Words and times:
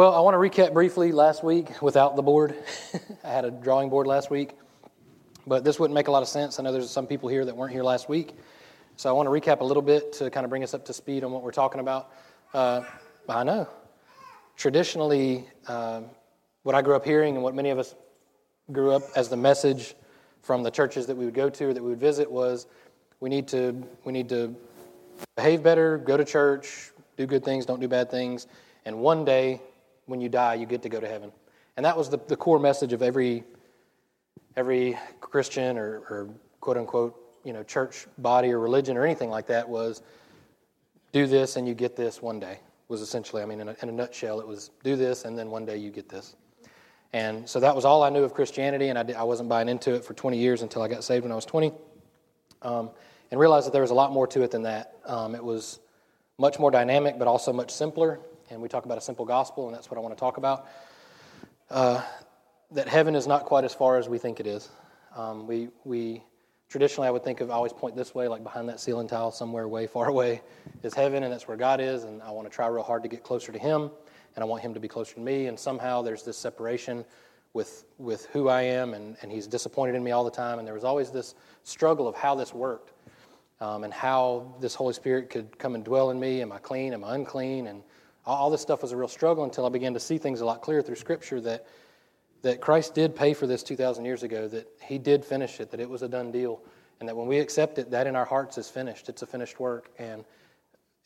Well, 0.00 0.14
I 0.14 0.20
want 0.20 0.32
to 0.32 0.38
recap 0.38 0.72
briefly 0.72 1.12
last 1.12 1.44
week 1.44 1.82
without 1.82 2.16
the 2.16 2.22
board. 2.22 2.54
I 3.22 3.28
had 3.28 3.44
a 3.44 3.50
drawing 3.50 3.90
board 3.90 4.06
last 4.06 4.30
week, 4.30 4.52
but 5.46 5.62
this 5.62 5.78
wouldn't 5.78 5.94
make 5.94 6.08
a 6.08 6.10
lot 6.10 6.22
of 6.22 6.28
sense. 6.28 6.58
I 6.58 6.62
know 6.62 6.72
there's 6.72 6.88
some 6.88 7.06
people 7.06 7.28
here 7.28 7.44
that 7.44 7.54
weren't 7.54 7.70
here 7.70 7.82
last 7.82 8.08
week. 8.08 8.32
So 8.96 9.10
I 9.10 9.12
want 9.12 9.26
to 9.26 9.30
recap 9.30 9.60
a 9.60 9.64
little 9.64 9.82
bit 9.82 10.14
to 10.14 10.30
kind 10.30 10.44
of 10.44 10.48
bring 10.48 10.62
us 10.62 10.72
up 10.72 10.86
to 10.86 10.94
speed 10.94 11.22
on 11.22 11.32
what 11.32 11.42
we're 11.42 11.50
talking 11.50 11.82
about. 11.82 12.14
Uh, 12.54 12.80
I 13.28 13.44
know. 13.44 13.68
Traditionally, 14.56 15.44
uh, 15.68 16.00
what 16.62 16.74
I 16.74 16.80
grew 16.80 16.96
up 16.96 17.04
hearing 17.04 17.34
and 17.34 17.44
what 17.44 17.54
many 17.54 17.68
of 17.68 17.78
us 17.78 17.94
grew 18.72 18.92
up 18.92 19.02
as 19.16 19.28
the 19.28 19.36
message 19.36 19.96
from 20.40 20.62
the 20.62 20.70
churches 20.70 21.06
that 21.08 21.14
we 21.14 21.26
would 21.26 21.34
go 21.34 21.50
to 21.50 21.64
or 21.66 21.74
that 21.74 21.82
we 21.82 21.90
would 21.90 22.00
visit 22.00 22.32
was 22.32 22.68
we 23.20 23.28
need 23.28 23.46
to, 23.48 23.86
we 24.04 24.14
need 24.14 24.30
to 24.30 24.56
behave 25.36 25.62
better, 25.62 25.98
go 25.98 26.16
to 26.16 26.24
church, 26.24 26.90
do 27.18 27.26
good 27.26 27.44
things, 27.44 27.66
don't 27.66 27.80
do 27.80 27.88
bad 27.88 28.10
things, 28.10 28.46
and 28.86 28.98
one 28.98 29.26
day 29.26 29.60
when 30.10 30.20
you 30.20 30.28
die, 30.28 30.54
you 30.54 30.66
get 30.66 30.82
to 30.82 30.88
go 30.88 31.00
to 31.00 31.08
heaven. 31.08 31.30
And 31.76 31.86
that 31.86 31.96
was 31.96 32.10
the, 32.10 32.18
the 32.28 32.36
core 32.36 32.58
message 32.58 32.92
of 32.92 33.00
every, 33.00 33.44
every 34.56 34.98
Christian 35.20 35.78
or, 35.78 36.02
or 36.10 36.28
quote 36.60 36.76
unquote, 36.76 37.16
you 37.44 37.52
know, 37.52 37.62
church 37.62 38.06
body 38.18 38.50
or 38.50 38.58
religion 38.58 38.96
or 38.96 39.04
anything 39.04 39.30
like 39.30 39.46
that 39.46 39.68
was 39.68 40.02
do 41.12 41.26
this 41.26 41.56
and 41.56 41.66
you 41.66 41.74
get 41.74 41.96
this 41.96 42.20
one 42.20 42.40
day 42.40 42.58
was 42.88 43.00
essentially, 43.00 43.40
I 43.40 43.46
mean, 43.46 43.60
in 43.60 43.68
a, 43.68 43.76
in 43.82 43.88
a 43.88 43.92
nutshell, 43.92 44.40
it 44.40 44.46
was 44.46 44.70
do 44.82 44.96
this 44.96 45.24
and 45.24 45.38
then 45.38 45.48
one 45.48 45.64
day 45.64 45.76
you 45.76 45.90
get 45.90 46.08
this. 46.08 46.34
And 47.12 47.48
so 47.48 47.60
that 47.60 47.74
was 47.74 47.84
all 47.84 48.02
I 48.02 48.10
knew 48.10 48.22
of 48.22 48.34
Christianity, 48.34 48.88
and 48.88 48.98
I, 48.98 49.02
did, 49.02 49.16
I 49.16 49.22
wasn't 49.24 49.48
buying 49.48 49.68
into 49.68 49.94
it 49.94 50.04
for 50.04 50.14
20 50.14 50.38
years 50.38 50.62
until 50.62 50.82
I 50.82 50.88
got 50.88 51.02
saved 51.02 51.24
when 51.24 51.32
I 51.32 51.34
was 51.34 51.44
20, 51.44 51.72
um, 52.62 52.90
and 53.30 53.40
realized 53.40 53.66
that 53.66 53.72
there 53.72 53.82
was 53.82 53.90
a 53.90 53.94
lot 53.94 54.12
more 54.12 54.28
to 54.28 54.42
it 54.42 54.52
than 54.52 54.62
that. 54.62 54.94
Um, 55.06 55.34
it 55.34 55.42
was 55.42 55.80
much 56.38 56.60
more 56.60 56.70
dynamic, 56.70 57.18
but 57.18 57.26
also 57.26 57.52
much 57.52 57.72
simpler. 57.72 58.20
And 58.50 58.60
we 58.60 58.68
talk 58.68 58.84
about 58.84 58.98
a 58.98 59.00
simple 59.00 59.24
gospel, 59.24 59.66
and 59.66 59.74
that's 59.74 59.90
what 59.90 59.98
I 59.98 60.00
want 60.00 60.16
to 60.16 60.20
talk 60.20 60.36
about. 60.36 60.66
Uh, 61.70 62.02
that 62.72 62.88
heaven 62.88 63.14
is 63.14 63.26
not 63.26 63.44
quite 63.44 63.64
as 63.64 63.74
far 63.74 63.96
as 63.96 64.08
we 64.08 64.18
think 64.18 64.40
it 64.40 64.46
is. 64.46 64.68
Um, 65.16 65.46
we, 65.46 65.68
we 65.84 66.22
traditionally, 66.68 67.08
I 67.08 67.10
would 67.10 67.24
think 67.24 67.40
of, 67.40 67.50
I 67.50 67.54
always 67.54 67.72
point 67.72 67.96
this 67.96 68.14
way, 68.14 68.28
like 68.28 68.42
behind 68.42 68.68
that 68.68 68.80
ceiling 68.80 69.08
tile, 69.08 69.30
somewhere 69.30 69.66
way 69.68 69.86
far 69.86 70.08
away 70.08 70.42
is 70.82 70.94
heaven, 70.94 71.22
and 71.22 71.32
that's 71.32 71.48
where 71.48 71.56
God 71.56 71.80
is, 71.80 72.04
and 72.04 72.22
I 72.22 72.30
want 72.30 72.50
to 72.50 72.54
try 72.54 72.66
real 72.66 72.82
hard 72.82 73.02
to 73.04 73.08
get 73.08 73.22
closer 73.22 73.52
to 73.52 73.58
Him 73.58 73.90
and 74.34 74.42
I 74.42 74.46
want 74.46 74.62
him 74.62 74.74
to 74.74 74.80
be 74.80 74.88
closer 74.88 75.14
to 75.14 75.20
me. 75.20 75.46
And 75.46 75.58
somehow 75.58 76.02
there's 76.02 76.22
this 76.22 76.36
separation 76.36 77.04
with, 77.52 77.84
with 77.98 78.26
who 78.26 78.48
I 78.48 78.62
am, 78.62 78.94
and, 78.94 79.16
and 79.22 79.32
he's 79.32 79.46
disappointed 79.46 79.94
in 79.94 80.04
me 80.04 80.12
all 80.12 80.24
the 80.24 80.30
time. 80.30 80.58
And 80.58 80.66
there 80.66 80.74
was 80.74 80.84
always 80.84 81.10
this 81.10 81.34
struggle 81.64 82.06
of 82.06 82.14
how 82.14 82.34
this 82.34 82.54
worked 82.54 82.92
um, 83.60 83.84
and 83.84 83.92
how 83.92 84.54
this 84.60 84.74
Holy 84.74 84.94
Spirit 84.94 85.30
could 85.30 85.58
come 85.58 85.74
and 85.74 85.84
dwell 85.84 86.10
in 86.10 86.20
me. 86.20 86.42
Am 86.42 86.52
I 86.52 86.58
clean? 86.58 86.94
Am 86.94 87.04
I 87.04 87.14
unclean? 87.14 87.66
And 87.66 87.82
all, 88.26 88.50
this 88.50 88.60
stuff 88.60 88.82
was 88.82 88.92
a 88.92 88.96
real 88.96 89.08
struggle 89.08 89.44
until 89.44 89.66
I 89.66 89.68
began 89.70 89.94
to 89.94 90.00
see 90.00 90.18
things 90.18 90.40
a 90.40 90.44
lot 90.44 90.62
clearer 90.62 90.82
through 90.82 90.96
Scripture 90.96 91.40
that, 91.40 91.66
that 92.42 92.60
Christ 92.60 92.94
did 92.94 93.16
pay 93.16 93.34
for 93.34 93.46
this 93.46 93.62
2,000 93.62 94.04
years 94.04 94.22
ago, 94.22 94.46
that 94.48 94.68
he 94.82 94.98
did 94.98 95.24
finish 95.24 95.60
it, 95.60 95.70
that 95.70 95.80
it 95.80 95.88
was 95.88 96.02
a 96.02 96.08
done 96.08 96.30
deal. 96.30 96.60
And 97.00 97.08
that 97.08 97.16
when 97.16 97.26
we 97.26 97.38
accept 97.38 97.78
it, 97.78 97.90
that 97.90 98.06
in 98.06 98.14
our 98.14 98.26
hearts 98.26 98.58
is 98.58 98.68
finished. 98.68 99.08
It's 99.08 99.22
a 99.22 99.26
finished 99.26 99.58
work. 99.58 99.90
And 99.98 100.24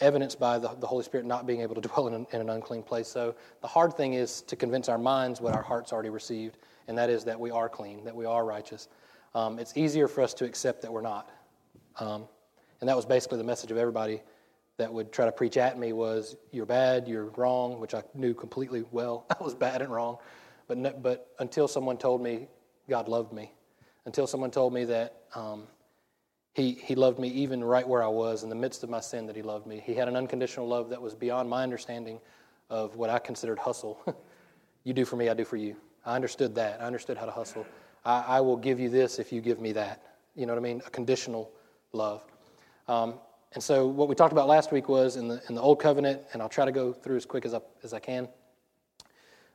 evidenced 0.01 0.41
by 0.41 0.59
the, 0.59 0.69
the 0.81 0.87
Holy 0.87 1.05
Spirit 1.05 1.25
not 1.27 1.47
being 1.47 1.61
able 1.61 1.75
to 1.75 1.81
dwell 1.89 2.09
in 2.09 2.15
an, 2.15 2.27
in 2.33 2.41
an 2.41 2.51
unclean 2.51 2.83
place. 2.83 3.09
So 3.09 3.35
the 3.61 3.69
hard 3.69 3.95
thing 3.95 4.15
is 4.15 4.42
to 4.42 4.57
convince 4.57 4.89
our 4.89 4.98
minds 4.98 5.41
what 5.41 5.55
our 5.55 5.62
hearts 5.62 5.92
already 5.92 6.11
received, 6.11 6.59
and 6.89 6.98
that 6.98 7.11
is 7.11 7.25
that 7.25 7.39
we 7.39 7.51
are 7.51 7.69
clean, 7.69 8.05
that 8.05 8.15
we 8.15 8.25
are 8.25 8.45
righteous. 8.45 8.89
Um, 9.35 9.59
it's 9.59 9.77
easier 9.77 10.09
for 10.09 10.23
us 10.23 10.35
to 10.35 10.45
accept 10.45 10.83
that 10.83 10.92
we're 10.92 11.01
not. 11.01 11.31
Um, 11.98 12.25
and 12.81 12.89
that 12.89 12.97
was 12.97 13.07
basically 13.07 13.39
the 13.39 13.45
message 13.45 13.70
of 13.70 13.77
everybody 13.77 14.20
that 14.77 14.92
would 14.92 15.12
try 15.12 15.25
to 15.25 15.33
preach 15.33 15.56
at 15.56 15.78
me 15.78 15.92
was 15.92 16.36
you're 16.50 16.67
bad, 16.67 17.06
you're 17.06 17.27
wrong, 17.36 17.80
which 17.80 17.94
I 17.94 18.03
knew 18.14 18.34
completely 18.34 18.84
well. 18.91 19.27
I 19.41 19.42
was 19.42 19.55
bad 19.55 19.83
and 19.83 19.92
wrong. 19.92 20.19
But, 20.67 20.78
no, 20.78 20.92
but 20.92 21.28
until 21.39 21.69
someone 21.69 21.97
told 21.97 22.22
me 22.22 22.48
God 22.89 23.08
loved 23.08 23.33
me, 23.33 23.52
until 24.05 24.27
someone 24.27 24.50
told 24.50 24.72
me 24.75 24.84
that 24.84 25.22
um, 25.34 25.64
he, 26.55 26.73
he 26.73 26.95
loved 26.95 27.18
me 27.18 27.29
even 27.29 27.63
right 27.63 27.86
where 27.86 28.02
I 28.02 28.08
was 28.08 28.42
in 28.45 28.48
the 28.48 28.55
midst 28.55 28.84
of 28.84 28.90
my 28.90 29.01
sin, 29.01 29.27
that 29.27 29.36
He 29.36 29.42
loved 29.42 29.67
me. 29.67 29.83
He 29.84 29.95
had 29.95 30.08
an 30.08 30.17
unconditional 30.17 30.68
love 30.68 30.90
that 30.90 31.02
was 31.02 31.14
beyond 31.14 31.51
my 31.51 31.63
understanding 31.63 32.20
of 32.70 32.96
what 32.96 33.11
I 33.11 33.18
considered 33.18 33.58
hustle. 33.58 33.98
you 34.84 34.92
do 34.92 35.05
for 35.05 35.17
me, 35.17 35.29
I 35.29 35.34
do 35.34 35.45
for 35.45 35.57
you. 35.57 35.77
I 36.07 36.14
understood 36.14 36.55
that. 36.55 36.80
I 36.80 36.84
understood 36.84 37.17
how 37.17 37.27
to 37.27 37.33
hustle. 37.33 37.67
I, 38.05 38.20
I, 38.20 38.40
will 38.40 38.57
give 38.57 38.79
you 38.79 38.89
this 38.89 39.18
if 39.18 39.33
you 39.33 39.40
give 39.40 39.61
me 39.61 39.73
that. 39.73 40.02
You 40.34 40.46
know 40.46 40.52
what 40.52 40.58
I 40.58 40.63
mean? 40.63 40.83
A 40.86 40.90
conditional 40.90 41.51
love. 41.92 42.24
Um, 42.89 43.14
and 43.55 43.63
so, 43.63 43.87
what 43.87 44.09
we 44.09 44.17
talked 44.17 44.33
about 44.33 44.48
last 44.48 44.73
week 44.73 44.89
was 44.89 45.15
in 45.15 45.29
the, 45.29 45.41
in 45.48 45.55
the 45.55 45.61
Old 45.61 45.81
Covenant, 45.81 46.20
and 46.33 46.42
I'll 46.42 46.48
try 46.48 46.65
to 46.65 46.73
go 46.73 46.92
through 46.92 47.17
as 47.17 47.25
quick 47.25 47.45
as 47.45 47.55
I, 47.55 47.61
as 47.85 47.95
I 47.95 48.01
can. 48.01 48.29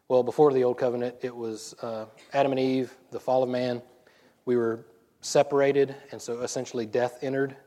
Well, 0.07 0.23
before 0.23 0.53
the 0.53 0.63
Old 0.63 0.77
Covenant, 0.77 1.15
it 1.21 1.35
was 1.35 1.75
uh, 1.81 2.05
Adam 2.31 2.53
and 2.53 2.59
Eve, 2.59 2.95
the 3.11 3.19
fall 3.19 3.43
of 3.43 3.49
man. 3.49 3.81
We 4.45 4.55
were 4.55 4.85
separated, 5.19 5.95
and 6.11 6.21
so 6.21 6.39
essentially 6.41 6.85
death 6.85 7.19
entered. 7.21 7.57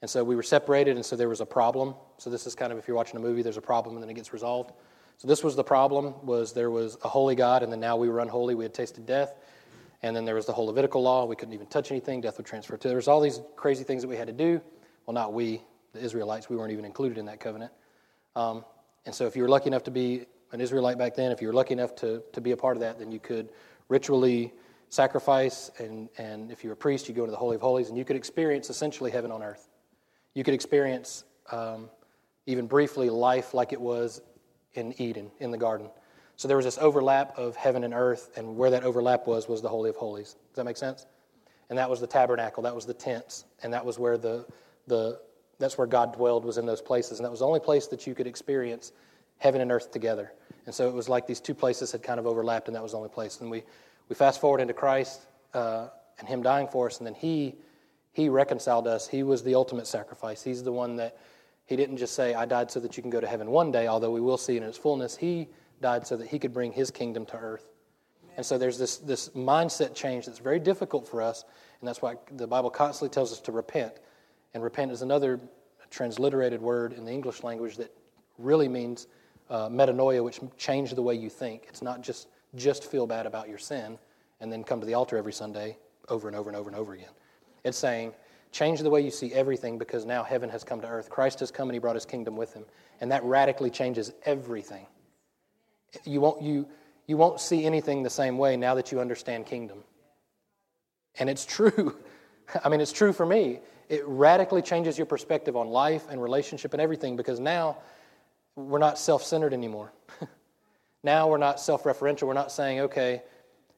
And 0.00 0.08
so 0.08 0.22
we 0.22 0.36
were 0.36 0.44
separated, 0.44 0.94
and 0.94 1.04
so 1.04 1.16
there 1.16 1.28
was 1.28 1.40
a 1.40 1.46
problem. 1.46 1.94
So 2.18 2.30
this 2.30 2.46
is 2.46 2.54
kind 2.54 2.72
of 2.72 2.78
if 2.78 2.86
you're 2.86 2.96
watching 2.96 3.16
a 3.16 3.20
movie, 3.20 3.42
there's 3.42 3.56
a 3.56 3.62
problem, 3.62 3.96
and 3.96 4.02
then 4.02 4.08
it 4.08 4.14
gets 4.14 4.32
resolved. 4.32 4.72
So 5.18 5.26
this 5.26 5.42
was 5.42 5.56
the 5.56 5.64
problem: 5.64 6.14
was 6.24 6.52
there 6.52 6.70
was 6.70 6.96
a 7.02 7.08
holy 7.08 7.34
God, 7.34 7.64
and 7.64 7.72
then 7.72 7.80
now 7.80 7.96
we 7.96 8.08
were 8.08 8.20
unholy. 8.20 8.54
We 8.54 8.64
had 8.64 8.74
tasted 8.74 9.06
death, 9.06 9.34
and 10.02 10.14
then 10.14 10.24
there 10.24 10.36
was 10.36 10.46
the 10.46 10.52
whole 10.52 10.66
Levitical 10.66 11.02
law. 11.02 11.24
We 11.24 11.34
couldn't 11.34 11.54
even 11.54 11.66
touch 11.66 11.90
anything. 11.90 12.20
Death 12.20 12.36
would 12.36 12.46
transfer 12.46 12.76
to. 12.76 12.88
There 12.88 12.96
was 12.96 13.08
all 13.08 13.20
these 13.20 13.40
crazy 13.56 13.82
things 13.82 14.02
that 14.02 14.08
we 14.08 14.16
had 14.16 14.28
to 14.28 14.32
do. 14.32 14.60
Well, 15.06 15.14
not 15.14 15.32
we, 15.32 15.62
the 15.92 16.00
Israelites. 16.00 16.48
We 16.48 16.56
weren't 16.56 16.72
even 16.72 16.84
included 16.84 17.18
in 17.18 17.26
that 17.26 17.40
covenant. 17.40 17.72
Um, 18.36 18.64
and 19.06 19.14
so, 19.14 19.26
if 19.26 19.36
you 19.36 19.42
were 19.42 19.48
lucky 19.48 19.66
enough 19.66 19.84
to 19.84 19.90
be 19.90 20.26
an 20.52 20.60
Israelite 20.60 20.98
back 20.98 21.14
then, 21.14 21.32
if 21.32 21.40
you 21.42 21.48
were 21.48 21.54
lucky 21.54 21.72
enough 21.72 21.94
to, 21.96 22.22
to 22.32 22.40
be 22.40 22.52
a 22.52 22.56
part 22.56 22.76
of 22.76 22.80
that, 22.80 22.98
then 22.98 23.12
you 23.12 23.20
could 23.20 23.50
ritually 23.88 24.52
sacrifice, 24.88 25.70
and, 25.78 26.08
and 26.18 26.50
if 26.50 26.62
you 26.62 26.70
were 26.70 26.74
a 26.74 26.76
priest, 26.76 27.08
you 27.08 27.14
go 27.14 27.22
into 27.22 27.32
the 27.32 27.36
Holy 27.36 27.56
of 27.56 27.60
Holies, 27.60 27.88
and 27.88 27.98
you 27.98 28.04
could 28.04 28.16
experience 28.16 28.70
essentially 28.70 29.10
heaven 29.10 29.30
on 29.30 29.42
earth. 29.42 29.68
You 30.34 30.44
could 30.44 30.54
experience, 30.54 31.24
um, 31.50 31.90
even 32.46 32.66
briefly, 32.66 33.10
life 33.10 33.54
like 33.54 33.72
it 33.72 33.80
was 33.80 34.22
in 34.74 34.94
Eden, 35.00 35.30
in 35.40 35.50
the 35.50 35.58
garden. 35.58 35.90
So 36.36 36.48
there 36.48 36.56
was 36.56 36.66
this 36.66 36.78
overlap 36.78 37.36
of 37.36 37.56
heaven 37.56 37.84
and 37.84 37.92
earth, 37.92 38.30
and 38.36 38.56
where 38.56 38.70
that 38.70 38.84
overlap 38.84 39.26
was, 39.26 39.48
was 39.48 39.62
the 39.62 39.68
Holy 39.68 39.90
of 39.90 39.96
Holies. 39.96 40.36
Does 40.50 40.56
that 40.56 40.64
make 40.64 40.76
sense? 40.76 41.06
And 41.70 41.78
that 41.78 41.88
was 41.88 42.00
the 42.00 42.06
tabernacle, 42.06 42.62
that 42.62 42.74
was 42.74 42.86
the 42.86 42.94
tents, 42.94 43.44
and 43.62 43.72
that 43.72 43.84
was 43.84 43.98
where 43.98 44.18
the, 44.18 44.44
the 44.86 45.20
that's 45.58 45.78
where 45.78 45.86
God 45.86 46.14
dwelled, 46.14 46.44
was 46.44 46.58
in 46.58 46.66
those 46.66 46.82
places. 46.82 47.18
And 47.18 47.24
that 47.24 47.30
was 47.30 47.40
the 47.40 47.46
only 47.46 47.60
place 47.60 47.86
that 47.88 48.06
you 48.06 48.14
could 48.14 48.26
experience 48.26 48.92
heaven 49.38 49.60
and 49.60 49.70
earth 49.70 49.92
together. 49.92 50.32
And 50.66 50.74
so 50.74 50.88
it 50.88 50.94
was 50.94 51.08
like 51.08 51.26
these 51.26 51.40
two 51.40 51.54
places 51.54 51.92
had 51.92 52.02
kind 52.02 52.18
of 52.18 52.26
overlapped, 52.26 52.68
and 52.68 52.74
that 52.74 52.82
was 52.82 52.92
the 52.92 52.98
only 52.98 53.08
place. 53.08 53.40
And 53.40 53.50
we, 53.50 53.62
we 54.08 54.14
fast 54.14 54.40
forward 54.40 54.60
into 54.60 54.74
Christ 54.74 55.26
uh, 55.52 55.88
and 56.18 56.28
Him 56.28 56.42
dying 56.42 56.68
for 56.68 56.86
us, 56.86 56.98
and 56.98 57.06
then 57.06 57.14
He 57.14 57.54
He 58.12 58.28
reconciled 58.28 58.86
us. 58.86 59.08
He 59.08 59.22
was 59.22 59.42
the 59.42 59.54
ultimate 59.54 59.86
sacrifice. 59.86 60.42
He's 60.42 60.62
the 60.62 60.72
one 60.72 60.96
that 60.96 61.18
He 61.66 61.76
didn't 61.76 61.98
just 61.98 62.14
say, 62.14 62.34
"I 62.34 62.46
died 62.46 62.70
so 62.70 62.80
that 62.80 62.96
you 62.96 63.02
can 63.02 63.10
go 63.10 63.20
to 63.20 63.26
heaven 63.26 63.50
one 63.50 63.70
day," 63.70 63.86
although 63.86 64.10
we 64.10 64.20
will 64.20 64.38
see 64.38 64.56
in 64.56 64.62
its 64.62 64.78
fullness. 64.78 65.16
He 65.16 65.48
died 65.80 66.06
so 66.06 66.16
that 66.16 66.28
He 66.28 66.38
could 66.38 66.52
bring 66.52 66.72
His 66.72 66.90
kingdom 66.90 67.26
to 67.26 67.36
earth. 67.36 67.68
And 68.36 68.44
so 68.44 68.58
there's 68.58 68.78
this 68.78 68.96
this 68.98 69.28
mindset 69.30 69.94
change 69.94 70.26
that's 70.26 70.38
very 70.38 70.58
difficult 70.58 71.06
for 71.06 71.22
us, 71.22 71.44
and 71.80 71.88
that's 71.88 72.00
why 72.00 72.16
the 72.32 72.46
Bible 72.46 72.70
constantly 72.70 73.12
tells 73.12 73.32
us 73.32 73.40
to 73.40 73.52
repent. 73.52 73.94
And 74.54 74.62
repent 74.62 74.92
is 74.92 75.02
another 75.02 75.40
transliterated 75.90 76.60
word 76.60 76.92
in 76.92 77.04
the 77.04 77.12
English 77.12 77.42
language 77.42 77.76
that 77.76 77.92
really 78.38 78.68
means 78.68 79.06
uh, 79.50 79.68
metanoia, 79.68 80.24
which 80.24 80.40
change 80.56 80.92
the 80.94 81.02
way 81.02 81.14
you 81.14 81.28
think. 81.28 81.66
It's 81.68 81.82
not 81.82 82.00
just 82.00 82.28
just 82.54 82.90
feel 82.90 83.06
bad 83.06 83.26
about 83.26 83.48
your 83.48 83.58
sin 83.58 83.98
and 84.40 84.52
then 84.52 84.64
come 84.64 84.80
to 84.80 84.86
the 84.86 84.94
altar 84.94 85.16
every 85.16 85.32
Sunday 85.32 85.76
over 86.08 86.28
and 86.28 86.36
over 86.36 86.48
and 86.50 86.56
over 86.56 86.70
and 86.70 86.78
over 86.78 86.94
again. 86.94 87.10
It's 87.64 87.78
saying, 87.78 88.12
change 88.52 88.80
the 88.80 88.90
way 88.90 89.00
you 89.00 89.10
see 89.10 89.32
everything 89.32 89.78
because 89.78 90.04
now 90.04 90.22
heaven 90.22 90.48
has 90.50 90.62
come 90.62 90.80
to 90.80 90.86
earth. 90.86 91.10
Christ 91.10 91.40
has 91.40 91.50
come 91.50 91.68
and 91.68 91.74
he 91.74 91.78
brought 91.78 91.96
his 91.96 92.06
kingdom 92.06 92.36
with 92.36 92.52
him. 92.52 92.64
And 93.00 93.10
that 93.10 93.24
radically 93.24 93.70
changes 93.70 94.12
everything. 94.24 94.86
You 96.04 96.20
won't, 96.20 96.42
you, 96.42 96.68
you 97.06 97.16
won't 97.16 97.40
see 97.40 97.64
anything 97.64 98.02
the 98.02 98.10
same 98.10 98.38
way 98.38 98.56
now 98.56 98.74
that 98.74 98.92
you 98.92 99.00
understand 99.00 99.46
kingdom. 99.46 99.82
And 101.18 101.28
it's 101.30 101.46
true. 101.46 101.96
I 102.64 102.68
mean, 102.68 102.80
it's 102.80 102.92
true 102.92 103.12
for 103.12 103.26
me. 103.26 103.60
It 103.88 104.02
radically 104.06 104.62
changes 104.62 104.96
your 104.96 105.06
perspective 105.06 105.56
on 105.56 105.68
life 105.68 106.06
and 106.10 106.22
relationship 106.22 106.72
and 106.72 106.80
everything 106.80 107.16
because 107.16 107.40
now 107.40 107.78
we're 108.56 108.78
not 108.78 108.98
self 108.98 109.22
centered 109.22 109.52
anymore. 109.52 109.92
Now 111.04 111.28
we're 111.28 111.38
not 111.38 111.60
self 111.60 111.84
referential. 111.84 112.22
We're 112.22 112.32
not 112.32 112.50
saying, 112.50 112.80
okay, 112.80 113.22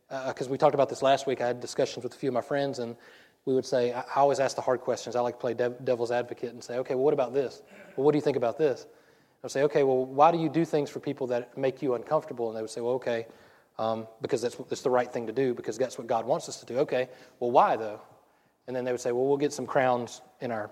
because 0.08 0.47
uh, 0.47 0.50
we 0.50 0.56
talked 0.56 0.76
about 0.76 0.88
this 0.88 1.03
last 1.03 1.26
week. 1.26 1.41
I 1.41 1.47
had 1.49 1.61
discussions 1.61 2.05
with 2.05 2.14
a 2.14 2.17
few 2.17 2.29
of 2.29 2.35
my 2.35 2.41
friends, 2.41 2.79
and 2.79 2.97
we 3.44 3.53
would 3.53 3.67
say, 3.67 3.93
I, 3.93 4.00
I 4.03 4.20
always 4.20 4.38
ask 4.38 4.55
the 4.55 4.62
hard 4.62 4.81
questions. 4.81 5.17
I 5.17 5.20
like 5.20 5.35
to 5.35 5.41
play 5.41 5.53
dev- 5.53 5.85
devil's 5.85 6.12
advocate 6.12 6.53
and 6.53 6.62
say, 6.62 6.79
okay, 6.79 6.94
well, 6.94 7.03
what 7.03 7.14
about 7.14 7.35
this? 7.35 7.62
Well, 7.97 8.05
what 8.05 8.12
do 8.12 8.19
you 8.19 8.23
think 8.23 8.37
about 8.37 8.58
this? 8.58 8.87
I'll 9.43 9.50
say, 9.50 9.64
okay, 9.64 9.82
well, 9.82 10.06
why 10.06 10.31
do 10.31 10.38
you 10.38 10.49
do 10.49 10.64
things 10.64 10.88
for 10.88 11.00
people 11.00 11.26
that 11.26 11.58
make 11.58 11.82
you 11.82 11.94
uncomfortable? 11.94 12.49
And 12.49 12.56
they 12.56 12.61
would 12.62 12.70
say, 12.70 12.81
well, 12.81 12.94
okay, 12.94 13.26
um, 13.76 14.06
because 14.23 14.41
that's, 14.41 14.55
that's 14.69 14.82
the 14.82 14.91
right 14.91 15.12
thing 15.12 15.26
to 15.26 15.32
do, 15.32 15.53
because 15.53 15.76
that's 15.76 15.99
what 15.99 16.06
God 16.06 16.26
wants 16.26 16.49
us 16.49 16.61
to 16.61 16.67
do. 16.67 16.79
Okay, 16.79 17.08
well, 17.41 17.50
why 17.50 17.75
though? 17.76 18.00
And 18.67 18.75
then 18.75 18.85
they 18.85 18.93
would 18.93 19.01
say, 19.01 19.13
well, 19.13 19.27
we'll 19.27 19.37
get 19.37 19.53
some 19.53 19.67
crowns 19.67 20.23
in 20.41 20.51
our, 20.51 20.71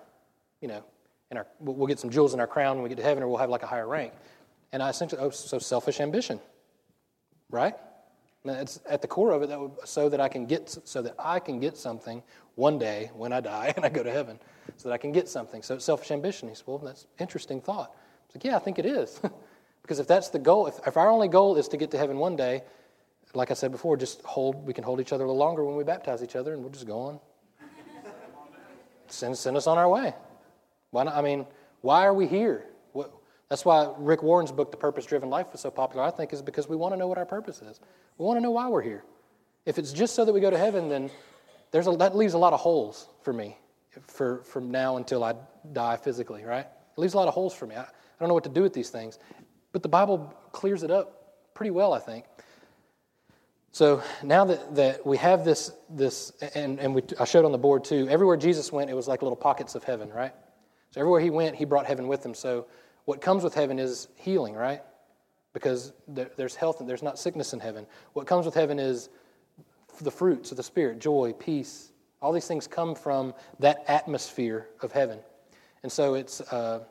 you 0.60 0.68
know, 0.68 0.82
in 1.30 1.36
our, 1.36 1.46
we'll 1.60 1.86
get 1.86 1.98
some 1.98 2.10
jewels 2.10 2.34
in 2.34 2.40
our 2.40 2.46
crown 2.46 2.76
when 2.76 2.82
we 2.82 2.88
get 2.88 2.98
to 2.98 3.04
heaven, 3.04 3.22
or 3.22 3.28
we'll 3.28 3.38
have 3.38 3.50
like 3.50 3.62
a 3.62 3.66
higher 3.66 3.86
rank. 3.86 4.12
And 4.72 4.82
I 4.82 4.90
essentially, 4.90 5.20
oh, 5.22 5.30
so 5.30 5.58
selfish 5.58 6.00
ambition. 6.00 6.40
right? 7.50 7.74
It's 8.46 8.80
at 8.88 9.00
the 9.00 9.08
core 9.08 9.32
of 9.32 9.42
it 9.42 9.48
that 9.48 9.58
would, 9.58 9.72
so 9.84 10.08
that 10.10 10.20
I 10.20 10.28
can 10.28 10.44
get 10.44 10.68
so 10.84 11.00
that 11.00 11.14
I 11.18 11.38
can 11.40 11.60
get 11.60 11.78
something 11.78 12.22
one 12.56 12.78
day 12.78 13.10
when 13.14 13.32
I 13.32 13.40
die 13.40 13.72
and 13.76 13.84
I 13.84 13.88
go 13.88 14.02
to 14.02 14.10
heaven, 14.10 14.38
so 14.76 14.88
that 14.88 14.94
I 14.94 14.98
can 14.98 15.12
get 15.12 15.28
something. 15.28 15.62
So 15.62 15.76
it's 15.76 15.84
selfish 15.84 16.10
ambition. 16.10 16.48
He 16.48 16.54
said, 16.54 16.66
"Well, 16.66 16.78
that's 16.78 17.06
interesting 17.18 17.60
thought." 17.60 17.90
I 17.90 18.26
was 18.26 18.34
like, 18.36 18.44
"Yeah, 18.44 18.56
I 18.56 18.58
think 18.58 18.78
it 18.78 18.84
is." 18.86 19.20
because 19.82 19.98
if 19.98 20.06
that's 20.06 20.28
the 20.28 20.38
goal, 20.38 20.66
if, 20.66 20.78
if 20.86 20.96
our 20.98 21.08
only 21.08 21.28
goal 21.28 21.56
is 21.56 21.68
to 21.68 21.78
get 21.78 21.90
to 21.92 21.98
heaven 21.98 22.18
one 22.18 22.36
day, 22.36 22.62
like 23.32 23.50
I 23.50 23.54
said 23.54 23.72
before, 23.72 23.96
just 23.96 24.20
hold. 24.22 24.66
We 24.66 24.74
can 24.74 24.84
hold 24.84 25.00
each 25.00 25.12
other 25.12 25.24
a 25.24 25.26
little 25.26 25.38
longer 25.38 25.64
when 25.64 25.76
we 25.76 25.84
baptize 25.84 26.22
each 26.22 26.36
other, 26.36 26.52
and 26.52 26.62
we'll 26.62 26.72
just 26.72 26.86
go 26.86 26.98
on. 26.98 27.20
Send 29.14 29.36
send 29.38 29.56
us 29.56 29.66
on 29.66 29.78
our 29.78 29.88
way. 29.88 30.14
Why 30.90 31.04
not? 31.04 31.14
I 31.14 31.22
mean, 31.22 31.46
why 31.80 32.04
are 32.04 32.14
we 32.14 32.26
here? 32.26 32.64
What, 32.92 33.12
that's 33.48 33.64
why 33.64 33.92
Rick 33.98 34.22
Warren's 34.22 34.52
book, 34.52 34.70
The 34.70 34.76
Purpose 34.76 35.04
Driven 35.06 35.30
Life, 35.30 35.52
was 35.52 35.60
so 35.60 35.70
popular, 35.70 36.04
I 36.04 36.10
think, 36.10 36.32
is 36.32 36.42
because 36.42 36.68
we 36.68 36.76
want 36.76 36.94
to 36.94 36.96
know 36.96 37.06
what 37.06 37.18
our 37.18 37.26
purpose 37.26 37.62
is. 37.62 37.80
We 38.18 38.24
want 38.24 38.36
to 38.38 38.40
know 38.40 38.52
why 38.52 38.68
we're 38.68 38.82
here. 38.82 39.04
If 39.66 39.78
it's 39.78 39.92
just 39.92 40.14
so 40.14 40.24
that 40.24 40.32
we 40.32 40.40
go 40.40 40.50
to 40.50 40.58
heaven, 40.58 40.88
then 40.88 41.10
there's 41.70 41.86
a, 41.86 41.96
that 41.96 42.16
leaves 42.16 42.34
a 42.34 42.38
lot 42.38 42.52
of 42.52 42.60
holes 42.60 43.08
for 43.22 43.32
me 43.32 43.56
for, 44.06 44.42
from 44.44 44.70
now 44.70 44.96
until 44.96 45.24
I 45.24 45.34
die 45.72 45.96
physically, 45.96 46.44
right? 46.44 46.66
It 46.66 47.00
leaves 47.00 47.14
a 47.14 47.16
lot 47.16 47.28
of 47.28 47.34
holes 47.34 47.54
for 47.54 47.66
me. 47.66 47.74
I, 47.74 47.82
I 47.82 47.86
don't 48.20 48.28
know 48.28 48.34
what 48.34 48.44
to 48.44 48.50
do 48.50 48.62
with 48.62 48.72
these 48.72 48.90
things. 48.90 49.18
But 49.72 49.82
the 49.82 49.88
Bible 49.88 50.32
clears 50.52 50.82
it 50.82 50.90
up 50.90 51.52
pretty 51.54 51.70
well, 51.70 51.92
I 51.92 51.98
think. 51.98 52.24
So 53.74 54.04
now 54.22 54.44
that, 54.44 54.76
that 54.76 55.04
we 55.04 55.16
have 55.16 55.44
this, 55.44 55.72
this 55.90 56.30
and, 56.54 56.78
and 56.78 56.94
we, 56.94 57.02
I 57.18 57.24
showed 57.24 57.44
on 57.44 57.50
the 57.50 57.58
board 57.58 57.82
too, 57.82 58.06
everywhere 58.08 58.36
Jesus 58.36 58.70
went, 58.70 58.88
it 58.88 58.94
was 58.94 59.08
like 59.08 59.20
little 59.20 59.34
pockets 59.34 59.74
of 59.74 59.82
heaven, 59.82 60.10
right? 60.10 60.32
So 60.92 61.00
everywhere 61.00 61.20
he 61.20 61.30
went, 61.30 61.56
he 61.56 61.64
brought 61.64 61.84
heaven 61.84 62.06
with 62.06 62.24
him. 62.24 62.34
So 62.34 62.66
what 63.04 63.20
comes 63.20 63.42
with 63.42 63.52
heaven 63.52 63.80
is 63.80 64.06
healing, 64.14 64.54
right? 64.54 64.80
Because 65.52 65.92
there, 66.06 66.30
there's 66.36 66.54
health 66.54 66.78
and 66.78 66.88
there's 66.88 67.02
not 67.02 67.18
sickness 67.18 67.52
in 67.52 67.58
heaven. 67.58 67.84
What 68.12 68.28
comes 68.28 68.46
with 68.46 68.54
heaven 68.54 68.78
is 68.78 69.08
the 70.00 70.10
fruits 70.10 70.52
of 70.52 70.56
the 70.56 70.62
Spirit 70.62 71.00
joy, 71.00 71.32
peace. 71.32 71.90
All 72.22 72.30
these 72.30 72.46
things 72.46 72.68
come 72.68 72.94
from 72.94 73.34
that 73.58 73.82
atmosphere 73.88 74.68
of 74.82 74.92
heaven. 74.92 75.18
And 75.82 75.90
so 75.90 76.14
it's, 76.14 76.40
uh, 76.52 76.84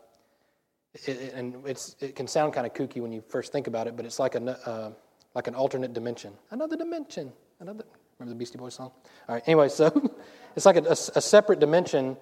it, 1.06 1.33
and 1.33 1.65
it's, 1.65 1.95
it 2.01 2.18
can 2.18 2.27
sound 2.27 2.51
kind 2.51 2.68
of 2.68 2.74
kooky 2.74 3.01
when 3.01 3.13
you 3.13 3.24
first 3.30 3.53
think 3.53 3.68
about 3.68 3.88
it, 3.88 3.95
but 3.95 4.06
it's 4.06 4.19
like, 4.19 4.35
a, 4.35 4.69
uh, 4.69 4.91
like 5.35 5.47
an 5.47 5.56
alternate 5.56 5.94
dimension. 5.94 6.33
Another 6.51 6.75
dimension. 6.75 7.31
Another, 7.59 7.83
remember 8.19 8.33
the 8.33 8.39
Beastie 8.39 8.57
Boys 8.57 8.75
song? 8.75 8.91
All 9.27 9.35
right, 9.35 9.44
anyway, 9.47 9.69
so 9.69 10.12
it's 10.56 10.65
like 10.65 10.77
a, 10.77 10.83
a, 10.83 10.91
a 10.91 11.21
separate 11.21 11.59
dimension 11.59 12.18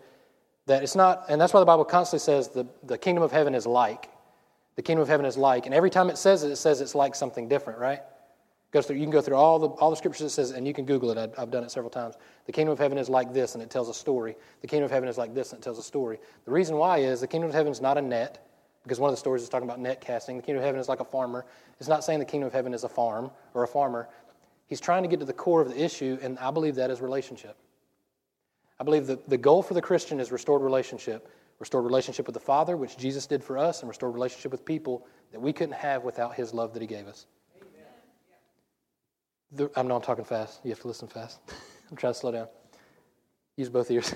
that 0.67 0.83
it's 0.83 0.95
not, 0.95 1.25
and 1.29 1.39
that's 1.39 1.53
why 1.53 1.59
the 1.59 1.65
Bible 1.65 1.85
constantly 1.85 2.23
says 2.23 2.49
the, 2.49 2.65
the 2.83 2.97
kingdom 2.97 3.23
of 3.23 3.31
heaven 3.31 3.55
is 3.55 3.65
like. 3.65 4.09
The 4.75 4.81
kingdom 4.81 5.01
of 5.01 5.09
heaven 5.09 5.25
is 5.25 5.37
like. 5.37 5.65
And 5.65 5.75
every 5.75 5.89
time 5.89 6.09
it 6.09 6.17
says 6.17 6.43
it, 6.43 6.51
it 6.51 6.55
says 6.55 6.81
it's 6.81 6.95
like 6.95 7.15
something 7.15 7.47
different, 7.47 7.79
right? 7.79 8.01
Goes 8.71 8.85
through, 8.85 8.95
you 8.95 9.01
can 9.01 9.11
go 9.11 9.19
through 9.19 9.35
all 9.35 9.59
the, 9.59 9.67
all 9.67 9.89
the 9.89 9.97
scriptures 9.97 10.27
it 10.27 10.29
says, 10.29 10.51
and 10.51 10.65
you 10.65 10.73
can 10.73 10.85
Google 10.85 11.11
it. 11.11 11.17
I've, 11.17 11.33
I've 11.37 11.51
done 11.51 11.65
it 11.65 11.71
several 11.71 11.89
times. 11.89 12.15
The 12.45 12.53
kingdom 12.53 12.71
of 12.71 12.79
heaven 12.79 12.97
is 12.97 13.09
like 13.09 13.33
this, 13.33 13.53
and 13.53 13.61
it 13.61 13.69
tells 13.69 13.89
a 13.89 13.93
story. 13.93 14.37
The 14.61 14.67
kingdom 14.67 14.85
of 14.85 14.91
heaven 14.91 15.09
is 15.09 15.17
like 15.17 15.33
this, 15.33 15.51
and 15.51 15.59
it 15.59 15.63
tells 15.63 15.77
a 15.77 15.83
story. 15.83 16.19
The 16.45 16.51
reason 16.51 16.77
why 16.77 16.99
is 16.99 17.19
the 17.19 17.27
kingdom 17.27 17.49
of 17.49 17.53
heaven 17.53 17.71
is 17.71 17.81
not 17.81 17.97
a 17.97 18.01
net, 18.01 18.47
because 18.83 18.99
one 18.99 19.09
of 19.09 19.13
the 19.13 19.19
stories 19.19 19.43
is 19.43 19.49
talking 19.49 19.67
about 19.67 19.79
net 19.79 20.01
casting. 20.01 20.37
The 20.37 20.43
kingdom 20.43 20.61
of 20.61 20.65
heaven 20.65 20.79
is 20.79 20.89
like 20.89 20.99
a 20.99 21.05
farmer. 21.05 21.45
It's 21.79 21.89
not 21.89 22.03
saying 22.03 22.19
the 22.19 22.25
kingdom 22.25 22.47
of 22.47 22.53
heaven 22.53 22.73
is 22.73 22.83
a 22.83 22.89
farm 22.89 23.31
or 23.53 23.63
a 23.63 23.67
farmer. 23.67 24.09
He's 24.67 24.79
trying 24.79 25.03
to 25.03 25.09
get 25.09 25.19
to 25.19 25.25
the 25.25 25.33
core 25.33 25.61
of 25.61 25.69
the 25.69 25.83
issue, 25.83 26.17
and 26.21 26.39
I 26.39 26.51
believe 26.51 26.75
that 26.75 26.89
is 26.89 27.01
relationship. 27.01 27.57
I 28.79 28.83
believe 28.83 29.05
that 29.07 29.29
the 29.29 29.37
goal 29.37 29.61
for 29.61 29.73
the 29.73 29.81
Christian 29.81 30.19
is 30.19 30.31
restored 30.31 30.61
relationship. 30.61 31.29
Restored 31.59 31.85
relationship 31.85 32.25
with 32.25 32.33
the 32.33 32.39
Father, 32.39 32.75
which 32.75 32.97
Jesus 32.97 33.27
did 33.27 33.43
for 33.43 33.55
us, 33.55 33.81
and 33.81 33.89
restored 33.89 34.15
relationship 34.15 34.51
with 34.51 34.65
people 34.65 35.05
that 35.31 35.39
we 35.39 35.53
couldn't 35.53 35.75
have 35.75 36.03
without 36.03 36.33
His 36.33 36.55
love 36.55 36.73
that 36.73 36.81
He 36.81 36.87
gave 36.87 37.07
us. 37.07 37.27
The, 39.51 39.69
I 39.75 39.83
know 39.83 39.97
I'm 39.97 40.01
talking 40.01 40.25
fast. 40.25 40.61
You 40.63 40.71
have 40.71 40.79
to 40.79 40.87
listen 40.87 41.07
fast. 41.07 41.39
I'm 41.91 41.97
trying 41.97 42.13
to 42.13 42.19
slow 42.19 42.31
down. 42.31 42.47
Use 43.57 43.69
both 43.69 43.91
ears. 43.91 44.15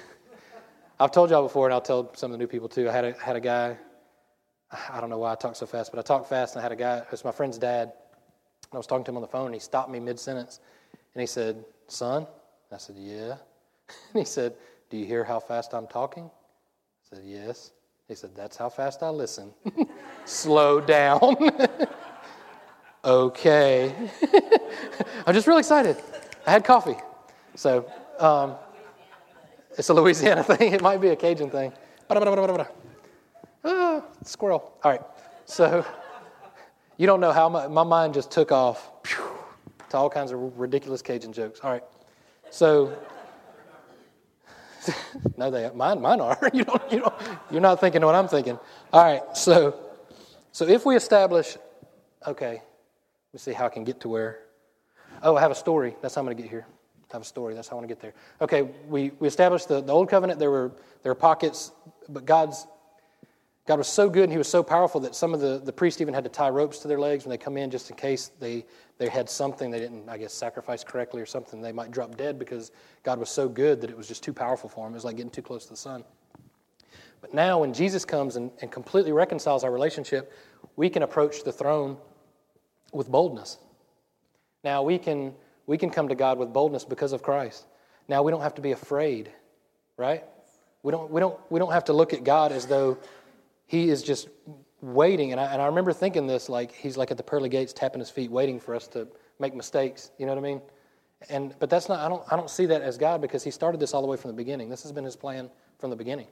I've 0.99 1.11
told 1.11 1.29
y'all 1.29 1.43
before, 1.43 1.67
and 1.67 1.73
I'll 1.73 1.81
tell 1.81 2.11
some 2.15 2.31
of 2.31 2.37
the 2.37 2.41
new 2.41 2.47
people 2.47 2.69
too. 2.69 2.89
I 2.89 2.93
had 2.93 3.05
a, 3.05 3.13
had 3.13 3.35
a 3.35 3.41
guy, 3.41 3.77
I 4.71 4.99
don't 4.99 5.09
know 5.09 5.19
why 5.19 5.31
I 5.31 5.35
talk 5.35 5.55
so 5.55 5.65
fast, 5.65 5.91
but 5.91 5.99
I 5.99 6.01
talk 6.01 6.27
fast, 6.27 6.55
and 6.55 6.59
I 6.59 6.63
had 6.63 6.71
a 6.71 6.75
guy, 6.75 7.03
it's 7.11 7.23
my 7.23 7.31
friend's 7.31 7.57
dad, 7.57 7.83
and 8.63 8.73
I 8.73 8.77
was 8.77 8.87
talking 8.87 9.03
to 9.05 9.11
him 9.11 9.17
on 9.17 9.21
the 9.21 9.27
phone, 9.27 9.45
and 9.45 9.53
he 9.53 9.59
stopped 9.59 9.89
me 9.89 9.99
mid 9.99 10.19
sentence, 10.19 10.59
and 11.13 11.21
he 11.21 11.27
said, 11.27 11.63
Son? 11.87 12.27
I 12.71 12.77
said, 12.77 12.95
Yeah. 12.97 13.35
And 14.13 14.21
he 14.21 14.25
said, 14.25 14.55
Do 14.89 14.97
you 14.97 15.05
hear 15.05 15.23
how 15.23 15.39
fast 15.39 15.73
I'm 15.73 15.87
talking? 15.87 16.25
I 16.25 17.15
said, 17.15 17.23
Yes. 17.25 17.71
He 18.07 18.15
said, 18.15 18.35
That's 18.35 18.57
how 18.57 18.69
fast 18.69 19.03
I 19.03 19.09
listen. 19.09 19.53
Slow 20.25 20.81
down. 20.81 21.35
okay. 23.05 23.93
I'm 25.25 25.33
just 25.33 25.47
really 25.47 25.59
excited. 25.59 25.97
I 26.45 26.51
had 26.51 26.63
coffee. 26.63 26.97
So 27.55 27.89
um, 28.19 28.55
it's 29.77 29.89
a 29.89 29.93
Louisiana 29.93 30.43
thing. 30.43 30.73
It 30.73 30.81
might 30.81 30.99
be 31.01 31.09
a 31.09 31.15
Cajun 31.15 31.49
thing. 31.49 31.71
Ah, 32.09 32.67
squirrel. 34.27 34.73
All 34.83 34.91
right. 34.91 35.01
So 35.45 35.85
you 36.97 37.07
don't 37.07 37.19
know 37.19 37.31
how 37.31 37.49
my, 37.49 37.67
my 37.67 37.83
mind 37.83 38.13
just 38.13 38.31
took 38.31 38.51
off 38.51 38.91
to 39.89 39.97
all 39.97 40.09
kinds 40.09 40.31
of 40.31 40.59
ridiculous 40.59 41.01
Cajun 41.01 41.33
jokes. 41.33 41.59
All 41.61 41.71
right. 41.71 41.83
So 42.49 42.97
no, 45.37 45.51
they 45.51 45.69
mine 45.73 46.01
mine 46.01 46.21
are. 46.21 46.37
you 46.53 46.63
don't 46.63 46.91
you 46.91 46.99
don't 46.99 47.15
you're 47.51 47.61
not 47.61 47.79
thinking 47.79 48.03
what 48.03 48.15
I'm 48.15 48.27
thinking. 48.27 48.59
All 48.93 49.03
right, 49.03 49.21
so 49.35 49.79
so 50.51 50.65
if 50.65 50.85
we 50.85 50.95
establish, 50.95 51.57
okay, 52.25 52.53
let 52.53 53.33
me 53.33 53.39
see 53.39 53.53
how 53.53 53.65
I 53.65 53.69
can 53.69 53.83
get 53.83 53.99
to 54.01 54.09
where. 54.09 54.39
Oh, 55.23 55.35
I 55.35 55.41
have 55.41 55.51
a 55.51 55.55
story. 55.55 55.95
That's 56.01 56.15
how 56.15 56.21
I'm 56.21 56.25
going 56.25 56.35
to 56.35 56.43
get 56.43 56.49
here. 56.49 56.65
I 57.11 57.15
have 57.15 57.21
a 57.21 57.25
story. 57.25 57.53
That's 57.53 57.67
how 57.67 57.75
I 57.75 57.77
want 57.77 57.87
to 57.87 57.93
get 57.93 58.01
there. 58.01 58.13
Okay, 58.41 58.63
we, 58.87 59.11
we 59.19 59.27
established 59.27 59.69
the, 59.69 59.81
the 59.81 59.93
old 59.93 60.09
covenant. 60.09 60.39
There 60.39 60.51
were 60.51 60.71
there 61.03 61.11
were 61.11 61.15
pockets, 61.15 61.71
but 62.09 62.25
God's 62.25 62.67
God 63.65 63.79
was 63.79 63.87
so 63.87 64.09
good 64.09 64.23
and 64.23 64.31
He 64.31 64.37
was 64.37 64.47
so 64.47 64.61
powerful 64.61 65.01
that 65.01 65.15
some 65.15 65.33
of 65.33 65.39
the, 65.39 65.59
the 65.63 65.73
priests 65.73 65.99
even 65.99 66.13
had 66.13 66.23
to 66.23 66.29
tie 66.29 66.49
ropes 66.49 66.79
to 66.79 66.87
their 66.87 66.99
legs 66.99 67.25
when 67.25 67.31
they 67.31 67.37
come 67.37 67.57
in 67.57 67.71
just 67.71 67.89
in 67.89 67.95
case 67.95 68.31
they, 68.39 68.63
they 68.99 69.09
had 69.09 69.29
something 69.29 69.71
they 69.71 69.79
didn't, 69.79 70.07
I 70.07 70.17
guess, 70.17 70.33
sacrifice 70.33 70.83
correctly 70.83 71.21
or 71.21 71.25
something. 71.25 71.61
They 71.61 71.71
might 71.71 71.91
drop 71.91 72.15
dead 72.15 72.37
because 72.37 72.71
God 73.03 73.19
was 73.19 73.29
so 73.29 73.49
good 73.49 73.81
that 73.81 73.89
it 73.89 73.97
was 73.97 74.07
just 74.07 74.23
too 74.23 74.33
powerful 74.33 74.69
for 74.69 74.85
them. 74.85 74.93
It 74.93 74.95
was 74.95 75.05
like 75.05 75.17
getting 75.17 75.31
too 75.31 75.41
close 75.41 75.63
to 75.65 75.71
the 75.71 75.77
sun. 75.77 76.03
But 77.21 77.33
now, 77.33 77.59
when 77.59 77.73
Jesus 77.73 78.05
comes 78.05 78.35
and, 78.35 78.51
and 78.61 78.71
completely 78.71 79.11
reconciles 79.11 79.63
our 79.63 79.71
relationship, 79.71 80.31
we 80.75 80.89
can 80.91 81.01
approach 81.01 81.43
the 81.43 81.51
throne 81.51 81.97
with 82.93 83.09
boldness. 83.09 83.57
Now, 84.63 84.83
we 84.83 84.99
can, 84.99 85.33
we 85.65 85.77
can 85.79 85.89
come 85.89 86.07
to 86.09 86.15
God 86.15 86.37
with 86.37 86.53
boldness 86.53 86.85
because 86.85 87.13
of 87.13 87.23
Christ. 87.23 87.65
Now, 88.07 88.21
we 88.21 88.31
don't 88.31 88.41
have 88.41 88.53
to 88.55 88.61
be 88.61 88.73
afraid, 88.73 89.31
right? 89.97 90.23
We 90.83 90.91
don't, 90.91 91.09
we 91.09 91.19
don't, 91.19 91.39
we 91.49 91.59
don't 91.59 91.71
have 91.71 91.85
to 91.85 91.93
look 91.93 92.13
at 92.13 92.23
God 92.23 92.51
as 92.51 92.67
though 92.67 92.99
he 93.67 93.89
is 93.89 94.03
just 94.03 94.29
waiting. 94.81 95.31
And 95.31 95.41
I, 95.41 95.45
and 95.45 95.61
I 95.61 95.65
remember 95.65 95.93
thinking 95.93 96.27
this 96.27 96.49
like 96.49 96.71
he's 96.71 96.97
like 96.97 97.11
at 97.11 97.17
the 97.17 97.23
pearly 97.23 97.49
gates 97.49 97.73
tapping 97.73 97.99
his 97.99 98.09
feet, 98.09 98.31
waiting 98.31 98.59
for 98.59 98.75
us 98.75 98.87
to 98.89 99.07
make 99.39 99.55
mistakes. 99.55 100.11
You 100.17 100.25
know 100.25 100.33
what 100.33 100.39
I 100.39 100.47
mean? 100.47 100.61
And 101.29 101.55
but 101.59 101.69
that's 101.69 101.89
not 101.89 101.99
I 101.99 102.09
don't 102.09 102.23
I 102.31 102.35
don't 102.35 102.49
see 102.49 102.65
that 102.67 102.81
as 102.81 102.97
God 102.97 103.21
because 103.21 103.43
he 103.43 103.51
started 103.51 103.79
this 103.79 103.93
all 103.93 104.01
the 104.01 104.07
way 104.07 104.17
from 104.17 104.29
the 104.29 104.37
beginning. 104.37 104.69
This 104.69 104.83
has 104.83 104.91
been 104.91 105.05
his 105.05 105.15
plan 105.15 105.49
from 105.79 105.89
the 105.89 105.95
beginning. 105.95 106.27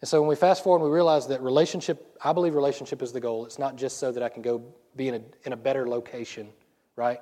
And 0.00 0.08
so 0.08 0.20
when 0.20 0.28
we 0.28 0.36
fast 0.36 0.62
forward 0.62 0.84
we 0.84 0.94
realize 0.94 1.26
that 1.28 1.42
relationship, 1.42 2.16
I 2.22 2.32
believe 2.32 2.54
relationship 2.54 3.02
is 3.02 3.12
the 3.12 3.20
goal. 3.20 3.44
It's 3.46 3.58
not 3.58 3.76
just 3.76 3.98
so 3.98 4.12
that 4.12 4.22
I 4.22 4.28
can 4.28 4.42
go 4.42 4.62
be 4.94 5.08
in 5.08 5.14
a, 5.14 5.20
in 5.44 5.52
a 5.52 5.56
better 5.56 5.88
location, 5.88 6.50
right? 6.96 7.20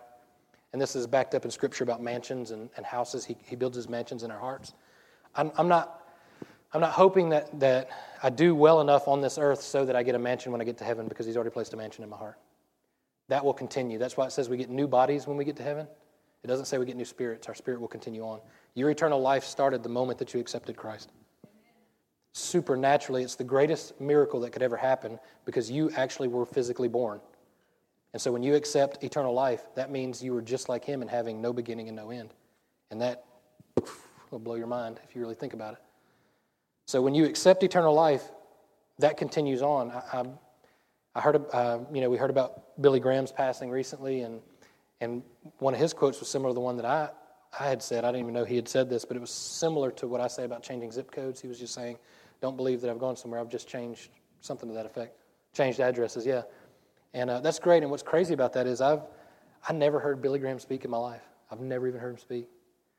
And 0.73 0.83
this 0.83 0.95
is 0.97 1.07
backed 1.07 1.35
up 1.35 1.45
in 1.45 1.51
Scripture 1.51 1.85
about 1.85 2.03
mansions 2.03 2.51
and, 2.51 2.69
and 2.77 2.85
houses. 2.85 3.25
He, 3.25 3.37
he 3.45 3.57
builds 3.57 3.77
his 3.77 3.89
mansions 3.89 4.25
in 4.25 4.31
our 4.31 4.39
hearts. 4.39 4.75
I'm, 5.35 5.53
I'm 5.57 5.69
not 5.69 5.96
I'm 6.77 6.83
not 6.83 6.93
hoping 6.93 7.31
that, 7.31 7.59
that 7.59 7.89
I 8.23 8.29
do 8.29 8.55
well 8.55 8.83
enough 8.83 9.09
on 9.09 9.23
this 9.23 9.39
earth 9.39 9.63
so 9.63 9.87
that 9.87 9.97
I 9.97 10.03
get 10.03 10.15
a 10.15 10.19
mansion 10.19 10.53
when 10.53 10.61
I 10.61 10.65
get 10.65 10.77
to 10.77 10.85
heaven 10.85 11.09
because 11.09 11.25
He's 11.25 11.35
already 11.35 11.49
placed 11.49 11.73
a 11.73 11.77
mansion 11.79 12.05
in 12.05 12.11
my 12.11 12.19
heart. 12.19 12.37
That 13.29 13.43
will 13.43 13.55
continue. 13.55 13.97
That's 13.97 14.19
why 14.19 14.27
it 14.27 14.33
says 14.33 14.51
we 14.51 14.59
get 14.59 14.69
new 14.69 14.87
bodies 14.87 15.27
when 15.27 15.39
we 15.39 15.47
get 15.47 15.57
to 15.57 15.63
heaven. 15.63 15.89
It 16.45 16.49
doesn't 16.49 16.67
say 16.67 16.77
we 16.77 16.85
get 16.85 16.97
new 16.97 17.07
spirits. 17.07 17.49
Our 17.49 17.55
spirit 17.55 17.81
will 17.81 17.89
continue 17.89 18.21
on. 18.21 18.41
Your 18.75 18.91
eternal 18.91 19.19
life 19.19 19.45
started 19.45 19.83
the 19.83 19.89
moment 19.89 20.19
that 20.19 20.35
you 20.35 20.39
accepted 20.39 20.77
Christ. 20.77 21.13
Supernaturally, 22.35 23.23
it's 23.23 23.37
the 23.37 23.43
greatest 23.43 23.99
miracle 23.99 24.41
that 24.41 24.51
could 24.51 24.63
ever 24.63 24.77
happen 24.77 25.19
because 25.47 25.71
you 25.71 25.91
actually 25.97 26.29
were 26.29 26.45
physically 26.45 26.89
born. 26.89 27.23
And 28.13 28.21
so 28.21 28.31
when 28.31 28.43
you 28.43 28.55
accept 28.55 29.03
eternal 29.03 29.33
life, 29.33 29.63
that 29.77 29.91
means 29.91 30.23
you 30.23 30.35
were 30.35 30.43
just 30.43 30.69
like 30.69 30.85
Him 30.85 31.01
and 31.01 31.11
having 31.11 31.41
no 31.41 31.55
beginning 31.55 31.89
and 31.89 31.97
no 31.97 32.11
end. 32.11 32.35
And 32.91 33.01
that 33.01 33.25
will 34.31 34.41
blow 34.41 34.57
your 34.57 34.67
mind 34.67 35.01
if 35.09 35.17
you 35.17 35.23
really 35.23 35.35
think 35.35 35.55
about 35.55 35.73
it. 35.73 35.79
So 36.87 37.03
when 37.03 37.15
you 37.15 37.25
accept 37.27 37.63
eternal 37.63 37.95
life, 37.95 38.23
that 39.01 39.17
continues 39.17 39.61
on. 39.61 39.91
I, 39.91 40.21
I, 40.21 40.25
I 41.17 41.21
heard, 41.21 41.45
uh, 41.53 41.81
you 41.93 42.01
know, 42.01 42.09
we 42.09 42.17
heard 42.17 42.31
about 42.31 42.81
Billy 42.81 43.01
Graham's 43.01 43.33
passing 43.33 43.71
recently, 43.71 44.23
and 44.23 44.41
and 45.01 45.23
one 45.59 45.75
of 45.75 45.81
his 45.81 45.93
quotes 45.93 46.21
was 46.21 46.29
similar 46.29 46.51
to 46.51 46.55
the 46.55 46.61
one 46.61 46.77
that 46.77 46.87
I 46.87 47.11
I 47.59 47.69
had 47.69 47.83
said. 47.83 48.05
I 48.05 48.09
didn't 48.09 48.23
even 48.23 48.35
know 48.35 48.45
he 48.45 48.57
had 48.57 48.69
said 48.69 48.89
this, 48.89 49.05
but 49.05 49.17
it 49.17 49.21
was 49.21 49.31
similar 49.31 49.91
to 49.93 50.07
what 50.07 50.21
I 50.21 50.29
say 50.29 50.45
about 50.45 50.63
changing 50.63 50.93
zip 50.93 51.11
codes. 51.11 51.41
He 51.41 51.49
was 51.49 51.59
just 51.59 51.75
saying, 51.75 51.99
"Don't 52.41 52.57
believe 52.57 52.81
that 52.83 52.91
I've 52.91 52.99
gone 52.99 53.17
somewhere. 53.17 53.41
I've 53.41 53.51
just 53.51 53.69
changed 53.69 54.11
something 54.41 54.69
to 54.69 54.75
that 54.75 54.87
effect. 54.87 55.19
Changed 55.55 55.81
addresses, 55.81 56.25
yeah." 56.25 56.43
And 57.15 57.31
uh, 57.31 57.41
that's 57.41 57.59
great. 57.59 57.83
And 57.83 57.91
what's 57.91 58.03
crazy 58.03 58.33
about 58.33 58.53
that 58.55 58.67
is 58.67 58.81
I've 58.81 59.03
I 59.69 59.73
never 59.73 59.99
heard 59.99 60.23
Billy 60.23 60.39
Graham 60.39 60.61
speak 60.61 60.85
in 60.85 60.91
my 60.91 60.99
life. 60.99 61.23
I've 61.51 61.61
never 61.61 61.89
even 61.89 62.01
heard 62.01 62.11
him 62.11 62.19
speak. 62.19 62.49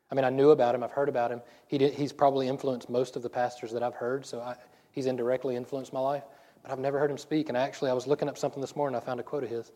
I 0.10 0.16
mean, 0.16 0.24
I 0.24 0.30
knew 0.30 0.52
about 0.52 0.74
him, 0.74 0.84
I've 0.84 0.92
heard 0.92 1.10
about 1.10 1.32
him. 1.32 1.42
He 1.68 1.78
did, 1.78 1.94
he's 1.94 2.14
probably 2.14 2.48
influenced 2.48 2.90
most 2.90 3.16
of 3.16 3.24
the 3.24 3.30
pastors 3.30 3.72
that 3.72 3.84
I've 3.84 3.96
heard, 3.96 4.26
so 4.26 4.40
I, 4.40 4.56
he's 4.92 5.06
indirectly 5.06 5.56
influenced 5.56 5.92
my 5.92 6.00
life. 6.00 6.24
But 6.64 6.72
I've 6.72 6.80
never 6.80 6.98
heard 6.98 7.12
him 7.12 7.18
speak. 7.18 7.50
And 7.50 7.58
actually, 7.58 7.90
I 7.90 7.94
was 7.94 8.08
looking 8.08 8.30
up 8.30 8.38
something 8.38 8.62
this 8.62 8.76
morning, 8.76 8.96
I 8.96 9.02
found 9.02 9.20
a 9.20 9.24
quote 9.24 9.44
of 9.44 9.50
his. 9.50 9.72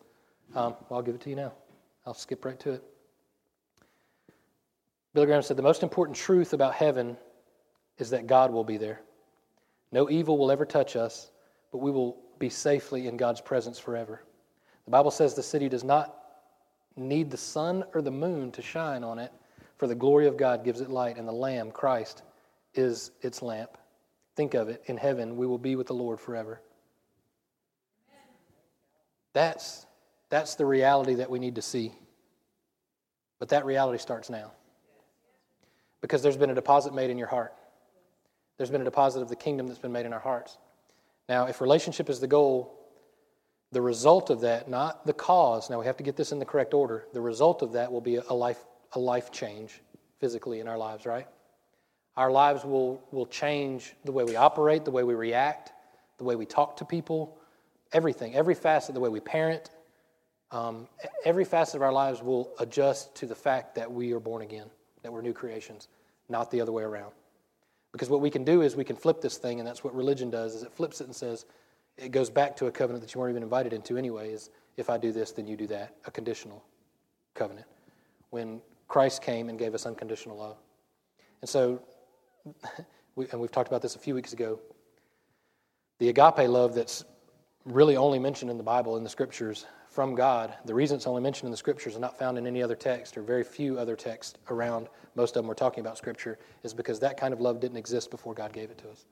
Um, 0.54 0.74
well, 0.88 0.98
I'll 0.98 1.02
give 1.02 1.14
it 1.14 1.20
to 1.22 1.30
you 1.30 1.36
now. 1.36 1.52
I'll 2.06 2.14
skip 2.14 2.44
right 2.44 2.58
to 2.60 2.72
it. 2.72 2.84
Billy 5.14 5.26
Graham 5.26 5.42
said, 5.42 5.56
The 5.56 5.62
most 5.62 5.82
important 5.82 6.16
truth 6.16 6.52
about 6.52 6.74
heaven 6.74 7.16
is 7.98 8.10
that 8.10 8.26
God 8.26 8.50
will 8.50 8.64
be 8.64 8.78
there. 8.78 9.02
No 9.92 10.10
evil 10.10 10.38
will 10.38 10.50
ever 10.50 10.64
touch 10.64 10.96
us, 10.96 11.30
but 11.70 11.78
we 11.78 11.90
will 11.90 12.16
be 12.38 12.48
safely 12.48 13.06
in 13.06 13.16
God's 13.16 13.40
presence 13.40 13.78
forever. 13.78 14.22
The 14.86 14.90
Bible 14.90 15.10
says 15.10 15.34
the 15.34 15.42
city 15.42 15.68
does 15.68 15.84
not 15.84 16.16
need 16.96 17.30
the 17.30 17.36
sun 17.36 17.84
or 17.94 18.02
the 18.02 18.10
moon 18.10 18.50
to 18.52 18.62
shine 18.62 19.04
on 19.04 19.18
it, 19.18 19.32
for 19.76 19.86
the 19.86 19.94
glory 19.94 20.26
of 20.26 20.36
God 20.36 20.64
gives 20.64 20.80
it 20.80 20.90
light, 20.90 21.16
and 21.16 21.26
the 21.26 21.32
Lamb, 21.32 21.70
Christ, 21.70 22.22
is 22.74 23.10
its 23.20 23.42
lamp. 23.42 23.76
Think 24.36 24.54
of 24.54 24.68
it 24.68 24.82
in 24.86 24.96
heaven, 24.96 25.36
we 25.36 25.46
will 25.46 25.58
be 25.58 25.76
with 25.76 25.86
the 25.86 25.94
Lord 25.94 26.20
forever. 26.20 26.60
That's, 29.32 29.86
that's 30.28 30.54
the 30.56 30.66
reality 30.66 31.14
that 31.14 31.30
we 31.30 31.38
need 31.38 31.54
to 31.56 31.62
see. 31.62 31.92
But 33.38 33.48
that 33.48 33.64
reality 33.64 33.98
starts 33.98 34.30
now. 34.30 34.52
Because 36.00 36.22
there's 36.22 36.36
been 36.36 36.50
a 36.50 36.54
deposit 36.54 36.94
made 36.94 37.10
in 37.10 37.18
your 37.18 37.28
heart. 37.28 37.54
There's 38.56 38.70
been 38.70 38.80
a 38.80 38.84
deposit 38.84 39.20
of 39.20 39.28
the 39.28 39.36
kingdom 39.36 39.66
that's 39.66 39.78
been 39.78 39.92
made 39.92 40.06
in 40.06 40.12
our 40.12 40.20
hearts. 40.20 40.58
Now, 41.28 41.46
if 41.46 41.60
relationship 41.60 42.10
is 42.10 42.20
the 42.20 42.26
goal, 42.26 42.78
the 43.72 43.80
result 43.80 44.30
of 44.30 44.42
that, 44.42 44.68
not 44.68 45.06
the 45.06 45.12
cause, 45.12 45.70
now 45.70 45.80
we 45.80 45.86
have 45.86 45.96
to 45.96 46.02
get 46.02 46.16
this 46.16 46.30
in 46.30 46.38
the 46.38 46.44
correct 46.44 46.74
order. 46.74 47.06
The 47.12 47.20
result 47.20 47.62
of 47.62 47.72
that 47.72 47.90
will 47.90 48.00
be 48.00 48.16
a 48.16 48.32
life, 48.32 48.62
a 48.94 48.98
life 48.98 49.30
change 49.30 49.80
physically 50.18 50.60
in 50.60 50.68
our 50.68 50.78
lives, 50.78 51.06
right? 51.06 51.26
Our 52.16 52.30
lives 52.30 52.64
will, 52.64 53.02
will 53.10 53.26
change 53.26 53.94
the 54.04 54.12
way 54.12 54.24
we 54.24 54.36
operate, 54.36 54.84
the 54.84 54.90
way 54.90 55.02
we 55.02 55.14
react, 55.14 55.72
the 56.18 56.24
way 56.24 56.36
we 56.36 56.46
talk 56.46 56.76
to 56.76 56.84
people, 56.84 57.38
everything, 57.92 58.34
every 58.34 58.54
facet, 58.54 58.94
the 58.94 59.00
way 59.00 59.08
we 59.08 59.20
parent, 59.20 59.70
um, 60.50 60.86
every 61.24 61.44
facet 61.44 61.76
of 61.76 61.82
our 61.82 61.92
lives 61.92 62.22
will 62.22 62.52
adjust 62.58 63.14
to 63.16 63.26
the 63.26 63.34
fact 63.34 63.74
that 63.74 63.90
we 63.90 64.12
are 64.12 64.20
born 64.20 64.42
again, 64.42 64.66
that 65.02 65.10
we're 65.10 65.22
new 65.22 65.32
creations, 65.32 65.88
not 66.28 66.50
the 66.50 66.60
other 66.60 66.72
way 66.72 66.82
around. 66.82 67.12
Because 67.90 68.10
what 68.10 68.20
we 68.20 68.30
can 68.30 68.44
do 68.44 68.62
is 68.62 68.76
we 68.76 68.84
can 68.84 68.96
flip 68.96 69.20
this 69.20 69.38
thing, 69.38 69.58
and 69.58 69.66
that's 69.66 69.82
what 69.82 69.94
religion 69.94 70.30
does, 70.30 70.54
is 70.54 70.62
it 70.62 70.72
flips 70.72 71.00
it 71.00 71.04
and 71.04 71.16
says, 71.16 71.46
it 71.96 72.10
goes 72.10 72.30
back 72.30 72.56
to 72.56 72.66
a 72.66 72.70
covenant 72.70 73.02
that 73.02 73.14
you 73.14 73.20
weren't 73.20 73.32
even 73.32 73.42
invited 73.42 73.72
into 73.72 73.96
anyway, 73.96 74.32
is 74.32 74.50
if 74.76 74.90
I 74.90 74.98
do 74.98 75.12
this, 75.12 75.32
then 75.32 75.46
you 75.46 75.56
do 75.56 75.66
that, 75.68 75.94
a 76.06 76.10
conditional 76.10 76.62
covenant. 77.34 77.66
When 78.30 78.60
Christ 78.92 79.22
came 79.22 79.48
and 79.48 79.58
gave 79.58 79.74
us 79.74 79.86
unconditional 79.86 80.36
love. 80.36 80.58
And 81.40 81.48
so, 81.48 81.80
we, 83.16 83.26
and 83.32 83.40
we've 83.40 83.50
talked 83.50 83.68
about 83.68 83.80
this 83.80 83.96
a 83.96 83.98
few 83.98 84.14
weeks 84.14 84.34
ago, 84.34 84.60
the 85.98 86.10
agape 86.10 86.46
love 86.46 86.74
that's 86.74 87.02
really 87.64 87.96
only 87.96 88.18
mentioned 88.18 88.50
in 88.50 88.58
the 88.58 88.62
Bible, 88.62 88.98
in 88.98 89.02
the 89.02 89.08
scriptures, 89.08 89.64
from 89.88 90.14
God, 90.14 90.52
the 90.66 90.74
reason 90.74 90.96
it's 90.96 91.06
only 91.06 91.22
mentioned 91.22 91.46
in 91.46 91.50
the 91.50 91.56
scriptures 91.56 91.94
and 91.94 92.02
not 92.02 92.18
found 92.18 92.36
in 92.36 92.46
any 92.46 92.62
other 92.62 92.74
text 92.74 93.16
or 93.16 93.22
very 93.22 93.42
few 93.42 93.78
other 93.78 93.96
texts 93.96 94.38
around, 94.50 94.88
most 95.14 95.36
of 95.36 95.42
them 95.42 95.46
we're 95.46 95.54
talking 95.54 95.80
about 95.80 95.96
scripture, 95.96 96.38
is 96.62 96.74
because 96.74 97.00
that 97.00 97.16
kind 97.16 97.32
of 97.32 97.40
love 97.40 97.60
didn't 97.60 97.78
exist 97.78 98.10
before 98.10 98.34
God 98.34 98.52
gave 98.52 98.70
it 98.70 98.76
to 98.76 98.90
us. 98.90 99.06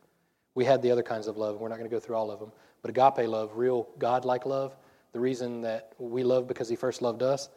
We 0.54 0.66
had 0.66 0.82
the 0.82 0.90
other 0.90 1.02
kinds 1.02 1.26
of 1.26 1.38
love. 1.38 1.52
and 1.52 1.60
We're 1.60 1.70
not 1.70 1.78
going 1.78 1.88
to 1.88 1.96
go 1.96 2.00
through 2.00 2.16
all 2.16 2.30
of 2.30 2.38
them. 2.38 2.52
But 2.82 2.90
agape 2.90 3.26
love, 3.26 3.52
real 3.56 3.88
God 3.98 4.26
like 4.26 4.44
love, 4.44 4.76
the 5.14 5.20
reason 5.20 5.62
that 5.62 5.94
we 5.98 6.22
love 6.22 6.46
because 6.46 6.68
He 6.68 6.76
first 6.76 7.00
loved 7.00 7.22
us 7.22 7.48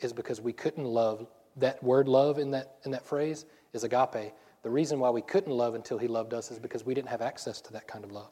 is 0.00 0.14
because 0.14 0.40
we 0.40 0.54
couldn't 0.54 0.86
love. 0.86 1.26
That 1.58 1.82
word 1.82 2.08
love 2.08 2.38
in 2.38 2.50
that, 2.52 2.76
in 2.84 2.90
that 2.92 3.04
phrase 3.04 3.44
is 3.72 3.84
agape. 3.84 4.32
The 4.62 4.70
reason 4.70 4.98
why 4.98 5.10
we 5.10 5.22
couldn't 5.22 5.52
love 5.52 5.74
until 5.74 5.98
He 5.98 6.08
loved 6.08 6.34
us 6.34 6.50
is 6.50 6.58
because 6.58 6.84
we 6.84 6.94
didn't 6.94 7.08
have 7.08 7.22
access 7.22 7.60
to 7.62 7.72
that 7.72 7.86
kind 7.86 8.04
of 8.04 8.12
love. 8.12 8.30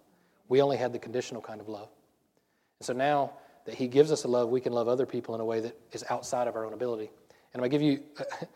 We 0.49 0.63
only 0.63 0.77
had 0.77 0.93
the 0.93 0.99
conditional 0.99 1.41
kind 1.41 1.61
of 1.61 1.69
love. 1.69 1.89
And 2.81 2.87
so 2.87 2.93
now, 2.93 3.33
that 3.65 3.75
He 3.75 3.89
gives 3.89 4.13
us 4.13 4.25
a 4.25 4.29
love, 4.29 4.49
we 4.49 4.61
can 4.61 4.73
love 4.73 4.89
other 4.89 5.07
people 5.07 5.35
in 5.35 5.41
a 5.41 5.45
way 5.45 5.61
that 5.61 5.77
is 5.93 6.05
outside 6.09 6.49
of 6.49 6.57
our 6.57 6.65
own 6.65 6.73
ability. 6.73 7.11
And 7.53 7.63
I'm 7.63 7.69
going 7.69 7.71
to 7.71 7.79
give 7.79 7.83
you, 7.83 8.03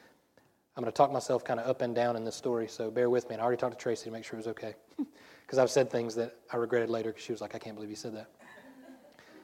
I'm 0.77 0.83
going 0.83 0.93
to 0.93 0.97
talk 0.97 1.13
myself 1.13 1.45
kind 1.45 1.59
of 1.61 1.67
up 1.67 1.83
and 1.83 1.95
down 1.95 2.17
in 2.17 2.25
this 2.25 2.37
story, 2.37 2.69
so 2.69 2.91
bear 2.91 3.11
with 3.11 3.29
me. 3.29 3.35
And 3.35 3.43
I 3.43 3.45
already 3.45 3.61
talked 3.61 3.77
to 3.77 3.83
Tracy 3.83 4.05
to 4.05 4.11
make 4.11 4.25
sure 4.25 4.35
it 4.35 4.47
was 4.47 4.49
okay. 4.49 4.75
Because 5.47 5.59
I've 5.59 5.71
said 5.71 5.91
things 5.91 6.15
that 6.15 6.37
I 6.53 6.59
regretted 6.59 6.91
later 6.91 7.11
because 7.11 7.25
she 7.25 7.33
was 7.33 7.41
like, 7.41 7.57
I 7.57 7.59
can't 7.59 7.75
believe 7.75 7.91
you 7.91 7.97
said 7.97 8.15
that. 8.15 8.31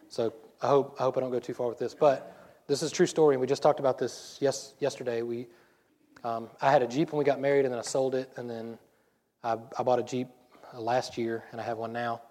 So 0.09 0.33
I 0.62 0.68
hope, 0.68 0.95
I 1.00 1.02
hope 1.02 1.16
I 1.16 1.21
don't 1.21 1.33
go 1.33 1.40
too 1.40 1.52
far 1.52 1.66
with 1.66 1.80
this. 1.80 1.95
But 1.95 2.45
this 2.66 2.82
is 2.82 2.90
a 2.90 2.94
true 2.94 3.06
story, 3.06 3.35
and 3.35 3.40
we 3.40 3.46
just 3.46 3.62
talked 3.62 3.80
about 3.80 3.99
this 3.99 4.38
yes, 4.40 4.75
yesterday. 4.80 5.23
We, 5.23 5.46
um, 6.25 6.49
I 6.61 6.70
had 6.70 6.82
a 6.82 6.87
Jeep 6.87 7.12
when 7.12 7.18
we 7.18 7.25
got 7.25 7.40
married, 7.40 7.64
and 7.64 7.73
then 7.73 7.78
I 7.78 7.82
sold 7.82 8.14
it, 8.14 8.30
and 8.37 8.50
then 8.50 8.78
I, 9.44 9.56
I 9.78 9.82
bought 9.82 9.99
a 9.99 10.02
Jeep 10.02 10.28
uh, 10.75 10.80
last 10.80 11.16
year, 11.16 11.44
and 11.52 11.61
I 11.61 11.64
have 11.64 11.78
one 11.78 11.92
now. 11.92 12.23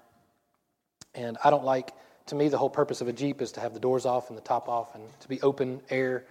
And 1.13 1.37
I 1.43 1.49
don't 1.49 1.63
like 1.63 1.93
to 2.27 2.35
me, 2.35 2.49
the 2.49 2.57
whole 2.57 2.69
purpose 2.69 3.01
of 3.01 3.07
a 3.07 3.13
Jeep 3.13 3.41
is 3.41 3.51
to 3.53 3.61
have 3.61 3.73
the 3.73 3.79
doors 3.79 4.05
off 4.05 4.29
and 4.29 4.37
the 4.37 4.41
top 4.41 4.67
off 4.67 4.95
and 4.95 5.03
to 5.19 5.27
be 5.27 5.39
open 5.41 5.81
air. 5.89 6.25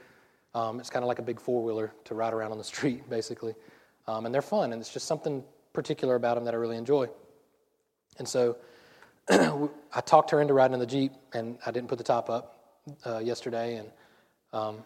Um, 0.55 0.81
it's 0.81 0.91
kind 0.91 1.05
of 1.05 1.09
like 1.09 1.21
a 1.21 1.23
big 1.23 1.41
four 1.41 1.63
wheeler 1.63 1.93
to 2.05 2.15
ride 2.15 2.33
around 2.33 2.53
on 2.53 2.59
the 2.59 2.65
street, 2.75 3.09
basically. 3.09 3.55
Um, 4.07 4.27
and 4.27 4.35
they're 4.35 4.43
fun, 4.43 4.73
and 4.73 4.81
it's 4.81 4.93
just 4.93 5.07
something 5.07 5.43
particular 5.73 6.17
about 6.17 6.35
them 6.35 6.45
that 6.45 6.55
I 6.55 6.57
really 6.57 6.77
enjoy. 6.77 7.09
And 8.19 8.29
so 8.29 8.57
I 9.31 10.01
talked 10.05 10.31
her 10.31 10.41
into 10.41 10.53
riding 10.53 10.75
in 10.75 10.81
the 10.81 10.87
Jeep, 10.87 11.13
and 11.33 11.59
I 11.65 11.71
didn't 11.71 11.89
put 11.89 11.99
the 11.99 12.05
top 12.05 12.29
up 12.29 12.54
uh, 13.07 13.19
yesterday, 13.19 13.77
and 13.77 13.91
um, 14.53 14.85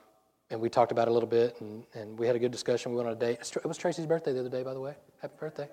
and 0.50 0.60
we 0.60 0.68
talked 0.68 0.92
about 0.92 1.08
it 1.08 1.10
a 1.10 1.14
little 1.14 1.28
bit, 1.28 1.56
and, 1.60 1.84
and 1.94 2.18
we 2.18 2.26
had 2.26 2.34
a 2.34 2.38
good 2.38 2.52
discussion. 2.52 2.92
We 2.92 2.96
went 2.96 3.08
on 3.08 3.14
a 3.14 3.18
date. 3.18 3.38
It 3.40 3.66
was 3.66 3.76
Tracy's 3.76 4.06
birthday 4.06 4.32
the 4.32 4.40
other 4.40 4.48
day, 4.48 4.62
by 4.62 4.72
the 4.72 4.80
way. 4.80 4.94
Happy 5.20 5.34
birthday! 5.38 5.68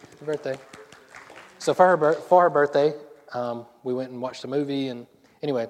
Happy 0.00 0.24
birthday! 0.24 0.58
So 1.58 1.74
for 1.74 1.96
her 1.96 2.12
for 2.14 2.42
her 2.42 2.50
birthday, 2.50 2.94
um, 3.32 3.66
we 3.84 3.94
went 3.94 4.10
and 4.10 4.20
watched 4.20 4.44
a 4.44 4.48
movie, 4.48 4.88
and 4.88 5.06
anyway, 5.42 5.68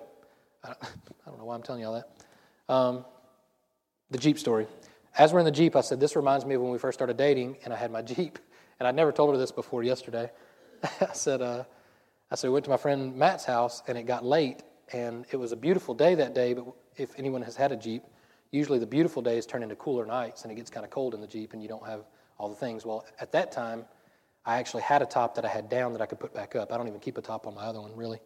I 0.64 0.68
don't, 0.68 0.78
I 0.82 1.30
don't 1.30 1.38
know 1.38 1.44
why 1.44 1.54
I'm 1.54 1.62
telling 1.62 1.80
you 1.82 1.88
all 1.88 1.94
that. 1.94 2.72
Um, 2.72 3.04
the 4.10 4.18
Jeep 4.18 4.38
story. 4.38 4.66
As 5.18 5.32
we're 5.32 5.40
in 5.40 5.44
the 5.44 5.50
Jeep, 5.50 5.76
I 5.76 5.80
said, 5.80 6.00
This 6.00 6.16
reminds 6.16 6.46
me 6.46 6.54
of 6.54 6.62
when 6.62 6.70
we 6.70 6.78
first 6.78 6.98
started 6.98 7.16
dating, 7.16 7.58
and 7.64 7.72
I 7.72 7.76
had 7.76 7.90
my 7.90 8.02
Jeep. 8.02 8.38
And 8.80 8.88
I'd 8.88 8.96
never 8.96 9.12
told 9.12 9.32
her 9.32 9.38
this 9.38 9.52
before 9.52 9.84
yesterday. 9.84 10.28
I 11.00 11.12
said, 11.12 11.40
uh, 11.40 11.62
I 12.32 12.34
said, 12.34 12.48
we 12.48 12.54
went 12.54 12.64
to 12.64 12.70
my 12.70 12.76
friend 12.76 13.14
Matt's 13.14 13.44
house, 13.44 13.80
and 13.86 13.96
it 13.96 14.06
got 14.06 14.24
late, 14.24 14.64
and 14.92 15.24
it 15.30 15.36
was 15.36 15.52
a 15.52 15.56
beautiful 15.56 15.94
day 15.94 16.14
that 16.14 16.34
day, 16.34 16.54
but 16.54 16.66
if 16.96 17.18
anyone 17.18 17.42
has 17.42 17.56
had 17.56 17.72
a 17.72 17.76
Jeep, 17.76 18.02
usually 18.50 18.78
the 18.78 18.86
beautiful 18.86 19.22
days 19.22 19.46
turn 19.46 19.62
into 19.62 19.76
cooler 19.76 20.04
nights, 20.04 20.42
and 20.42 20.52
it 20.52 20.56
gets 20.56 20.70
kind 20.70 20.84
of 20.84 20.90
cold 20.90 21.14
in 21.14 21.20
the 21.20 21.26
Jeep, 21.26 21.52
and 21.52 21.62
you 21.62 21.68
don't 21.68 21.86
have 21.86 22.04
all 22.38 22.48
the 22.48 22.54
things. 22.54 22.84
Well, 22.84 23.04
at 23.20 23.32
that 23.32 23.52
time, 23.52 23.84
I 24.44 24.58
actually 24.58 24.82
had 24.82 25.02
a 25.02 25.06
top 25.06 25.34
that 25.36 25.44
I 25.44 25.48
had 25.48 25.68
down 25.68 25.92
that 25.92 26.02
I 26.02 26.06
could 26.06 26.20
put 26.20 26.34
back 26.34 26.56
up. 26.56 26.72
I 26.72 26.76
don't 26.76 26.88
even 26.88 27.00
keep 27.00 27.16
a 27.16 27.22
top 27.22 27.46
on 27.46 27.54
my 27.54 27.62
other 27.62 27.80
one, 27.80 27.94
really, 27.96 28.20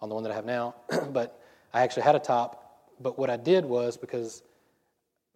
on 0.00 0.08
the 0.08 0.14
one 0.14 0.24
that 0.24 0.32
I 0.32 0.34
have 0.34 0.46
now. 0.46 0.74
but 1.10 1.40
I 1.72 1.82
actually 1.82 2.02
had 2.02 2.14
a 2.14 2.20
top. 2.20 2.88
But 3.00 3.18
what 3.18 3.30
I 3.30 3.36
did 3.36 3.64
was 3.64 3.96
because 3.96 4.42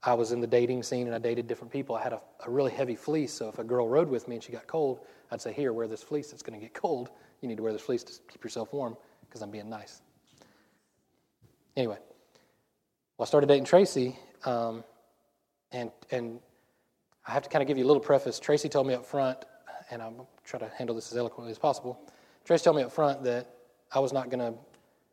I 0.03 0.15
was 0.15 0.33
in 0.33 0.41
the 0.41 0.47
dating 0.47 0.83
scene 0.83 1.07
and 1.07 1.15
I 1.15 1.19
dated 1.19 1.47
different 1.47 1.73
people, 1.73 1.95
I 1.95 2.03
had 2.03 2.13
a, 2.13 2.21
a 2.47 2.51
really 2.51 2.73
heavy 2.73 2.97
fleece. 2.97 3.33
So 3.33 3.49
if 3.49 3.59
a 3.59 3.65
girl 3.65 3.89
rode 3.89 4.09
with 4.09 4.27
me 4.29 4.37
and 4.37 4.45
she 4.45 4.53
got 4.53 4.67
cold, 4.67 5.01
I'd 5.31 5.41
say, 5.41 5.53
Here, 5.53 5.73
wear 5.73 5.87
this 5.87 6.03
fleece. 6.03 6.33
It's 6.33 6.43
going 6.43 6.59
to 6.59 6.65
get 6.65 6.75
cold. 6.75 7.11
You 7.41 7.49
need 7.49 7.57
to 7.57 7.63
wear 7.63 7.73
this 7.73 7.83
fleece 7.83 8.03
to 8.05 8.13
keep 8.31 8.43
yourself 8.43 8.73
warm 8.73 8.97
because 9.29 9.43
I'm 9.43 9.51
being 9.51 9.69
nice. 9.69 10.01
Anyway, 11.77 11.99
well, 13.19 13.25
I 13.25 13.27
started 13.27 13.47
dating 13.49 13.65
Tracy, 13.65 14.17
um, 14.45 14.85
and, 15.73 15.91
and 16.11 16.39
I 17.27 17.33
have 17.33 17.43
to 17.43 17.49
kind 17.49 17.63
of 17.63 17.69
give 17.69 17.79
you 17.79 17.85
a 17.85 17.89
little 17.89 18.03
preface. 18.03 18.39
Tracy 18.39 18.69
told 18.69 18.87
me 18.87 18.95
up 18.95 19.05
front 19.05 19.39
and 19.91 20.03
I'm 20.03 20.15
try 20.45 20.61
to 20.61 20.69
handle 20.77 20.95
this 20.95 21.11
as 21.11 21.19
eloquently 21.19 21.51
as 21.51 21.59
possible. 21.59 21.99
Tracy 22.45 22.65
told 22.65 22.77
me 22.77 22.83
up 22.83 22.93
front 22.93 23.23
that 23.25 23.49
I 23.93 23.99
was 23.99 24.13
not 24.13 24.31
gonna, 24.31 24.55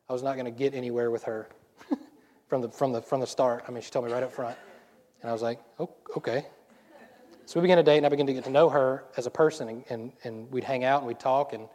I 0.09 0.13
was 0.13 0.23
not 0.23 0.37
gonna 0.37 0.51
get 0.51 0.73
anywhere 0.73 1.11
with 1.11 1.23
her 1.23 1.49
from 2.47 2.61
the 2.61 2.69
from 2.69 2.91
the 2.91 3.01
from 3.01 3.21
the 3.21 3.27
start. 3.27 3.63
I 3.67 3.71
mean, 3.71 3.81
she 3.81 3.91
told 3.91 4.05
me 4.05 4.11
right 4.11 4.23
up 4.23 4.31
front, 4.31 4.57
and 5.21 5.29
I 5.29 5.33
was 5.33 5.41
like, 5.41 5.59
oh, 5.79 5.89
okay. 6.17 6.45
So 7.45 7.59
we 7.59 7.63
began 7.63 7.77
to 7.77 7.83
date, 7.83 7.97
and 7.97 8.05
I 8.05 8.09
began 8.09 8.27
to 8.27 8.33
get 8.33 8.43
to 8.45 8.49
know 8.49 8.69
her 8.69 9.03
as 9.17 9.25
a 9.25 9.31
person, 9.31 9.67
and, 9.67 9.83
and, 9.89 10.11
and 10.23 10.51
we'd 10.51 10.63
hang 10.63 10.83
out 10.83 10.99
and 10.99 11.07
we'd 11.07 11.19
talk, 11.19 11.53
and 11.53 11.67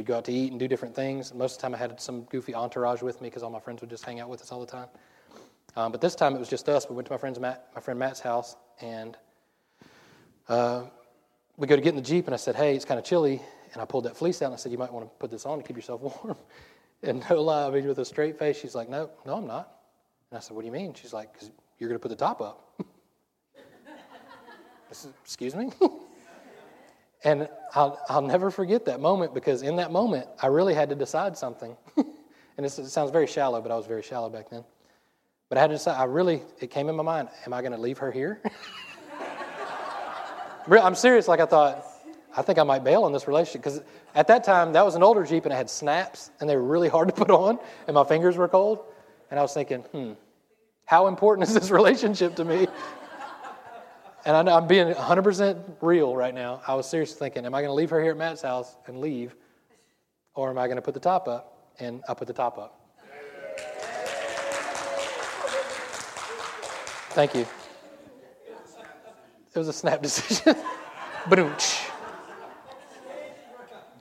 we'd 0.00 0.06
go 0.06 0.16
out 0.16 0.24
to 0.24 0.32
eat 0.32 0.50
and 0.50 0.58
do 0.58 0.66
different 0.66 0.94
things. 0.94 1.34
Most 1.34 1.56
of 1.56 1.58
the 1.58 1.62
time, 1.62 1.74
I 1.74 1.78
had 1.78 2.00
some 2.00 2.22
goofy 2.22 2.54
entourage 2.54 3.02
with 3.02 3.20
me 3.20 3.28
because 3.28 3.42
all 3.42 3.50
my 3.50 3.60
friends 3.60 3.82
would 3.82 3.90
just 3.90 4.02
hang 4.02 4.18
out 4.18 4.30
with 4.30 4.40
us 4.40 4.50
all 4.50 4.58
the 4.58 4.66
time. 4.66 4.88
Um, 5.76 5.92
but 5.92 6.00
this 6.00 6.14
time, 6.14 6.34
it 6.34 6.38
was 6.38 6.48
just 6.48 6.70
us. 6.70 6.88
We 6.88 6.96
went 6.96 7.06
to 7.08 7.12
my 7.12 7.18
friend's 7.18 7.38
Matt, 7.38 7.68
my 7.74 7.82
friend 7.82 7.98
Matt's 7.98 8.18
house, 8.18 8.56
and 8.80 9.14
uh, 10.48 10.84
we 11.58 11.66
go 11.66 11.76
to 11.76 11.82
get 11.82 11.90
in 11.90 11.96
the 11.96 12.02
Jeep, 12.02 12.24
and 12.24 12.32
I 12.32 12.38
said, 12.38 12.56
Hey, 12.56 12.74
it's 12.74 12.86
kind 12.86 12.98
of 12.98 13.04
chilly. 13.04 13.42
And 13.74 13.82
I 13.82 13.84
pulled 13.84 14.04
that 14.04 14.16
fleece 14.16 14.40
out, 14.40 14.46
and 14.46 14.54
I 14.54 14.56
said, 14.56 14.72
You 14.72 14.78
might 14.78 14.90
want 14.90 15.04
to 15.04 15.10
put 15.18 15.30
this 15.30 15.44
on 15.44 15.58
to 15.58 15.64
keep 15.64 15.76
yourself 15.76 16.00
warm. 16.24 16.38
And 17.02 17.22
no 17.28 17.42
lie, 17.42 17.66
I 17.66 17.70
mean, 17.70 17.86
with 17.86 17.98
a 17.98 18.04
straight 18.06 18.38
face, 18.38 18.58
she's 18.58 18.74
like, 18.74 18.88
No, 18.88 19.10
no, 19.26 19.34
I'm 19.34 19.46
not. 19.46 19.70
And 20.30 20.38
I 20.38 20.40
said, 20.40 20.56
What 20.56 20.62
do 20.62 20.66
you 20.66 20.72
mean? 20.72 20.94
She's 20.94 21.12
like, 21.12 21.30
Because 21.34 21.50
you're 21.78 21.90
going 21.90 22.00
to 22.00 22.02
put 22.02 22.08
the 22.08 22.16
top 22.16 22.40
up. 22.40 22.72
Said, 24.92 25.12
Excuse 25.22 25.54
me? 25.54 25.70
and 27.22 27.48
I'll, 27.74 28.00
I'll 28.08 28.22
never 28.22 28.50
forget 28.50 28.86
that 28.86 29.00
moment 29.00 29.34
because 29.34 29.62
in 29.62 29.76
that 29.76 29.92
moment, 29.92 30.26
I 30.40 30.46
really 30.46 30.74
had 30.74 30.88
to 30.88 30.94
decide 30.94 31.36
something. 31.36 31.76
and 31.96 32.66
it 32.66 32.70
sounds 32.70 33.10
very 33.10 33.26
shallow, 33.26 33.60
but 33.60 33.70
I 33.70 33.76
was 33.76 33.86
very 33.86 34.02
shallow 34.02 34.30
back 34.30 34.48
then. 34.50 34.64
But 35.48 35.58
I 35.58 35.62
had 35.62 35.68
to 35.68 35.74
decide, 35.74 36.00
I 36.00 36.04
really, 36.04 36.42
it 36.60 36.70
came 36.70 36.88
in 36.88 36.96
my 36.96 37.02
mind, 37.02 37.28
am 37.44 37.52
I 37.52 37.60
going 37.60 37.72
to 37.72 37.78
leave 37.78 37.98
her 37.98 38.10
here? 38.10 38.40
I'm 40.70 40.94
serious. 40.94 41.26
Like 41.28 41.40
I 41.40 41.46
thought, 41.46 41.84
I 42.36 42.42
think 42.42 42.58
I 42.58 42.62
might 42.62 42.84
bail 42.84 43.02
on 43.04 43.12
this 43.12 43.26
relationship 43.26 43.62
because 43.62 43.82
at 44.14 44.28
that 44.28 44.44
time 44.44 44.72
that 44.72 44.84
was 44.84 44.94
an 44.94 45.02
older 45.02 45.24
Jeep 45.24 45.44
and 45.44 45.52
it 45.52 45.56
had 45.56 45.68
snaps 45.68 46.30
and 46.40 46.48
they 46.48 46.56
were 46.56 46.62
really 46.62 46.88
hard 46.88 47.08
to 47.08 47.14
put 47.14 47.30
on 47.30 47.58
and 47.86 47.94
my 47.94 48.04
fingers 48.04 48.36
were 48.36 48.48
cold. 48.48 48.84
And 49.30 49.38
I 49.38 49.42
was 49.42 49.52
thinking, 49.52 49.80
hmm, 49.80 50.12
how 50.86 51.06
important 51.06 51.48
is 51.48 51.54
this 51.54 51.70
relationship 51.80 52.36
to 52.36 52.44
me? 52.44 52.66
And 54.24 54.36
I 54.36 54.42
know 54.42 54.54
I'm 54.54 54.66
being 54.66 54.88
100% 54.88 55.76
real 55.80 56.14
right 56.14 56.34
now. 56.34 56.60
I 56.66 56.74
was 56.74 56.88
seriously 56.88 57.18
thinking, 57.18 57.46
am 57.46 57.54
I 57.54 57.60
going 57.60 57.70
to 57.70 57.74
leave 57.74 57.90
her 57.90 58.02
here 58.02 58.10
at 58.10 58.18
Matt's 58.18 58.42
house 58.42 58.76
and 58.86 59.00
leave? 59.00 59.34
Or 60.34 60.50
am 60.50 60.58
I 60.58 60.66
going 60.66 60.76
to 60.76 60.82
put 60.82 60.94
the 60.94 61.00
top 61.00 61.26
up? 61.26 61.72
And 61.78 62.02
I 62.08 62.14
put 62.14 62.26
the 62.26 62.34
top 62.34 62.58
up. 62.58 62.76
Thank 67.10 67.34
you. 67.34 67.46
It 69.52 69.58
was 69.58 69.68
a 69.68 69.72
snap 69.72 70.02
decision. 70.02 70.54
Badooch. 71.24 71.90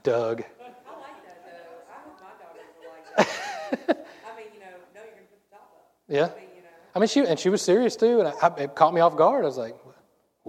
Doug. 0.03 0.43
I 0.43 0.63
like 1.01 1.25
that 1.25 1.43
though. 1.43 1.89
I 1.89 1.95
hope 2.03 2.19
my 2.21 2.27
daughters 2.39 2.69
will 2.79 2.91
like 2.91 3.87
that. 3.87 4.07
I 4.31 4.37
mean, 4.37 4.45
you 4.53 4.59
know, 4.59 4.67
you're 4.93 5.03
gonna 5.03 5.25
put 5.27 5.41
the 5.49 5.55
top 5.55 5.73
up. 5.75 5.87
Yeah. 6.07 6.25
I 6.25 6.39
mean. 6.39 6.49
I 6.95 6.99
mean, 6.99 7.07
she 7.07 7.19
and 7.21 7.39
she 7.39 7.49
was 7.49 7.61
serious 7.61 7.95
too, 7.95 8.19
and 8.19 8.27
I, 8.27 8.63
it 8.63 8.75
caught 8.75 8.93
me 8.93 9.01
off 9.01 9.15
guard. 9.15 9.43
I 9.43 9.47
was 9.47 9.57
like, 9.57 9.75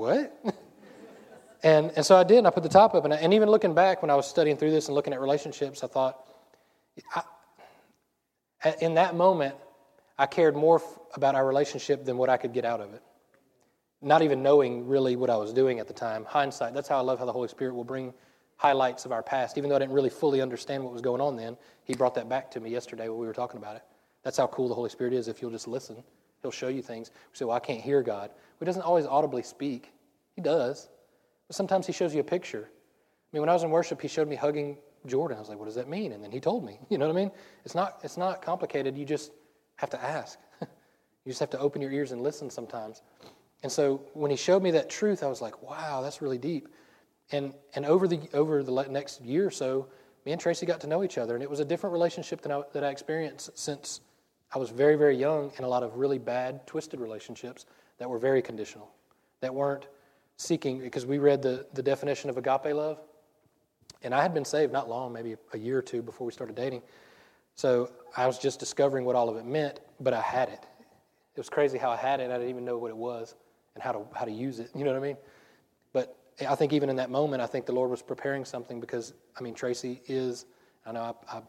"What?" 0.00 0.34
and 1.62 1.92
and 1.94 2.06
so 2.06 2.16
I 2.16 2.24
did. 2.24 2.38
And 2.38 2.46
I 2.46 2.50
put 2.50 2.62
the 2.62 2.70
top 2.70 2.94
up, 2.94 3.04
and, 3.04 3.12
I, 3.12 3.18
and 3.18 3.34
even 3.34 3.50
looking 3.50 3.74
back 3.74 4.00
when 4.02 4.10
I 4.10 4.14
was 4.14 4.26
studying 4.26 4.56
through 4.56 4.70
this 4.70 4.88
and 4.88 4.94
looking 4.94 5.12
at 5.12 5.20
relationships, 5.20 5.84
I 5.84 5.88
thought, 5.88 6.18
I, 7.14 7.22
in 8.80 8.94
that 8.94 9.14
moment, 9.14 9.54
I 10.18 10.26
cared 10.26 10.56
more 10.56 10.76
f- 10.76 10.98
about 11.14 11.34
our 11.34 11.46
relationship 11.46 12.04
than 12.04 12.16
what 12.16 12.30
I 12.30 12.38
could 12.38 12.52
get 12.52 12.64
out 12.64 12.80
of 12.80 12.94
it. 12.94 13.02
Not 14.02 14.22
even 14.22 14.42
knowing 14.42 14.86
really 14.88 15.16
what 15.16 15.28
I 15.28 15.36
was 15.36 15.52
doing 15.52 15.80
at 15.80 15.86
the 15.86 15.92
time. 15.92 16.24
Hindsight. 16.24 16.72
That's 16.72 16.88
how 16.88 16.96
I 16.96 17.02
love 17.02 17.18
how 17.18 17.26
the 17.26 17.32
Holy 17.32 17.48
Spirit 17.48 17.74
will 17.74 17.84
bring 17.84 18.14
highlights 18.56 19.04
of 19.04 19.12
our 19.12 19.22
past. 19.22 19.58
Even 19.58 19.68
though 19.68 19.76
I 19.76 19.80
didn't 19.80 19.92
really 19.92 20.10
fully 20.10 20.40
understand 20.40 20.82
what 20.82 20.92
was 20.92 21.02
going 21.02 21.20
on 21.20 21.36
then, 21.36 21.58
He 21.84 21.94
brought 21.94 22.14
that 22.14 22.28
back 22.28 22.50
to 22.52 22.60
me 22.60 22.70
yesterday 22.70 23.08
when 23.08 23.18
we 23.18 23.26
were 23.26 23.34
talking 23.34 23.58
about 23.58 23.76
it. 23.76 23.82
That's 24.22 24.38
how 24.38 24.46
cool 24.46 24.68
the 24.68 24.74
Holy 24.74 24.90
Spirit 24.90 25.12
is. 25.12 25.28
If 25.28 25.42
you'll 25.42 25.50
just 25.50 25.68
listen, 25.68 26.02
He'll 26.42 26.50
show 26.50 26.68
you 26.68 26.82
things. 26.82 27.10
We 27.32 27.36
say, 27.36 27.44
"Well, 27.44 27.56
I 27.56 27.60
can't 27.60 27.80
hear 27.80 28.02
God." 28.02 28.30
He 28.58 28.64
doesn't 28.64 28.82
always 28.82 29.06
audibly 29.06 29.42
speak. 29.42 29.92
He 30.34 30.42
does, 30.42 30.88
but 31.46 31.56
sometimes 31.56 31.86
He 31.86 31.92
shows 31.92 32.14
you 32.14 32.20
a 32.20 32.24
picture. 32.24 32.68
I 32.68 33.28
mean, 33.32 33.42
when 33.42 33.48
I 33.48 33.52
was 33.52 33.62
in 33.62 33.70
worship, 33.70 34.00
He 34.00 34.08
showed 34.08 34.28
me 34.28 34.36
hugging 34.36 34.78
Jordan. 35.06 35.36
I 35.36 35.40
was 35.40 35.48
like, 35.48 35.58
"What 35.58 35.66
does 35.66 35.74
that 35.74 35.88
mean?" 35.88 36.12
And 36.12 36.22
then 36.22 36.30
He 36.30 36.40
told 36.40 36.64
me. 36.64 36.78
You 36.88 36.98
know 36.98 37.06
what 37.06 37.16
I 37.16 37.20
mean? 37.20 37.30
It's 37.64 37.74
not. 37.74 38.00
It's 38.02 38.16
not 38.16 38.42
complicated. 38.42 38.96
You 38.96 39.04
just 39.04 39.32
have 39.76 39.90
to 39.90 40.02
ask. 40.02 40.38
you 40.60 40.68
just 41.26 41.40
have 41.40 41.50
to 41.50 41.58
open 41.58 41.82
your 41.82 41.92
ears 41.92 42.12
and 42.12 42.22
listen 42.22 42.50
sometimes. 42.50 43.02
And 43.62 43.70
so 43.70 44.02
when 44.14 44.30
He 44.30 44.36
showed 44.36 44.62
me 44.62 44.70
that 44.72 44.88
truth, 44.88 45.22
I 45.22 45.26
was 45.26 45.40
like, 45.40 45.62
"Wow, 45.62 46.00
that's 46.02 46.22
really 46.22 46.38
deep." 46.38 46.68
And, 47.32 47.54
and 47.74 47.86
over, 47.86 48.08
the, 48.08 48.28
over 48.34 48.62
the 48.62 48.72
next 48.88 49.20
year 49.20 49.46
or 49.46 49.50
so, 49.52 49.86
me 50.26 50.32
and 50.32 50.40
Tracy 50.40 50.66
got 50.66 50.80
to 50.80 50.86
know 50.86 51.04
each 51.04 51.16
other, 51.16 51.34
and 51.34 51.42
it 51.42 51.50
was 51.50 51.60
a 51.60 51.64
different 51.64 51.92
relationship 51.92 52.42
than 52.42 52.52
I, 52.52 52.62
that 52.72 52.84
I 52.84 52.90
experienced 52.90 53.56
since 53.56 54.00
I 54.52 54.58
was 54.58 54.70
very, 54.70 54.96
very 54.96 55.16
young 55.16 55.52
in 55.58 55.64
a 55.64 55.68
lot 55.68 55.82
of 55.82 55.96
really 55.96 56.18
bad, 56.18 56.66
twisted 56.66 57.00
relationships 57.00 57.66
that 57.98 58.08
were 58.08 58.18
very 58.18 58.42
conditional, 58.42 58.90
that 59.40 59.54
weren't 59.54 59.86
seeking, 60.36 60.80
because 60.80 61.06
we 61.06 61.18
read 61.18 61.42
the, 61.42 61.66
the 61.74 61.82
definition 61.82 62.30
of 62.30 62.36
agape 62.36 62.74
love, 62.74 63.00
and 64.02 64.14
I 64.14 64.22
had 64.22 64.32
been 64.32 64.44
saved 64.44 64.72
not 64.72 64.88
long, 64.88 65.12
maybe 65.12 65.36
a 65.52 65.58
year 65.58 65.78
or 65.78 65.82
two 65.82 66.02
before 66.02 66.26
we 66.26 66.32
started 66.32 66.56
dating. 66.56 66.82
So 67.54 67.90
I 68.16 68.26
was 68.26 68.38
just 68.38 68.58
discovering 68.58 69.04
what 69.04 69.16
all 69.16 69.28
of 69.28 69.36
it 69.36 69.44
meant, 69.44 69.80
but 70.00 70.14
I 70.14 70.20
had 70.22 70.48
it. 70.48 70.64
It 71.34 71.38
was 71.38 71.50
crazy 71.50 71.76
how 71.76 71.90
I 71.90 71.96
had 71.96 72.20
it. 72.20 72.30
I 72.30 72.34
didn't 72.34 72.48
even 72.48 72.64
know 72.64 72.78
what 72.78 72.90
it 72.90 72.96
was 72.96 73.34
and 73.74 73.84
how 73.84 73.92
to, 73.92 74.06
how 74.14 74.24
to 74.24 74.32
use 74.32 74.58
it. 74.58 74.70
You 74.74 74.84
know 74.84 74.92
what 74.92 74.98
I 74.98 75.06
mean? 75.06 75.16
But 75.92 76.16
I 76.48 76.54
think 76.54 76.72
even 76.72 76.88
in 76.88 76.96
that 76.96 77.10
moment, 77.10 77.42
I 77.42 77.46
think 77.46 77.66
the 77.66 77.72
Lord 77.72 77.90
was 77.90 78.02
preparing 78.02 78.44
something 78.44 78.80
because, 78.80 79.12
I 79.38 79.42
mean, 79.42 79.54
Tracy 79.54 80.00
is, 80.06 80.46
I 80.86 80.92
know 80.92 81.14
I, 81.28 81.36
I 81.36 81.42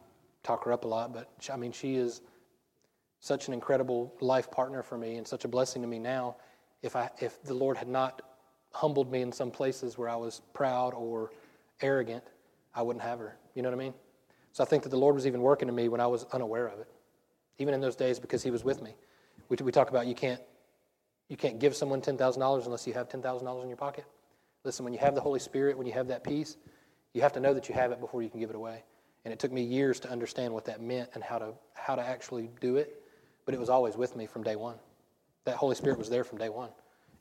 talk 0.43 0.65
her 0.65 0.73
up 0.73 0.83
a 0.83 0.87
lot, 0.87 1.13
but 1.13 1.29
I 1.51 1.55
mean, 1.55 1.71
she 1.71 1.95
is 1.95 2.21
such 3.21 3.47
an 3.47 3.53
incredible 3.53 4.13
life 4.19 4.51
partner 4.51 4.83
for 4.83 4.97
me 4.97 5.15
and 5.15 5.27
such 5.27 5.45
a 5.45 5.47
blessing 5.47 5.81
to 5.83 5.87
me 5.87 5.99
now. 5.99 6.35
If, 6.81 6.95
I, 6.95 7.09
if 7.19 7.41
the 7.43 7.53
Lord 7.53 7.77
had 7.77 7.87
not 7.87 8.21
humbled 8.73 9.11
me 9.11 9.21
in 9.21 9.31
some 9.31 9.51
places 9.51 9.97
where 9.97 10.09
I 10.09 10.15
was 10.15 10.41
proud 10.53 10.93
or 10.93 11.31
arrogant, 11.81 12.23
I 12.73 12.81
wouldn't 12.81 13.03
have 13.03 13.19
her. 13.19 13.37
You 13.53 13.61
know 13.61 13.69
what 13.69 13.75
I 13.75 13.83
mean? 13.83 13.93
So 14.53 14.63
I 14.63 14.67
think 14.67 14.83
that 14.83 14.89
the 14.89 14.97
Lord 14.97 15.15
was 15.15 15.27
even 15.27 15.41
working 15.41 15.69
in 15.69 15.75
me 15.75 15.87
when 15.87 16.01
I 16.01 16.07
was 16.07 16.25
unaware 16.33 16.67
of 16.67 16.79
it, 16.79 16.87
even 17.59 17.73
in 17.73 17.79
those 17.79 17.95
days 17.95 18.19
because 18.19 18.41
He 18.43 18.49
was 18.49 18.63
with 18.63 18.81
me. 18.81 18.95
We, 19.49 19.57
we 19.63 19.71
talk 19.71 19.89
about 19.89 20.07
you 20.07 20.15
can't, 20.15 20.41
you 21.29 21.37
can't 21.37 21.59
give 21.59 21.75
someone 21.75 22.01
$10,000 22.01 22.65
unless 22.65 22.87
you 22.87 22.93
have 22.93 23.07
$10,000 23.07 23.63
in 23.63 23.69
your 23.69 23.77
pocket. 23.77 24.05
Listen, 24.63 24.83
when 24.83 24.93
you 24.93 24.99
have 24.99 25.15
the 25.15 25.21
Holy 25.21 25.39
Spirit, 25.39 25.77
when 25.77 25.85
you 25.87 25.93
have 25.93 26.07
that 26.07 26.23
peace, 26.23 26.57
you 27.13 27.21
have 27.21 27.33
to 27.33 27.39
know 27.39 27.53
that 27.53 27.69
you 27.69 27.75
have 27.75 27.91
it 27.91 27.99
before 27.99 28.23
you 28.23 28.29
can 28.29 28.39
give 28.39 28.49
it 28.49 28.55
away. 28.55 28.83
And 29.25 29.33
it 29.33 29.39
took 29.39 29.51
me 29.51 29.61
years 29.61 29.99
to 30.01 30.09
understand 30.09 30.53
what 30.53 30.65
that 30.65 30.81
meant 30.81 31.09
and 31.13 31.23
how 31.23 31.37
to, 31.37 31.53
how 31.73 31.95
to 31.95 32.01
actually 32.01 32.49
do 32.59 32.77
it, 32.77 33.00
but 33.45 33.53
it 33.53 33.59
was 33.59 33.69
always 33.69 33.95
with 33.95 34.15
me 34.15 34.25
from 34.25 34.43
day 34.43 34.55
one. 34.55 34.75
That 35.45 35.55
Holy 35.55 35.75
Spirit 35.75 35.97
was 35.97 36.09
there 36.09 36.23
from 36.23 36.37
day 36.37 36.49
one. 36.49 36.69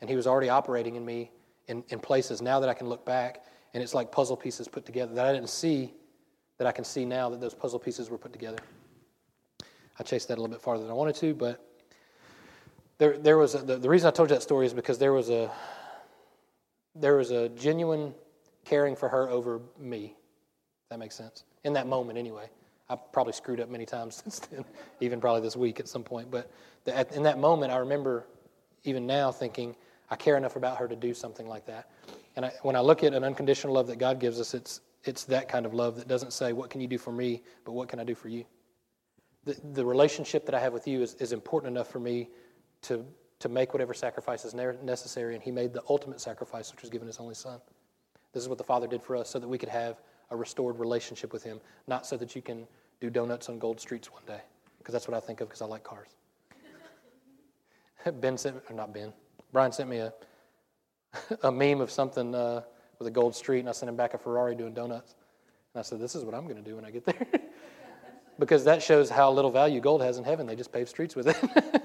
And 0.01 0.09
He 0.09 0.17
was 0.17 0.27
already 0.27 0.49
operating 0.49 0.97
in 0.97 1.05
me 1.05 1.31
in, 1.69 1.85
in 1.89 2.01
places 2.01 2.43
now 2.43 2.61
that 2.61 2.69
I 2.69 2.75
can 2.75 2.89
look 2.89 3.05
back, 3.05 3.45
and 3.75 3.83
it's 3.83 3.95
like 3.95 4.11
puzzle 4.11 4.37
pieces 4.37 4.69
put 4.69 4.85
together 4.85 5.15
that 5.15 5.27
I 5.27 5.33
didn't 5.33 5.51
see, 5.51 5.95
that 6.59 6.67
I 6.67 6.73
can 6.73 6.85
see 6.85 7.05
now 7.05 7.31
that 7.31 7.41
those 7.41 7.55
puzzle 7.55 7.79
pieces 7.79 8.11
were 8.11 8.19
put 8.19 8.33
together. 8.33 8.59
I 9.99 10.03
chased 10.03 10.29
that 10.29 10.39
a 10.39 10.41
little 10.41 10.55
bit 10.55 10.63
farther 10.63 10.83
than 10.83 10.91
I 10.91 10.95
wanted 10.95 11.15
to, 11.17 11.35
but 11.35 11.65
there, 12.99 13.19
there 13.19 13.39
was 13.39 13.55
a, 13.55 13.59
the, 13.59 13.77
the 13.77 13.89
reason 13.89 14.09
I 14.09 14.11
told 14.11 14.31
you 14.31 14.37
that 14.37 14.43
story 14.43 14.67
is 14.67 14.75
because 14.75 14.99
there 14.99 15.13
was 15.13 15.31
a 15.31 15.51
there 16.95 17.17
was 17.17 17.31
a 17.31 17.49
genuine 17.51 18.15
caring 18.65 18.97
for 18.97 19.09
her 19.09 19.29
over 19.29 19.61
me. 19.79 20.15
That 20.91 20.99
makes 20.99 21.15
sense. 21.15 21.45
In 21.65 21.73
that 21.75 21.87
moment, 21.87 22.19
anyway. 22.19 22.51
I 22.91 22.97
probably 22.97 23.33
screwed 23.33 23.61
up 23.61 23.71
many 23.71 23.87
times 23.87 24.17
since 24.25 24.41
then, 24.41 24.65
even 25.01 25.21
probably 25.21 25.41
this 25.41 25.57
week 25.57 25.81
at 25.81 25.89
some 25.89 26.03
point. 26.03 26.31
But 26.31 26.51
the, 26.85 26.97
at, 26.97 27.13
in 27.13 27.23
that 27.23 27.39
moment, 27.39 27.73
I 27.73 27.77
remember 27.77 28.27
even 28.85 29.07
now 29.07 29.33
thinking, 29.33 29.77
I 30.11 30.17
care 30.17 30.37
enough 30.37 30.57
about 30.57 30.77
her 30.79 30.89
to 30.89 30.97
do 30.97 31.15
something 31.15 31.47
like 31.47 31.67
that. 31.67 31.91
And 32.37 32.45
I, 32.45 32.53
when 32.63 32.77
I 32.77 32.81
look 32.81 33.05
at 33.05 33.15
an 33.15 33.25
unconditional 33.25 33.73
love 33.75 33.87
that 33.87 33.97
God 33.99 34.19
gives 34.19 34.41
us, 34.41 34.55
it's, 34.55 34.81
it's 35.05 35.25
that 35.25 35.49
kind 35.49 35.65
of 35.65 35.73
love 35.73 35.97
that 35.97 36.09
doesn't 36.09 36.33
say, 36.33 36.53
What 36.53 36.69
can 36.69 36.81
you 36.81 36.89
do 36.89 36.99
for 36.99 37.13
me, 37.13 37.43
but 37.65 37.73
what 37.73 37.89
can 37.89 38.01
I 38.01 38.05
do 38.05 38.15
for 38.15 38.29
you? 38.29 38.45
The, 39.45 39.57
the 39.73 39.85
relationship 39.85 40.45
that 40.47 40.55
I 40.55 40.61
have 40.61 40.73
with 40.73 40.87
you 40.87 41.01
is, 41.01 41.15
is 41.15 41.33
important 41.33 41.71
enough 41.75 41.89
for 41.89 42.01
me 42.01 42.29
to 42.83 43.07
to 43.41 43.49
make 43.49 43.73
whatever 43.73 43.95
sacrifice 43.95 44.45
is 44.45 44.55
necessary, 44.55 45.35
and 45.35 45.43
he 45.43 45.51
made 45.51 45.73
the 45.73 45.83
ultimate 45.89 46.21
sacrifice, 46.21 46.71
which 46.71 46.83
was 46.83 46.91
giving 46.91 47.07
his 47.07 47.19
only 47.19 47.35
son. 47.35 47.59
This 48.33 48.43
is 48.43 48.49
what 48.49 48.59
the 48.59 48.65
Father 48.65 48.87
did 48.87 49.03
for 49.03 49.17
us 49.17 49.29
so 49.29 49.39
that 49.39 49.49
we 49.49 49.59
could 49.59 49.71
have 49.71 50.01
a 50.31 50.37
restored 50.37 50.79
relationship 50.79 51.33
with 51.33 51.43
him, 51.43 51.61
not 51.87 52.07
so 52.07 52.17
that 52.17 52.37
you 52.37 52.43
can 52.43 52.67
do 53.01 53.11
donuts 53.11 53.49
on 53.49 53.59
gold 53.59 53.81
streets 53.81 54.13
one 54.13 54.23
day, 54.27 54.41
because 54.79 54.93
that's 54.93 55.09
what 55.09 55.17
I 55.17 55.21
think 55.21 55.41
of 55.41 55.49
because 55.49 55.63
I 55.63 55.67
like 55.67 55.83
cars. 55.83 56.09
ben 58.21 58.39
sent, 58.39 58.57
or 58.69 58.75
not 58.75 58.93
Ben, 58.93 59.13
Brian 59.53 59.73
sent 59.73 59.89
me 59.89 59.99
a, 59.99 60.13
a 61.43 61.53
meme 61.53 61.81
of 61.81 61.91
something 61.91 62.35
uh, 62.35 62.63
with 62.99 63.09
a 63.09 63.11
gold 63.11 63.35
street, 63.35 63.61
and 63.61 63.69
I 63.69 63.73
sent 63.73 63.89
him 63.89 63.97
back 63.97 64.15
a 64.15 64.19
Ferrari 64.19 64.55
doing 64.55 64.75
donuts. 64.75 65.15
And 65.75 65.81
I 65.81 65.83
said, 65.83 66.01
This 66.01 66.15
is 66.15 66.25
what 66.25 66.35
I'm 66.35 66.45
going 66.45 66.57
to 66.57 66.63
do 66.63 66.77
when 66.77 66.85
I 66.85 66.91
get 66.91 67.05
there. 67.05 67.27
because 68.39 68.65
that 68.65 68.83
shows 68.83 69.11
how 69.11 69.31
little 69.31 69.51
value 69.51 69.81
gold 69.81 70.03
has 70.03 70.19
in 70.19 70.25
heaven. 70.25 70.47
They 70.47 70.57
just 70.57 70.73
pave 70.73 70.89
streets 70.89 71.15
with 71.15 71.29
it. 71.29 71.83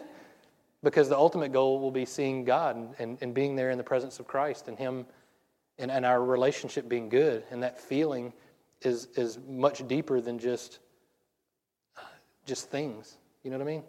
because 0.84 1.10
the 1.10 1.18
ultimate 1.18 1.52
goal 1.52 1.80
will 1.80 1.92
be 1.92 2.06
seeing 2.06 2.44
God 2.44 2.76
and, 2.76 2.96
and, 3.00 3.18
and, 3.22 3.34
being 3.34 3.56
there 3.56 3.72
in 3.72 3.78
the 3.78 3.84
presence 3.84 4.20
of 4.20 4.28
Christ 4.28 4.68
and 4.68 4.78
Him 4.78 5.06
and, 5.78 5.92
and 5.92 6.06
our 6.06 6.24
relationship 6.24 6.88
being 6.88 7.10
good. 7.10 7.44
And 7.52 7.64
that 7.64 7.80
feeling 7.80 8.34
is, 8.82 9.08
is 9.16 9.40
much 9.48 9.88
deeper 9.88 10.22
than 10.22 10.40
just, 10.40 10.80
uh, 11.98 12.02
just 12.46 12.70
things. 12.70 13.18
You 13.44 13.52
know 13.52 13.58
what 13.58 13.64
I 13.64 13.72
mean? 13.72 13.84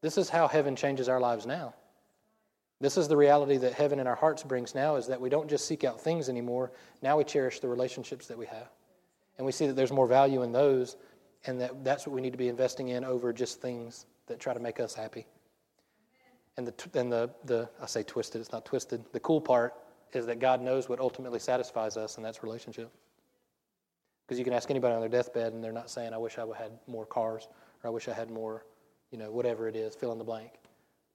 This 0.00 0.18
is 0.18 0.28
how 0.28 0.48
heaven 0.48 0.76
changes 0.76 1.08
our 1.08 1.20
lives 1.20 1.46
now. 1.46 1.74
This 2.80 2.96
is 2.96 3.08
the 3.08 3.16
reality 3.16 3.56
that 3.56 3.72
heaven 3.72 3.98
in 3.98 4.06
our 4.06 4.14
hearts 4.14 4.44
brings 4.44 4.74
now 4.74 4.96
is 4.96 5.08
that 5.08 5.20
we 5.20 5.28
don't 5.28 5.48
just 5.48 5.66
seek 5.66 5.82
out 5.82 6.00
things 6.00 6.28
anymore. 6.28 6.70
Now 7.02 7.18
we 7.18 7.24
cherish 7.24 7.58
the 7.58 7.68
relationships 7.68 8.28
that 8.28 8.38
we 8.38 8.46
have. 8.46 8.68
And 9.36 9.44
we 9.44 9.52
see 9.52 9.66
that 9.66 9.74
there's 9.74 9.92
more 9.92 10.06
value 10.06 10.42
in 10.42 10.52
those, 10.52 10.96
and 11.46 11.60
that 11.60 11.84
that's 11.84 12.06
what 12.06 12.14
we 12.14 12.20
need 12.20 12.32
to 12.32 12.38
be 12.38 12.48
investing 12.48 12.88
in 12.88 13.04
over 13.04 13.32
just 13.32 13.60
things 13.60 14.06
that 14.26 14.38
try 14.38 14.54
to 14.54 14.60
make 14.60 14.78
us 14.78 14.94
happy. 14.94 15.26
And 16.56 16.66
the, 16.66 16.98
and 16.98 17.10
the, 17.10 17.30
the, 17.44 17.68
I 17.80 17.86
say 17.86 18.02
twisted, 18.02 18.40
it's 18.40 18.52
not 18.52 18.64
twisted. 18.64 19.04
The 19.12 19.20
cool 19.20 19.40
part 19.40 19.74
is 20.12 20.26
that 20.26 20.38
God 20.38 20.60
knows 20.60 20.88
what 20.88 21.00
ultimately 21.00 21.38
satisfies 21.38 21.96
us, 21.96 22.16
and 22.16 22.24
that's 22.24 22.42
relationship. 22.42 22.90
Because 24.26 24.38
you 24.38 24.44
can 24.44 24.52
ask 24.52 24.70
anybody 24.70 24.94
on 24.94 25.00
their 25.00 25.08
deathbed, 25.08 25.52
and 25.52 25.62
they're 25.62 25.72
not 25.72 25.90
saying, 25.90 26.12
I 26.12 26.18
wish 26.18 26.38
I 26.38 26.44
had 26.56 26.72
more 26.86 27.06
cars, 27.06 27.48
or 27.82 27.88
I 27.88 27.90
wish 27.90 28.08
I 28.08 28.12
had 28.12 28.30
more, 28.30 28.64
you 29.10 29.18
know, 29.18 29.30
whatever 29.30 29.68
it 29.68 29.76
is, 29.76 29.94
fill 29.94 30.12
in 30.12 30.18
the 30.18 30.24
blank. 30.24 30.52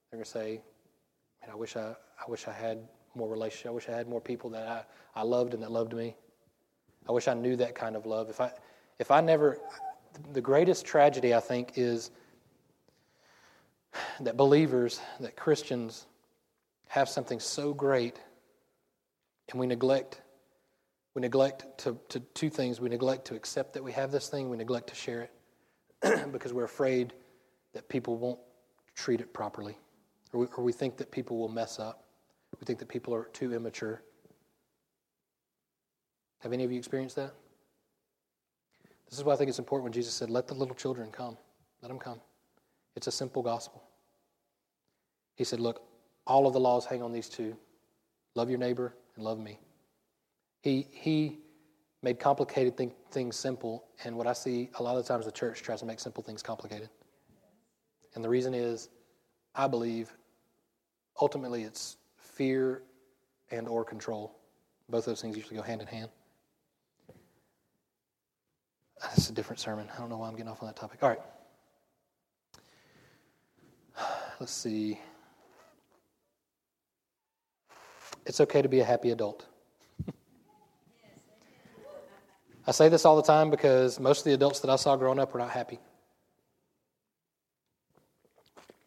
They're 0.09 0.17
going 0.17 0.25
to 0.25 0.29
say, 0.29 0.61
Man, 1.41 1.51
I 1.51 1.55
wish 1.55 1.75
I, 1.75 1.95
I 2.19 2.29
wish 2.29 2.47
I 2.47 2.53
had 2.53 2.79
more 3.15 3.29
relationship. 3.29 3.67
I 3.67 3.73
wish 3.73 3.89
I 3.89 3.91
had 3.91 4.07
more 4.07 4.21
people 4.21 4.49
that 4.51 4.67
I, 4.67 5.19
I 5.19 5.23
loved 5.23 5.53
and 5.53 5.61
that 5.61 5.71
loved 5.71 5.93
me. 5.93 6.15
I 7.07 7.11
wish 7.11 7.27
I 7.27 7.33
knew 7.33 7.55
that 7.57 7.75
kind 7.75 7.95
of 7.95 8.05
love. 8.05 8.29
If 8.29 8.39
I, 8.39 8.51
if 8.99 9.11
I 9.11 9.19
never, 9.19 9.59
the 10.31 10.41
greatest 10.41 10.85
tragedy, 10.85 11.33
I 11.33 11.41
think, 11.41 11.73
is 11.75 12.11
that 14.21 14.37
believers, 14.37 15.01
that 15.19 15.35
Christians 15.35 16.05
have 16.87 17.09
something 17.09 17.39
so 17.39 17.73
great 17.73 18.19
and 19.51 19.59
we 19.59 19.67
neglect 19.67 20.21
we 21.15 21.21
neglect 21.21 21.65
to, 21.79 21.97
to 22.09 22.19
two 22.19 22.49
things. 22.49 22.81
We 22.81 22.89
neglect 22.89 23.25
to 23.25 23.35
accept 23.35 23.73
that 23.73 23.83
we 23.83 23.91
have 23.91 24.11
this 24.11 24.29
thing. 24.29 24.49
We 24.49 24.57
neglect 24.57 24.87
to 24.89 24.95
share 24.95 25.29
it 26.01 26.31
because 26.31 26.53
we're 26.53 26.63
afraid 26.63 27.13
that 27.73 27.87
people 27.87 28.17
won't 28.17 28.39
treat 28.95 29.21
it 29.21 29.33
properly. 29.33 29.77
Or 30.31 30.41
we, 30.41 30.45
or 30.57 30.63
we 30.63 30.73
think 30.73 30.97
that 30.97 31.11
people 31.11 31.37
will 31.37 31.49
mess 31.49 31.79
up. 31.79 32.05
We 32.59 32.65
think 32.65 32.79
that 32.79 32.87
people 32.87 33.13
are 33.13 33.25
too 33.25 33.53
immature. 33.53 34.01
Have 36.39 36.53
any 36.53 36.63
of 36.63 36.71
you 36.71 36.77
experienced 36.77 37.15
that? 37.15 37.33
This 39.09 39.19
is 39.19 39.25
why 39.25 39.33
i 39.33 39.35
think 39.35 39.47
it's 39.49 39.59
important 39.59 39.83
when 39.83 39.93
jesus 39.93 40.13
said 40.15 40.31
let 40.31 40.47
the 40.47 40.55
little 40.55 40.73
children 40.73 41.11
come. 41.11 41.37
Let 41.83 41.89
them 41.89 41.99
come. 41.99 42.19
It's 42.95 43.05
a 43.05 43.11
simple 43.11 43.43
gospel. 43.43 43.83
He 45.35 45.43
said 45.43 45.59
look 45.59 45.83
all 46.25 46.47
of 46.47 46.53
the 46.53 46.59
laws 46.59 46.85
hang 46.85 47.03
on 47.03 47.11
these 47.11 47.29
two. 47.29 47.55
Love 48.35 48.49
your 48.49 48.57
neighbor 48.57 48.95
and 49.15 49.23
love 49.23 49.39
me. 49.39 49.59
He, 50.61 50.87
he 50.91 51.39
made 52.01 52.19
complicated 52.19 52.77
thing, 52.77 52.91
things 53.11 53.35
simple, 53.35 53.85
and 54.03 54.15
what 54.15 54.27
I 54.27 54.33
see 54.33 54.69
a 54.79 54.83
lot 54.83 54.97
of 54.97 55.05
times 55.05 55.25
the 55.25 55.31
church 55.31 55.61
tries 55.61 55.79
to 55.79 55.85
make 55.85 55.99
simple 55.99 56.23
things 56.23 56.41
complicated. 56.41 56.89
And 58.15 58.23
the 58.23 58.29
reason 58.29 58.53
is, 58.53 58.89
I 59.55 59.67
believe, 59.67 60.11
ultimately 61.19 61.63
it's 61.63 61.97
fear 62.17 62.83
and 63.51 63.67
or 63.67 63.83
control. 63.83 64.35
Both 64.89 65.05
those 65.05 65.21
things 65.21 65.37
usually 65.37 65.55
go 65.55 65.63
hand 65.63 65.81
in 65.81 65.87
hand. 65.87 66.09
That's 69.01 69.29
a 69.29 69.33
different 69.33 69.59
sermon. 69.59 69.89
I 69.93 69.99
don't 69.99 70.09
know 70.09 70.17
why 70.17 70.27
I'm 70.27 70.33
getting 70.35 70.49
off 70.49 70.61
on 70.61 70.67
that 70.67 70.75
topic. 70.75 70.99
All 71.01 71.09
right. 71.09 71.19
Let's 74.39 74.51
see. 74.51 74.99
It's 78.25 78.39
okay 78.41 78.61
to 78.61 78.69
be 78.69 78.79
a 78.79 78.85
happy 78.85 79.11
adult. 79.11 79.45
I 82.65 82.71
say 82.71 82.87
this 82.87 83.03
all 83.03 83.17
the 83.17 83.23
time 83.23 83.49
because 83.49 83.99
most 83.99 84.19
of 84.19 84.25
the 84.25 84.33
adults 84.33 84.61
that 84.61 84.69
I 84.69 84.77
saw 84.77 84.95
growing 84.95 85.19
up 85.19 85.33
were 85.33 85.39
not 85.39 85.49
happy. 85.49 85.79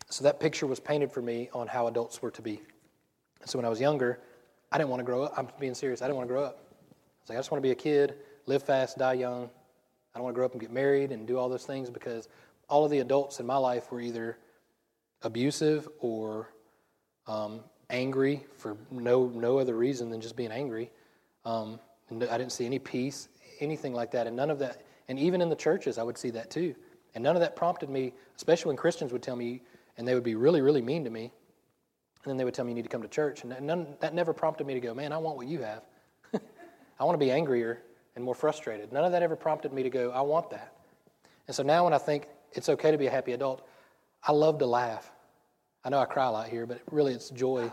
So 0.09 0.25
that 0.25 0.41
picture 0.41 0.67
was 0.67 0.81
painted 0.81 1.13
for 1.13 1.21
me 1.21 1.51
on 1.53 1.67
how 1.67 1.87
adults 1.87 2.23
were 2.23 2.31
to 2.31 2.43
be. 2.43 2.63
So 3.45 3.59
when 3.59 3.67
I 3.67 3.69
was 3.69 3.81
younger, 3.81 4.21
I 4.73 4.79
didn't 4.79 4.89
want 4.89 5.01
to 5.01 5.05
grow 5.05 5.25
up. 5.25 5.35
I'm 5.37 5.49
being 5.61 5.75
serious. 5.75 6.01
I 6.01 6.07
didn't 6.07 6.17
want 6.17 6.29
to 6.29 6.33
grow 6.33 6.43
up. 6.43 6.59
I 6.59 7.23
was 7.23 7.29
like, 7.29 7.37
I 7.37 7.39
just 7.39 7.51
want 7.51 7.63
to 7.63 7.67
be 7.67 7.73
a 7.73 7.75
kid, 7.75 8.15
live 8.47 8.63
fast, 8.63 8.97
die 8.97 9.15
young. 9.15 9.51
I 10.15 10.19
don't 10.19 10.25
want 10.25 10.35
to 10.35 10.39
grow 10.39 10.47
up 10.47 10.53
and 10.53 10.61
get 10.61 10.73
married 10.73 11.13
and 11.13 11.27
do 11.27 11.37
all 11.37 11.51
those 11.51 11.67
things 11.67 11.91
because 11.91 12.29
all 12.71 12.85
of 12.85 12.91
the 12.91 13.01
adults 13.01 13.41
in 13.41 13.47
my 13.47 13.59
life 13.59 13.93
were 13.93 14.01
either 14.01 14.39
abusive 15.21 15.87
or 15.99 16.49
um, 17.27 17.61
angry 17.91 18.45
for 18.57 18.77
no 18.91 19.27
no 19.27 19.59
other 19.59 19.75
reason 19.75 20.11
than 20.11 20.21
just 20.21 20.37
being 20.37 20.53
angry. 20.53 20.91
Um, 21.45 21.79
I 22.11 22.39
didn't 22.39 22.53
see 22.53 22.67
any 22.67 22.79
peace, 22.79 23.29
anything 23.61 23.93
like 23.93 24.11
that, 24.13 24.27
and 24.27 24.37
none 24.37 24.51
of 24.51 24.59
that. 24.61 24.83
And 25.09 25.19
even 25.19 25.41
in 25.41 25.49
the 25.49 25.57
churches, 25.57 25.99
I 25.99 26.03
would 26.03 26.19
see 26.19 26.31
that 26.31 26.51
too. 26.51 26.75
And 27.15 27.25
none 27.25 27.37
of 27.37 27.41
that 27.41 27.57
prompted 27.57 27.89
me, 27.89 28.13
especially 28.37 28.71
when 28.71 28.77
Christians 28.77 29.13
would 29.13 29.23
tell 29.23 29.37
me, 29.37 29.63
and 29.97 30.07
they 30.07 30.15
would 30.15 30.25
be 30.25 30.35
really, 30.35 30.61
really 30.61 30.83
mean 30.83 31.05
to 31.05 31.11
me, 31.11 31.23
and 31.23 32.31
then 32.31 32.37
they 32.37 32.45
would 32.45 32.55
tell 32.55 32.65
me 32.65 32.73
you 32.73 32.75
need 32.75 32.83
to 32.83 32.89
come 32.89 33.03
to 33.03 33.09
church, 33.09 33.43
and 33.45 33.59
none, 33.61 33.97
that 34.01 34.15
never 34.15 34.33
prompted 34.33 34.67
me 34.67 34.75
to 34.75 34.81
go, 34.81 34.93
man, 34.93 35.13
I 35.13 35.19
want 35.19 35.37
what 35.37 35.47
you 35.47 35.61
have. 35.61 35.83
I 37.01 37.05
want 37.05 37.19
to 37.19 37.25
be 37.25 37.31
angrier 37.31 37.83
and 38.17 38.25
more 38.25 38.35
frustrated. 38.35 38.93
None 38.93 39.05
of 39.05 39.13
that 39.13 39.23
ever 39.23 39.37
prompted 39.37 39.73
me 39.73 39.83
to 39.83 39.91
go, 39.91 40.11
I 40.11 40.21
want 40.23 40.51
that. 40.51 40.75
And 41.47 41.55
so 41.55 41.63
now 41.63 41.85
when 41.85 41.93
I 41.93 41.99
think 41.99 42.29
it's 42.53 42.69
okay 42.69 42.91
to 42.91 42.99
be 42.99 43.07
a 43.07 43.11
happy 43.11 43.33
adult, 43.33 43.67
I 44.23 44.33
love 44.33 44.59
to 44.59 44.67
laugh. 44.67 45.11
I 45.87 45.89
know 45.89 46.01
I 46.01 46.05
cry 46.05 46.27
a 46.27 46.33
lot 46.33 46.49
here, 46.49 46.67
but 46.67 46.81
really 46.91 47.13
it's 47.13 47.31
joy. 47.31 47.71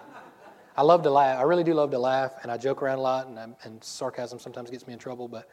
I 0.78 0.84
love 0.84 1.02
to 1.02 1.10
laugh. 1.10 1.40
I 1.40 1.42
really 1.42 1.64
do 1.64 1.74
love 1.74 1.90
to 1.90 1.98
laugh, 1.98 2.36
and 2.44 2.52
I 2.52 2.58
joke 2.58 2.84
around 2.84 3.00
a 3.00 3.02
lot, 3.02 3.26
and, 3.26 3.56
and 3.64 3.84
sarcasm 3.84 4.38
sometimes 4.38 4.70
gets 4.70 4.86
me 4.86 4.94
in 4.94 5.00
trouble, 5.00 5.28
but 5.28 5.50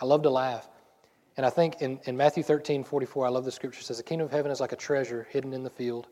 I 0.00 0.04
love 0.04 0.22
to 0.22 0.30
laugh. 0.30 0.68
And 1.36 1.46
I 1.46 1.50
think 1.50 1.80
in, 1.80 2.00
in 2.06 2.16
Matthew 2.16 2.42
13, 2.42 2.82
44, 2.82 3.26
I 3.26 3.28
love 3.28 3.44
the 3.44 3.52
scripture 3.52 3.82
says, 3.82 3.98
The 3.98 4.02
kingdom 4.02 4.24
of 4.24 4.32
heaven 4.32 4.50
is 4.50 4.58
like 4.58 4.72
a 4.72 4.76
treasure 4.76 5.28
hidden 5.30 5.52
in 5.52 5.62
the 5.62 5.70
field, 5.70 6.08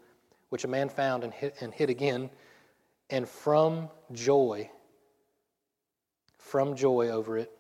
which 0.50 0.62
a 0.62 0.68
man 0.68 0.88
found 0.88 1.24
and 1.24 1.34
hid, 1.34 1.54
and 1.60 1.74
hid 1.74 1.90
again. 1.90 2.30
And 3.10 3.28
from 3.28 3.88
joy, 4.12 4.70
from 6.38 6.76
joy 6.76 7.08
over 7.08 7.36
it, 7.36 7.50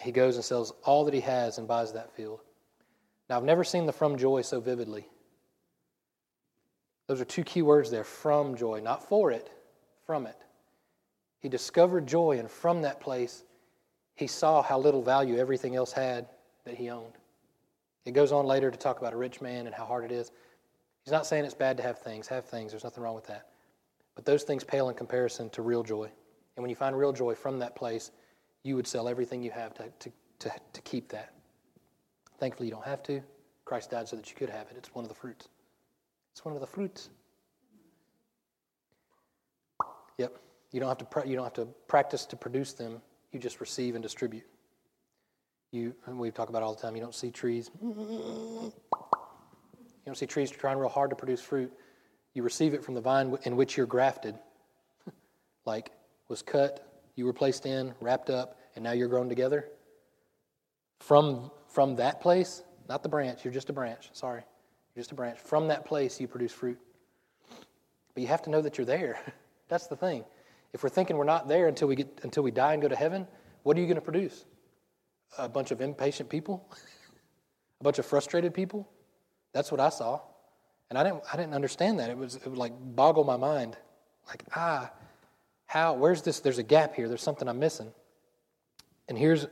he 0.00 0.10
goes 0.10 0.34
and 0.34 0.44
sells 0.44 0.72
all 0.82 1.04
that 1.04 1.14
he 1.14 1.20
has 1.20 1.58
and 1.58 1.68
buys 1.68 1.92
that 1.92 2.12
field. 2.16 2.40
Now, 3.30 3.36
I've 3.36 3.44
never 3.44 3.62
seen 3.62 3.86
the 3.86 3.92
from 3.92 4.18
joy 4.18 4.42
so 4.42 4.58
vividly. 4.58 5.06
Those 7.08 7.20
are 7.20 7.24
two 7.24 7.42
key 7.42 7.62
words 7.62 7.90
there 7.90 8.04
from 8.04 8.54
joy, 8.54 8.80
not 8.80 9.02
for 9.02 9.32
it, 9.32 9.50
from 10.06 10.26
it. 10.26 10.36
He 11.40 11.48
discovered 11.48 12.06
joy, 12.06 12.38
and 12.38 12.50
from 12.50 12.82
that 12.82 13.00
place, 13.00 13.44
he 14.14 14.26
saw 14.26 14.62
how 14.62 14.78
little 14.78 15.02
value 15.02 15.38
everything 15.38 15.74
else 15.74 15.90
had 15.92 16.26
that 16.64 16.74
he 16.74 16.90
owned. 16.90 17.14
It 18.04 18.12
goes 18.12 18.30
on 18.30 18.46
later 18.46 18.70
to 18.70 18.76
talk 18.76 18.98
about 18.98 19.14
a 19.14 19.16
rich 19.16 19.40
man 19.40 19.66
and 19.66 19.74
how 19.74 19.84
hard 19.84 20.04
it 20.04 20.12
is. 20.12 20.32
He's 21.04 21.12
not 21.12 21.26
saying 21.26 21.44
it's 21.44 21.54
bad 21.54 21.76
to 21.78 21.82
have 21.82 21.98
things. 21.98 22.28
Have 22.28 22.44
things. 22.44 22.72
There's 22.72 22.84
nothing 22.84 23.02
wrong 23.02 23.14
with 23.14 23.26
that. 23.26 23.48
But 24.14 24.24
those 24.24 24.42
things 24.42 24.64
pale 24.64 24.88
in 24.88 24.94
comparison 24.94 25.48
to 25.50 25.62
real 25.62 25.82
joy. 25.82 26.10
And 26.56 26.62
when 26.62 26.70
you 26.70 26.76
find 26.76 26.98
real 26.98 27.12
joy 27.12 27.34
from 27.34 27.58
that 27.60 27.76
place, 27.76 28.10
you 28.64 28.76
would 28.76 28.86
sell 28.86 29.08
everything 29.08 29.42
you 29.42 29.50
have 29.52 29.72
to, 29.74 29.84
to, 30.00 30.12
to, 30.40 30.52
to 30.72 30.82
keep 30.82 31.08
that. 31.10 31.32
Thankfully, 32.38 32.68
you 32.68 32.74
don't 32.74 32.84
have 32.84 33.02
to. 33.04 33.22
Christ 33.64 33.90
died 33.90 34.08
so 34.08 34.16
that 34.16 34.28
you 34.28 34.36
could 34.36 34.50
have 34.50 34.66
it. 34.70 34.76
It's 34.76 34.94
one 34.94 35.04
of 35.04 35.08
the 35.08 35.14
fruits. 35.14 35.48
It's 36.38 36.44
one 36.44 36.54
of 36.54 36.60
the 36.60 36.68
fruits. 36.68 37.10
Yep. 40.18 40.38
You 40.70 40.78
don't 40.78 40.88
have 40.88 40.98
to, 40.98 41.28
you 41.28 41.34
don't 41.34 41.42
have 41.42 41.54
to 41.54 41.66
practice 41.88 42.26
to 42.26 42.36
produce 42.36 42.74
them. 42.74 43.02
You 43.32 43.40
just 43.40 43.60
receive 43.60 43.96
and 43.96 44.02
distribute. 44.04 44.44
You, 45.72 45.96
we 46.06 46.30
talk 46.30 46.48
about 46.48 46.62
all 46.62 46.72
the 46.76 46.80
time, 46.80 46.94
you 46.94 47.02
don't 47.02 47.12
see 47.12 47.32
trees. 47.32 47.72
You 47.82 48.72
don't 50.06 50.16
see 50.16 50.26
trees 50.26 50.48
trying 50.52 50.78
real 50.78 50.88
hard 50.88 51.10
to 51.10 51.16
produce 51.16 51.40
fruit. 51.40 51.72
You 52.34 52.44
receive 52.44 52.72
it 52.72 52.84
from 52.84 52.94
the 52.94 53.00
vine 53.00 53.36
in 53.42 53.56
which 53.56 53.76
you're 53.76 53.86
grafted. 53.86 54.36
like 55.66 55.90
was 56.28 56.40
cut, 56.40 57.02
you 57.16 57.24
were 57.24 57.32
placed 57.32 57.66
in, 57.66 57.92
wrapped 58.00 58.30
up, 58.30 58.60
and 58.76 58.84
now 58.84 58.92
you're 58.92 59.08
grown 59.08 59.28
together. 59.28 59.66
From, 61.00 61.50
from 61.66 61.96
that 61.96 62.20
place, 62.20 62.62
not 62.88 63.02
the 63.02 63.08
branch, 63.08 63.44
you're 63.44 63.52
just 63.52 63.70
a 63.70 63.72
branch, 63.72 64.10
sorry 64.12 64.44
just 64.98 65.12
a 65.12 65.14
branch. 65.14 65.38
From 65.38 65.68
that 65.68 65.84
place, 65.84 66.20
you 66.20 66.26
produce 66.26 66.52
fruit. 66.52 66.78
But 68.14 68.20
you 68.20 68.26
have 68.26 68.42
to 68.42 68.50
know 68.50 68.60
that 68.60 68.78
you're 68.78 68.84
there. 68.84 69.20
That's 69.68 69.86
the 69.86 69.94
thing. 69.94 70.24
If 70.72 70.82
we're 70.82 70.88
thinking 70.88 71.16
we're 71.16 71.24
not 71.24 71.46
there 71.46 71.68
until 71.68 71.86
we, 71.86 71.94
get, 71.94 72.20
until 72.24 72.42
we 72.42 72.50
die 72.50 72.72
and 72.72 72.82
go 72.82 72.88
to 72.88 72.96
heaven, 72.96 73.26
what 73.62 73.76
are 73.76 73.80
you 73.80 73.86
going 73.86 73.94
to 73.94 74.02
produce? 74.02 74.44
A 75.38 75.48
bunch 75.48 75.70
of 75.70 75.80
impatient 75.80 76.28
people? 76.28 76.68
a 77.80 77.84
bunch 77.84 78.00
of 78.00 78.06
frustrated 78.06 78.52
people? 78.52 78.88
That's 79.52 79.70
what 79.70 79.80
I 79.80 79.88
saw. 79.90 80.20
And 80.90 80.98
I 80.98 81.04
didn't, 81.04 81.22
I 81.32 81.36
didn't 81.36 81.54
understand 81.54 82.00
that. 82.00 82.10
It, 82.10 82.16
was, 82.16 82.34
it 82.34 82.46
would 82.46 82.58
like 82.58 82.72
boggle 82.76 83.22
my 83.22 83.36
mind. 83.36 83.76
Like, 84.26 84.42
ah, 84.56 84.90
how, 85.66 85.94
where's 85.94 86.22
this? 86.22 86.40
There's 86.40 86.58
a 86.58 86.64
gap 86.64 86.96
here. 86.96 87.08
There's 87.08 87.22
something 87.22 87.46
I'm 87.46 87.60
missing. 87.60 87.92
And 89.08 89.16
here's, 89.16 89.46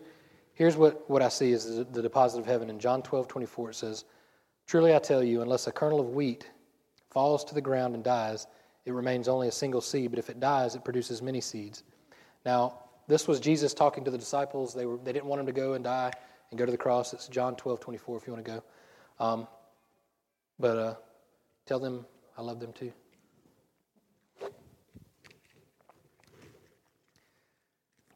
here's 0.54 0.76
what, 0.76 1.08
what 1.08 1.22
I 1.22 1.28
see 1.28 1.52
is 1.52 1.76
the 1.76 2.02
deposit 2.02 2.40
of 2.40 2.46
heaven. 2.46 2.68
In 2.68 2.80
John 2.80 3.02
12, 3.02 3.28
24, 3.28 3.70
it 3.70 3.74
says, 3.74 4.04
Truly 4.66 4.94
I 4.94 4.98
tell 4.98 5.22
you, 5.22 5.42
unless 5.42 5.66
a 5.68 5.72
kernel 5.72 6.00
of 6.00 6.10
wheat 6.10 6.50
falls 7.10 7.44
to 7.44 7.54
the 7.54 7.60
ground 7.60 7.94
and 7.94 8.02
dies, 8.02 8.46
it 8.84 8.92
remains 8.92 9.28
only 9.28 9.48
a 9.48 9.52
single 9.52 9.80
seed, 9.80 10.10
but 10.10 10.18
if 10.18 10.28
it 10.28 10.40
dies, 10.40 10.74
it 10.74 10.84
produces 10.84 11.22
many 11.22 11.40
seeds. 11.40 11.84
Now, 12.44 12.80
this 13.08 13.28
was 13.28 13.38
Jesus 13.38 13.72
talking 13.74 14.04
to 14.04 14.10
the 14.10 14.18
disciples. 14.18 14.74
They, 14.74 14.86
were, 14.86 14.96
they 14.98 15.12
didn't 15.12 15.26
want 15.26 15.40
him 15.40 15.46
to 15.46 15.52
go 15.52 15.74
and 15.74 15.84
die 15.84 16.12
and 16.50 16.58
go 16.58 16.66
to 16.66 16.72
the 16.72 16.78
cross. 16.78 17.12
It's 17.12 17.28
John 17.28 17.54
12, 17.54 17.78
24, 17.80 18.16
if 18.16 18.26
you 18.26 18.32
want 18.32 18.44
to 18.44 18.50
go. 18.50 18.62
Um, 19.24 19.46
but 20.58 20.78
uh, 20.78 20.94
tell 21.64 21.78
them 21.78 22.04
I 22.36 22.42
love 22.42 22.58
them 22.60 22.72
too. 22.72 22.92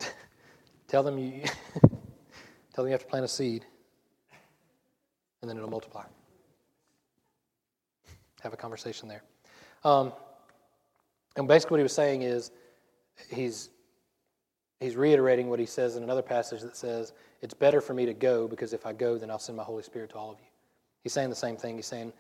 tell 0.89 1.03
them 1.03 1.19
you 1.19 1.43
tell 2.75 2.85
them 2.85 2.87
you 2.87 2.93
have 2.93 3.03
to 3.03 3.07
plant 3.07 3.25
a 3.25 3.29
seed 3.29 3.65
and 5.41 5.49
then 5.49 5.57
it'll 5.57 5.71
multiply 5.71 6.05
have 8.43 8.53
a 8.53 8.57
conversation 8.57 9.09
there. 9.09 9.23
Um, 9.85 10.13
and 11.37 11.47
basically, 11.47 11.75
what 11.75 11.81
he 11.81 11.85
was 11.85 11.93
saying 11.93 12.23
is 12.23 12.51
he's, 13.31 13.71
he's 14.81 14.97
reiterating 14.97 15.49
what 15.49 15.59
he 15.59 15.67
says 15.67 15.97
in 15.97 16.03
another 16.03 16.23
passage 16.23 16.61
that 16.63 16.77
says, 16.77 17.13
It's 17.41 17.55
better 17.55 17.81
for 17.81 17.95
me 17.95 18.07
to 18.07 18.15
go 18.15 18.49
because 18.49 18.73
if 18.73 18.87
I 18.87 18.93
go, 18.93 19.17
then 19.17 19.31
I'll 19.31 19.39
send 19.39 19.57
my 19.57 19.63
Holy 19.63 19.83
Spirit 19.83 20.11
to 20.11 20.17
all 20.17 20.31
of 20.31 20.39
you. 20.39 20.47
He's 21.03 21.13
saying 21.13 21.31
the 21.31 21.37
same 21.37 21.57
thing. 21.57 21.77
He's 21.77 21.87
saying, 21.87 22.13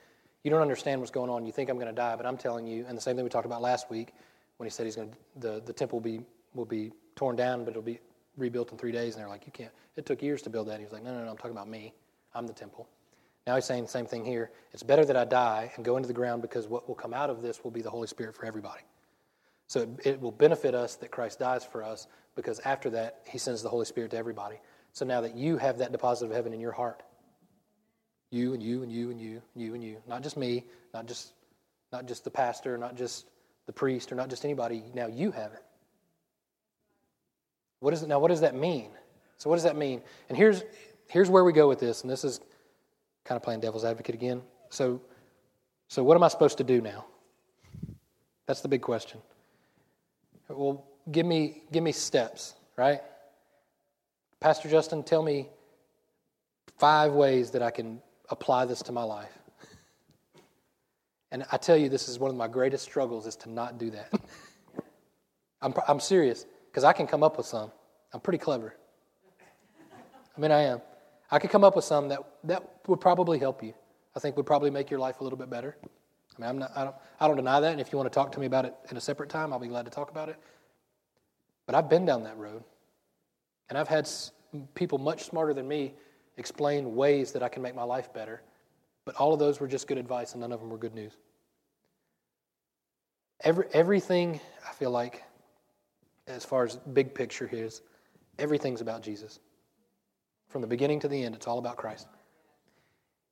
You 0.44 0.50
don't 0.50 0.62
understand 0.62 1.00
what's 1.00 1.10
going 1.10 1.30
on. 1.30 1.44
You 1.44 1.52
think 1.52 1.70
I'm 1.70 1.76
going 1.76 1.88
to 1.88 1.92
die, 1.92 2.16
but 2.16 2.26
I'm 2.26 2.36
telling 2.36 2.66
you, 2.66 2.84
and 2.88 2.96
the 2.96 3.02
same 3.02 3.16
thing 3.16 3.24
we 3.24 3.30
talked 3.30 3.46
about 3.46 3.62
last 3.62 3.90
week 3.90 4.14
when 4.56 4.66
he 4.66 4.70
said 4.70 4.86
he's 4.86 4.96
going 4.96 5.10
to, 5.10 5.16
the, 5.38 5.62
the 5.64 5.72
temple 5.72 5.98
will 5.98 6.04
be, 6.04 6.20
will 6.54 6.64
be 6.64 6.92
torn 7.16 7.36
down, 7.36 7.64
but 7.64 7.70
it'll 7.70 7.82
be 7.82 7.98
rebuilt 8.36 8.72
in 8.72 8.78
three 8.78 8.92
days. 8.92 9.14
And 9.14 9.22
they're 9.22 9.28
like, 9.28 9.46
You 9.46 9.52
can't. 9.52 9.72
It 9.96 10.06
took 10.06 10.22
years 10.22 10.40
to 10.42 10.50
build 10.50 10.68
that. 10.68 10.78
He 10.78 10.84
was 10.84 10.92
like, 10.92 11.02
No, 11.02 11.12
no, 11.12 11.24
no, 11.24 11.30
I'm 11.30 11.36
talking 11.36 11.52
about 11.52 11.68
me. 11.68 11.92
I'm 12.34 12.46
the 12.46 12.52
temple. 12.52 12.88
Now 13.50 13.56
he's 13.56 13.64
saying 13.64 13.82
the 13.82 13.88
same 13.88 14.06
thing 14.06 14.24
here. 14.24 14.52
It's 14.72 14.84
better 14.84 15.04
that 15.04 15.16
I 15.16 15.24
die 15.24 15.72
and 15.74 15.84
go 15.84 15.96
into 15.96 16.06
the 16.06 16.14
ground 16.14 16.40
because 16.40 16.68
what 16.68 16.86
will 16.86 16.94
come 16.94 17.12
out 17.12 17.30
of 17.30 17.42
this 17.42 17.64
will 17.64 17.72
be 17.72 17.82
the 17.82 17.90
Holy 17.90 18.06
Spirit 18.06 18.36
for 18.36 18.46
everybody. 18.46 18.82
So 19.66 19.80
it, 19.80 19.88
it 20.06 20.20
will 20.20 20.30
benefit 20.30 20.72
us 20.72 20.94
that 20.94 21.10
Christ 21.10 21.40
dies 21.40 21.64
for 21.64 21.82
us 21.82 22.06
because 22.36 22.60
after 22.60 22.90
that, 22.90 23.22
he 23.26 23.38
sends 23.38 23.60
the 23.60 23.68
Holy 23.68 23.86
Spirit 23.86 24.12
to 24.12 24.16
everybody. 24.16 24.60
So 24.92 25.04
now 25.04 25.20
that 25.22 25.34
you 25.34 25.56
have 25.56 25.78
that 25.78 25.90
deposit 25.90 26.26
of 26.26 26.30
heaven 26.30 26.52
in 26.52 26.60
your 26.60 26.70
heart, 26.70 27.02
you 28.30 28.54
and 28.54 28.62
you 28.62 28.84
and 28.84 28.92
you 28.92 29.10
and 29.10 29.20
you, 29.20 29.42
and 29.56 29.64
you 29.64 29.74
and 29.74 29.82
you, 29.82 29.96
not 30.06 30.22
just 30.22 30.36
me, 30.36 30.66
not 30.94 31.06
just, 31.06 31.32
not 31.92 32.06
just 32.06 32.22
the 32.22 32.30
pastor, 32.30 32.78
not 32.78 32.94
just 32.94 33.26
the 33.66 33.72
priest, 33.72 34.12
or 34.12 34.14
not 34.14 34.30
just 34.30 34.44
anybody, 34.44 34.84
now 34.94 35.08
you 35.08 35.32
have 35.32 35.52
it. 35.54 35.64
What 37.80 37.94
is 37.94 38.04
it 38.04 38.08
now? 38.08 38.20
What 38.20 38.28
does 38.28 38.42
that 38.42 38.54
mean? 38.54 38.90
So 39.38 39.50
what 39.50 39.56
does 39.56 39.64
that 39.64 39.76
mean? 39.76 40.02
And 40.28 40.38
here's 40.38 40.62
here's 41.08 41.28
where 41.28 41.42
we 41.42 41.52
go 41.52 41.66
with 41.66 41.80
this, 41.80 42.02
and 42.02 42.10
this 42.10 42.22
is 42.22 42.40
kind 43.24 43.36
of 43.36 43.42
playing 43.42 43.60
devil's 43.60 43.84
advocate 43.84 44.14
again. 44.14 44.42
So 44.70 45.00
so 45.88 46.04
what 46.04 46.14
am 46.14 46.22
I 46.22 46.28
supposed 46.28 46.58
to 46.58 46.64
do 46.64 46.80
now? 46.80 47.04
That's 48.46 48.60
the 48.60 48.68
big 48.68 48.80
question. 48.82 49.20
Well, 50.48 50.84
give 51.10 51.26
me 51.26 51.62
give 51.72 51.82
me 51.82 51.92
steps, 51.92 52.54
right? 52.76 53.00
Pastor 54.40 54.68
Justin, 54.68 55.02
tell 55.02 55.22
me 55.22 55.48
five 56.78 57.12
ways 57.12 57.50
that 57.50 57.62
I 57.62 57.70
can 57.70 58.00
apply 58.30 58.64
this 58.64 58.82
to 58.82 58.92
my 58.92 59.02
life. 59.02 59.36
And 61.32 61.44
I 61.52 61.58
tell 61.58 61.76
you, 61.76 61.88
this 61.88 62.08
is 62.08 62.18
one 62.18 62.30
of 62.30 62.36
my 62.36 62.48
greatest 62.48 62.84
struggles 62.84 63.26
is 63.26 63.36
to 63.36 63.50
not 63.50 63.78
do 63.78 63.90
that. 63.90 64.12
I'm, 65.62 65.74
I'm 65.86 66.00
serious 66.00 66.46
because 66.70 66.84
I 66.84 66.92
can 66.92 67.06
come 67.06 67.22
up 67.22 67.36
with 67.36 67.46
some. 67.46 67.70
I'm 68.12 68.20
pretty 68.20 68.38
clever. 68.38 68.74
I 70.36 70.40
mean, 70.40 70.50
I 70.50 70.62
am. 70.62 70.80
I 71.30 71.38
could 71.38 71.50
come 71.50 71.64
up 71.64 71.76
with 71.76 71.84
some 71.84 72.08
that, 72.08 72.20
that 72.44 72.62
would 72.86 73.00
probably 73.00 73.38
help 73.38 73.62
you. 73.62 73.74
I 74.16 74.20
think 74.20 74.36
would 74.36 74.46
probably 74.46 74.70
make 74.70 74.90
your 74.90 75.00
life 75.00 75.20
a 75.20 75.24
little 75.24 75.38
bit 75.38 75.48
better. 75.48 75.76
I 75.82 76.40
mean, 76.40 76.50
I'm 76.50 76.58
not, 76.58 76.72
I, 76.74 76.84
don't, 76.84 76.96
I 77.20 77.26
don't 77.28 77.36
deny 77.36 77.60
that. 77.60 77.72
And 77.72 77.80
if 77.80 77.92
you 77.92 77.98
want 77.98 78.10
to 78.10 78.14
talk 78.14 78.32
to 78.32 78.40
me 78.40 78.46
about 78.46 78.64
it 78.64 78.74
in 78.90 78.96
a 78.96 79.00
separate 79.00 79.28
time, 79.28 79.52
I'll 79.52 79.58
be 79.58 79.68
glad 79.68 79.84
to 79.84 79.90
talk 79.90 80.10
about 80.10 80.28
it. 80.28 80.36
But 81.66 81.74
I've 81.74 81.88
been 81.88 82.04
down 82.04 82.24
that 82.24 82.36
road. 82.36 82.64
And 83.68 83.78
I've 83.78 83.88
had 83.88 84.08
people 84.74 84.98
much 84.98 85.24
smarter 85.24 85.54
than 85.54 85.68
me 85.68 85.94
explain 86.36 86.96
ways 86.96 87.30
that 87.32 87.42
I 87.42 87.48
can 87.48 87.62
make 87.62 87.74
my 87.74 87.84
life 87.84 88.12
better. 88.12 88.42
But 89.04 89.14
all 89.16 89.32
of 89.32 89.38
those 89.38 89.60
were 89.60 89.68
just 89.68 89.86
good 89.86 89.98
advice, 89.98 90.32
and 90.32 90.40
none 90.40 90.52
of 90.52 90.60
them 90.60 90.70
were 90.70 90.78
good 90.78 90.94
news. 90.94 91.16
Every, 93.42 93.66
everything, 93.72 94.40
I 94.68 94.72
feel 94.72 94.90
like, 94.90 95.22
as 96.26 96.44
far 96.44 96.64
as 96.64 96.76
big 96.76 97.14
picture 97.14 97.48
is, 97.50 97.82
everything's 98.38 98.80
about 98.80 99.02
Jesus. 99.02 99.38
From 100.50 100.60
the 100.60 100.66
beginning 100.66 101.00
to 101.00 101.08
the 101.08 101.24
end, 101.24 101.34
it's 101.34 101.46
all 101.46 101.58
about 101.58 101.76
Christ. 101.76 102.06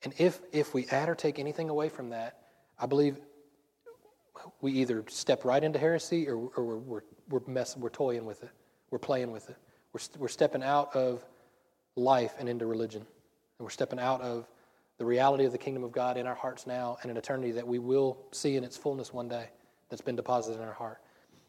And 0.05 0.15
if, 0.19 0.41
if 0.53 0.73
we 0.73 0.87
add 0.87 1.09
or 1.09 1.15
take 1.15 1.39
anything 1.39 1.69
away 1.69 1.89
from 1.89 2.11
that, 2.11 2.39
I 2.79 2.87
believe 2.87 3.19
we 4.61 4.73
either 4.73 5.05
step 5.09 5.45
right 5.45 5.63
into 5.63 5.79
heresy 5.79 6.29
or, 6.29 6.37
or 6.37 6.65
we're, 6.65 6.77
we're, 6.77 7.01
we're, 7.29 7.41
mess, 7.47 7.77
we're 7.77 7.91
toying 7.91 8.25
with 8.25 8.43
it. 8.45 8.51
We're 8.91 9.01
playing 9.01 9.33
with 9.33 9.51
it. 9.51 9.57
We're, 9.93 10.01
we're 10.19 10.29
stepping 10.29 10.63
out 10.63 10.95
of 10.95 11.25
life 11.97 12.35
and 12.39 12.49
into 12.49 12.67
religion. 12.67 13.01
And 13.01 13.65
we're 13.65 13.71
stepping 13.71 13.99
out 13.99 14.21
of 14.21 14.47
the 14.99 15.05
reality 15.05 15.45
of 15.45 15.53
the 15.53 15.59
kingdom 15.59 15.83
of 15.83 15.91
God 15.91 16.17
in 16.17 16.27
our 16.27 16.35
hearts 16.35 16.67
now 16.67 16.99
and 17.03 17.11
an 17.11 17.17
eternity 17.17 17.53
that 17.53 17.67
we 17.67 17.81
will 17.81 18.19
see 18.31 18.57
in 18.57 18.63
its 18.63 18.77
fullness 18.77 19.13
one 19.13 19.29
day 19.29 19.49
that's 19.89 20.03
been 20.03 20.17
deposited 20.17 20.61
in 20.61 20.67
our 20.67 20.75
heart. 20.75 20.99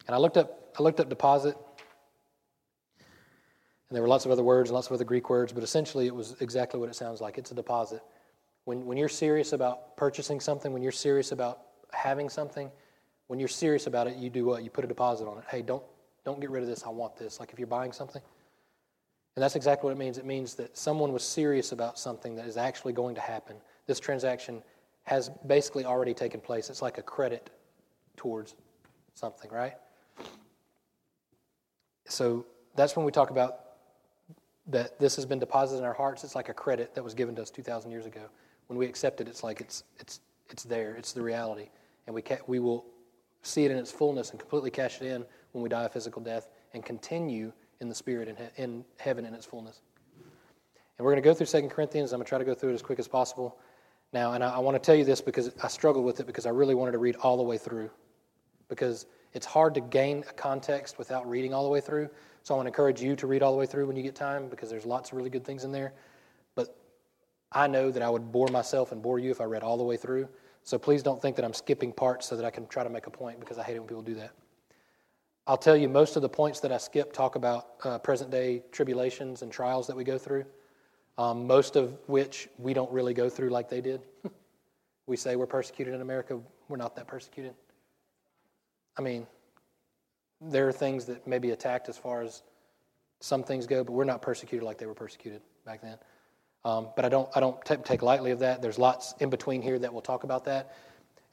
And 0.08 0.16
I 0.16 0.18
looked 0.18 0.38
up, 0.38 0.74
I 0.80 0.82
looked 0.82 1.00
up 1.00 1.10
deposit, 1.10 1.56
and 3.90 3.96
there 3.96 4.04
were 4.04 4.08
lots 4.08 4.26
of 4.26 4.32
other 4.32 4.44
words 4.44 4.70
and 4.70 4.76
lots 4.76 4.88
of 4.88 4.94
other 4.94 5.04
Greek 5.04 5.30
words, 5.30 5.52
but 5.52 5.64
essentially 5.64 6.06
it 6.06 6.14
was 6.14 6.36
exactly 6.42 6.80
what 6.80 6.90
it 6.90 6.96
sounds 6.96 7.22
like. 7.22 7.38
It's 7.38 7.52
a 7.52 7.56
deposit. 7.56 8.02
When, 8.66 8.86
when 8.86 8.98
you're 8.98 9.10
serious 9.10 9.52
about 9.52 9.98
purchasing 9.98 10.40
something, 10.40 10.72
when 10.72 10.84
you're 10.84 10.92
serious 10.92 11.32
about 11.32 11.62
having 11.92 12.30
something, 12.30 12.70
when 13.28 13.40
you're 13.40 13.48
serious 13.48 13.88
about 13.88 14.06
it, 14.06 14.16
you 14.16 14.30
do 14.30 14.46
what? 14.46 14.64
You 14.64 14.70
put 14.70 14.86
a 14.86 14.88
deposit 14.88 15.28
on 15.28 15.40
it. 15.40 15.44
Hey, 15.50 15.64
don't, 15.64 15.84
don't 16.24 16.40
get 16.40 16.52
rid 16.52 16.62
of 16.62 16.70
this. 16.70 16.84
I 16.86 16.90
want 16.90 17.18
this. 17.18 17.40
Like 17.40 17.52
if 17.52 17.58
you're 17.58 17.68
buying 17.68 17.92
something. 17.92 18.22
And 19.36 19.44
that's 19.44 19.56
exactly 19.56 19.88
what 19.88 19.94
it 19.94 19.98
means. 19.98 20.20
It 20.20 20.26
means 20.26 20.54
that 20.56 20.78
someone 20.78 21.12
was 21.12 21.24
serious 21.24 21.72
about 21.72 21.98
something 21.98 22.36
that 22.36 22.46
is 22.46 22.58
actually 22.58 22.94
going 22.94 23.16
to 23.16 23.22
happen. 23.22 23.56
This 23.88 24.00
transaction 24.00 24.62
has 25.04 25.30
basically 25.48 25.86
already 25.86 26.14
taken 26.14 26.40
place. 26.40 26.70
It's 26.70 26.84
like 26.84 27.00
a 27.00 27.02
credit 27.02 27.50
towards 28.18 28.54
something, 29.16 29.50
right? 29.50 29.74
So 32.06 32.46
that's 32.76 32.96
when 32.96 33.06
we 33.06 33.12
talk 33.12 33.32
about 33.32 33.69
that 34.70 35.00
this 35.00 35.16
has 35.16 35.26
been 35.26 35.40
deposited 35.40 35.80
in 35.80 35.86
our 35.86 35.94
hearts. 35.94 36.24
It's 36.24 36.36
like 36.36 36.50
a 36.50 36.54
credit 36.54 36.94
that 36.96 37.04
was 37.04 37.14
given 37.14 37.36
to 37.36 37.42
us 37.42 37.50
2,000 37.50 37.92
years 37.92 38.06
ago. 38.06 38.22
When 38.68 38.78
we 38.78 38.86
accept 38.86 39.20
it, 39.20 39.28
it's 39.28 39.44
like 39.44 39.62
it's, 39.62 39.84
it's, 40.00 40.22
it's 40.50 40.64
there, 40.64 40.96
it's 40.96 41.12
the 41.12 41.22
reality. 41.22 41.70
And 42.06 42.14
we, 42.14 42.22
ca- 42.22 42.38
we 42.48 42.60
will 42.60 42.86
see 43.42 43.66
it 43.66 43.72
in 43.72 43.78
its 43.78 43.92
fullness 43.92 44.32
and 44.32 44.40
completely 44.40 44.70
cash 44.70 45.02
it 45.02 45.08
in 45.08 45.26
when 45.52 45.64
we 45.64 45.70
die 45.70 45.84
a 45.84 45.90
physical 45.90 46.22
death 46.22 46.50
and 46.74 46.86
continue 46.86 47.52
in 47.80 47.90
the 47.90 47.96
Spirit 47.96 48.28
in, 48.28 48.36
he- 48.36 48.64
in 48.64 48.86
heaven 49.00 49.26
in 49.26 49.34
its 49.34 49.46
fullness. 49.46 49.82
And 50.98 51.06
we're 51.06 51.12
going 51.14 51.24
to 51.24 51.28
go 51.28 51.34
through 51.34 51.48
2 51.48 51.68
Corinthians. 51.70 52.14
I'm 52.14 52.20
going 52.20 52.26
to 52.26 52.30
try 52.30 52.38
to 52.38 52.46
go 52.46 52.54
through 52.54 52.72
it 52.72 52.76
as 52.76 52.82
quick 52.82 53.00
as 53.00 53.08
possible. 53.08 53.58
Now, 54.14 54.34
and 54.34 54.44
I, 54.44 54.56
I 54.56 54.60
want 54.60 54.76
to 54.76 54.86
tell 54.86 54.96
you 54.96 55.06
this 55.06 55.22
because 55.22 55.52
I 55.64 55.68
struggled 55.68 56.06
with 56.06 56.20
it 56.20 56.28
because 56.28 56.46
I 56.46 56.50
really 56.50 56.76
wanted 56.76 56.92
to 56.92 56.98
read 56.98 57.16
all 57.18 57.38
the 57.38 57.44
way 57.44 57.58
through. 57.58 57.90
Because 58.68 59.08
it's 59.34 59.46
hard 59.46 59.74
to 59.76 59.82
gain 59.82 60.24
a 60.30 60.34
context 60.34 60.98
without 61.00 61.28
reading 61.28 61.54
all 61.54 61.64
the 61.64 61.70
way 61.70 61.82
through. 61.82 62.10
So 62.44 62.54
I 62.54 62.58
want 62.58 62.66
to 62.66 62.70
encourage 62.70 63.02
you 63.02 63.16
to 63.16 63.28
read 63.28 63.44
all 63.44 63.52
the 63.52 63.58
way 63.58 63.66
through 63.66 63.86
when 63.88 63.96
you 63.96 64.04
get 64.04 64.16
time 64.16 64.50
because 64.50 64.70
there's 64.70 64.86
lots 64.86 65.12
of 65.12 65.18
really 65.18 65.30
good 65.30 65.44
things 65.44 65.64
in 65.64 65.72
there. 65.72 65.94
But 66.56 66.76
I 67.52 67.68
know 67.68 67.92
that 67.92 68.02
I 68.02 68.10
would 68.10 68.32
bore 68.32 68.48
myself 68.48 68.92
and 68.92 69.02
bore 69.02 69.20
you 69.20 69.32
if 69.32 69.42
I 69.42 69.46
read 69.46 69.64
all 69.64 69.78
the 69.78 69.84
way 69.84 69.98
through. 69.98 70.28
So 70.64 70.78
please 70.78 71.02
don't 71.04 71.22
think 71.22 71.36
that 71.36 71.46
I'm 71.46 71.54
skipping 71.54 71.92
parts 71.92 72.28
so 72.28 72.36
that 72.36 72.46
I 72.46 72.50
can 72.50 72.68
try 72.68 72.84
to 72.84 72.90
make 72.90 73.08
a 73.08 73.12
point 73.12 73.40
because 73.40 73.58
I 73.58 73.64
hate 73.64 73.76
it 73.76 73.80
when 73.80 73.88
people 73.88 74.04
do 74.04 74.16
that. 74.16 74.32
I'll 75.48 75.58
tell 75.58 75.76
you, 75.76 75.90
most 75.90 76.16
of 76.16 76.22
the 76.22 76.30
points 76.30 76.60
that 76.60 76.72
I 76.72 76.78
skip 76.78 77.12
talk 77.12 77.36
about 77.36 77.70
uh, 77.84 77.98
present 77.98 78.30
day 78.30 78.62
tribulations 78.72 79.42
and 79.42 79.52
trials 79.52 79.88
that 79.88 79.96
we 79.96 80.04
go 80.04 80.18
through, 80.18 80.46
um, 81.18 81.48
most 81.48 81.76
of 81.76 81.98
which 82.06 82.50
we 82.60 82.74
don't 82.74 82.92
really 82.92 83.16
go 83.16 83.30
through 83.30 83.50
like 83.50 83.68
they 83.68 83.82
did. 83.82 84.02
we 85.08 85.18
say 85.18 85.36
we're 85.36 85.48
persecuted 85.48 85.96
in 85.96 86.02
America, 86.02 86.40
we're 86.68 86.78
not 86.78 86.96
that 86.98 87.08
persecuted. 87.08 87.56
I 88.96 89.02
mean, 89.02 89.26
there 90.42 90.68
are 90.68 90.72
things 90.72 91.06
that 91.06 91.28
may 91.28 91.40
be 91.40 91.52
attacked 91.52 91.90
as 91.90 91.98
far 91.98 92.22
as 92.22 92.44
some 93.20 93.44
things 93.44 93.68
go, 93.68 93.84
but 93.84 93.92
we're 93.92 94.06
not 94.06 94.22
persecuted 94.22 94.66
like 94.66 94.78
they 94.78 94.86
were 94.86 94.94
persecuted 94.94 95.42
back 95.66 95.82
then. 95.82 95.98
Um, 96.66 96.90
but 96.96 97.06
I 97.06 97.10
don't, 97.10 97.30
I 97.36 97.40
don't 97.40 97.64
t- 97.66 97.76
take 97.78 98.02
lightly 98.02 98.32
of 98.32 98.40
that. 98.40 98.62
There's 98.62 98.80
lots 98.80 99.14
in 99.20 99.30
between 99.30 99.62
here 99.62 99.80
that 99.80 99.92
we'll 99.92 100.02
talk 100.02 100.24
about 100.24 100.46
that. 100.46 100.76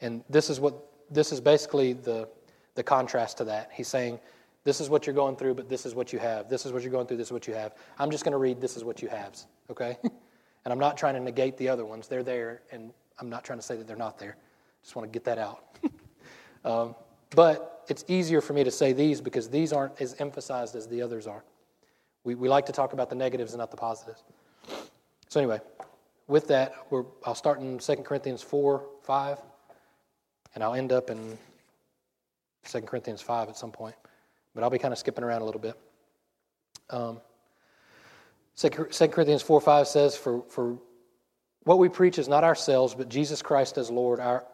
And 0.00 0.24
this 0.28 0.50
is 0.50 0.60
what 0.60 0.74
this 1.10 1.32
is 1.32 1.40
basically 1.40 1.92
the 1.92 2.28
the 2.76 2.82
contrast 2.82 3.38
to 3.38 3.44
that. 3.44 3.70
He's 3.72 3.88
saying, 3.88 4.20
This 4.62 4.80
is 4.80 4.88
what 4.88 5.06
you're 5.06 5.14
going 5.14 5.34
through, 5.34 5.54
but 5.54 5.68
this 5.68 5.84
is 5.84 5.94
what 5.94 6.12
you 6.12 6.20
have. 6.20 6.48
This 6.48 6.64
is 6.64 6.72
what 6.72 6.82
you're 6.82 6.92
going 6.92 7.06
through, 7.06 7.16
this 7.16 7.28
is 7.28 7.32
what 7.32 7.48
you 7.48 7.54
have. 7.54 7.74
I'm 7.98 8.10
just 8.10 8.24
going 8.24 8.32
to 8.32 8.38
read, 8.38 8.60
This 8.60 8.76
is 8.76 8.84
what 8.84 9.02
you 9.02 9.08
have, 9.08 9.36
okay? 9.70 9.98
and 10.04 10.72
I'm 10.72 10.78
not 10.78 10.96
trying 10.96 11.14
to 11.14 11.20
negate 11.20 11.56
the 11.56 11.68
other 11.68 11.84
ones. 11.84 12.06
They're 12.06 12.22
there, 12.22 12.62
and 12.70 12.92
I'm 13.18 13.28
not 13.28 13.44
trying 13.44 13.58
to 13.58 13.64
say 13.64 13.76
that 13.76 13.86
they're 13.86 13.96
not 13.96 14.18
there. 14.18 14.36
Just 14.82 14.94
want 14.94 15.10
to 15.10 15.12
get 15.12 15.24
that 15.24 15.38
out. 15.38 15.64
um, 16.64 16.94
but 17.30 17.84
it's 17.88 18.04
easier 18.08 18.40
for 18.40 18.52
me 18.52 18.64
to 18.64 18.70
say 18.70 18.92
these 18.92 19.20
because 19.20 19.48
these 19.48 19.72
aren't 19.72 20.00
as 20.00 20.14
emphasized 20.18 20.74
as 20.74 20.86
the 20.86 21.02
others 21.02 21.26
are. 21.26 21.44
We, 22.24 22.34
we 22.34 22.48
like 22.48 22.66
to 22.66 22.72
talk 22.72 22.92
about 22.92 23.08
the 23.08 23.16
negatives 23.16 23.52
and 23.52 23.58
not 23.58 23.70
the 23.70 23.76
positives. 23.76 24.24
So, 25.28 25.40
anyway, 25.40 25.60
with 26.26 26.48
that, 26.48 26.74
I'll 27.24 27.34
start 27.34 27.60
in 27.60 27.78
2 27.78 27.96
Corinthians 27.96 28.42
4 28.42 28.84
5, 29.02 29.38
and 30.54 30.64
I'll 30.64 30.74
end 30.74 30.92
up 30.92 31.10
in 31.10 31.38
2 32.64 32.80
Corinthians 32.82 33.22
5 33.22 33.48
at 33.48 33.56
some 33.56 33.70
point. 33.70 33.94
But 34.54 34.64
I'll 34.64 34.70
be 34.70 34.78
kind 34.78 34.92
of 34.92 34.98
skipping 34.98 35.22
around 35.22 35.42
a 35.42 35.44
little 35.44 35.60
bit. 35.60 35.78
Um, 36.90 37.20
2 38.56 38.70
Corinthians 38.70 39.42
4 39.42 39.60
5 39.60 39.86
says, 39.86 40.16
for, 40.16 40.42
for 40.48 40.78
what 41.64 41.78
we 41.78 41.88
preach 41.88 42.18
is 42.18 42.28
not 42.28 42.42
ourselves, 42.42 42.94
but 42.94 43.08
Jesus 43.08 43.42
Christ 43.42 43.76
as 43.76 43.90
Lord, 43.90 44.18
our, 44.18 44.44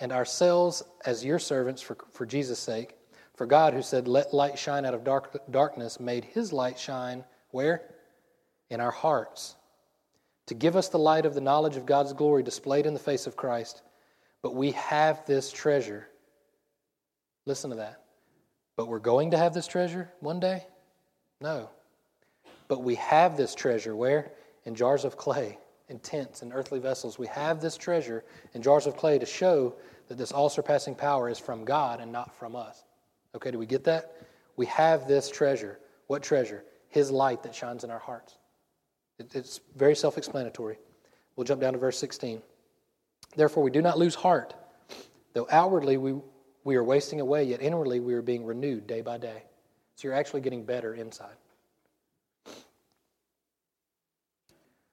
and 0.00 0.12
ourselves 0.12 0.82
as 1.04 1.24
your 1.24 1.38
servants 1.38 1.82
for, 1.82 1.96
for 2.10 2.26
Jesus' 2.26 2.58
sake. 2.58 2.96
For 3.34 3.46
God, 3.46 3.72
who 3.72 3.82
said, 3.82 4.08
Let 4.08 4.34
light 4.34 4.58
shine 4.58 4.84
out 4.84 4.94
of 4.94 5.04
dark, 5.04 5.50
darkness, 5.50 6.00
made 6.00 6.24
his 6.24 6.52
light 6.52 6.78
shine 6.78 7.24
where? 7.50 7.82
In 8.68 8.80
our 8.80 8.90
hearts, 8.90 9.56
to 10.46 10.54
give 10.54 10.76
us 10.76 10.88
the 10.88 10.98
light 10.98 11.26
of 11.26 11.34
the 11.34 11.40
knowledge 11.40 11.76
of 11.76 11.86
God's 11.86 12.12
glory 12.12 12.42
displayed 12.42 12.86
in 12.86 12.94
the 12.94 13.00
face 13.00 13.26
of 13.26 13.36
Christ. 13.36 13.82
But 14.42 14.54
we 14.54 14.72
have 14.72 15.24
this 15.26 15.52
treasure 15.52 16.10
Listen 17.46 17.70
to 17.70 17.76
that. 17.76 18.04
But 18.76 18.88
we're 18.88 18.98
going 18.98 19.32
to 19.32 19.36
have 19.36 19.54
this 19.54 19.66
treasure 19.66 20.10
one 20.20 20.40
day? 20.40 20.66
No. 21.40 21.70
But 22.68 22.82
we 22.82 22.94
have 22.96 23.36
this 23.36 23.54
treasure 23.54 23.96
where? 23.96 24.32
In 24.64 24.74
jars 24.74 25.04
of 25.04 25.16
clay, 25.16 25.58
in 25.90 25.98
tents, 25.98 26.42
and 26.42 26.52
earthly 26.54 26.78
vessels. 26.78 27.18
We 27.18 27.26
have 27.26 27.60
this 27.60 27.76
treasure 27.76 28.24
in 28.54 28.62
jars 28.62 28.86
of 28.86 28.96
clay 28.96 29.18
to 29.18 29.26
show 29.26 29.74
that 30.08 30.16
this 30.16 30.32
all 30.32 30.48
surpassing 30.48 30.94
power 30.94 31.28
is 31.28 31.38
from 31.38 31.64
God 31.64 32.00
and 32.00 32.10
not 32.12 32.34
from 32.34 32.56
us. 32.56 32.84
Okay, 33.34 33.50
do 33.50 33.58
we 33.58 33.66
get 33.66 33.84
that? 33.84 34.14
We 34.56 34.66
have 34.66 35.06
this 35.06 35.30
treasure. 35.30 35.78
What 36.06 36.22
treasure? 36.22 36.64
His 36.88 37.10
light 37.10 37.42
that 37.42 37.54
shines 37.54 37.84
in 37.84 37.90
our 37.90 37.98
hearts. 37.98 38.36
It's 39.18 39.60
very 39.76 39.94
self 39.94 40.16
explanatory. 40.16 40.78
We'll 41.36 41.44
jump 41.44 41.60
down 41.60 41.74
to 41.74 41.78
verse 41.78 41.98
16. 41.98 42.40
Therefore, 43.36 43.62
we 43.62 43.70
do 43.70 43.82
not 43.82 43.98
lose 43.98 44.14
heart. 44.14 44.54
Though 45.34 45.46
outwardly 45.50 45.96
we, 45.96 46.14
we 46.64 46.76
are 46.76 46.84
wasting 46.84 47.20
away, 47.20 47.44
yet 47.44 47.62
inwardly 47.62 48.00
we 48.00 48.14
are 48.14 48.22
being 48.22 48.44
renewed 48.44 48.86
day 48.86 49.00
by 49.00 49.18
day. 49.18 49.44
So 49.94 50.08
you're 50.08 50.16
actually 50.16 50.40
getting 50.40 50.64
better 50.64 50.94
inside. 50.94 51.34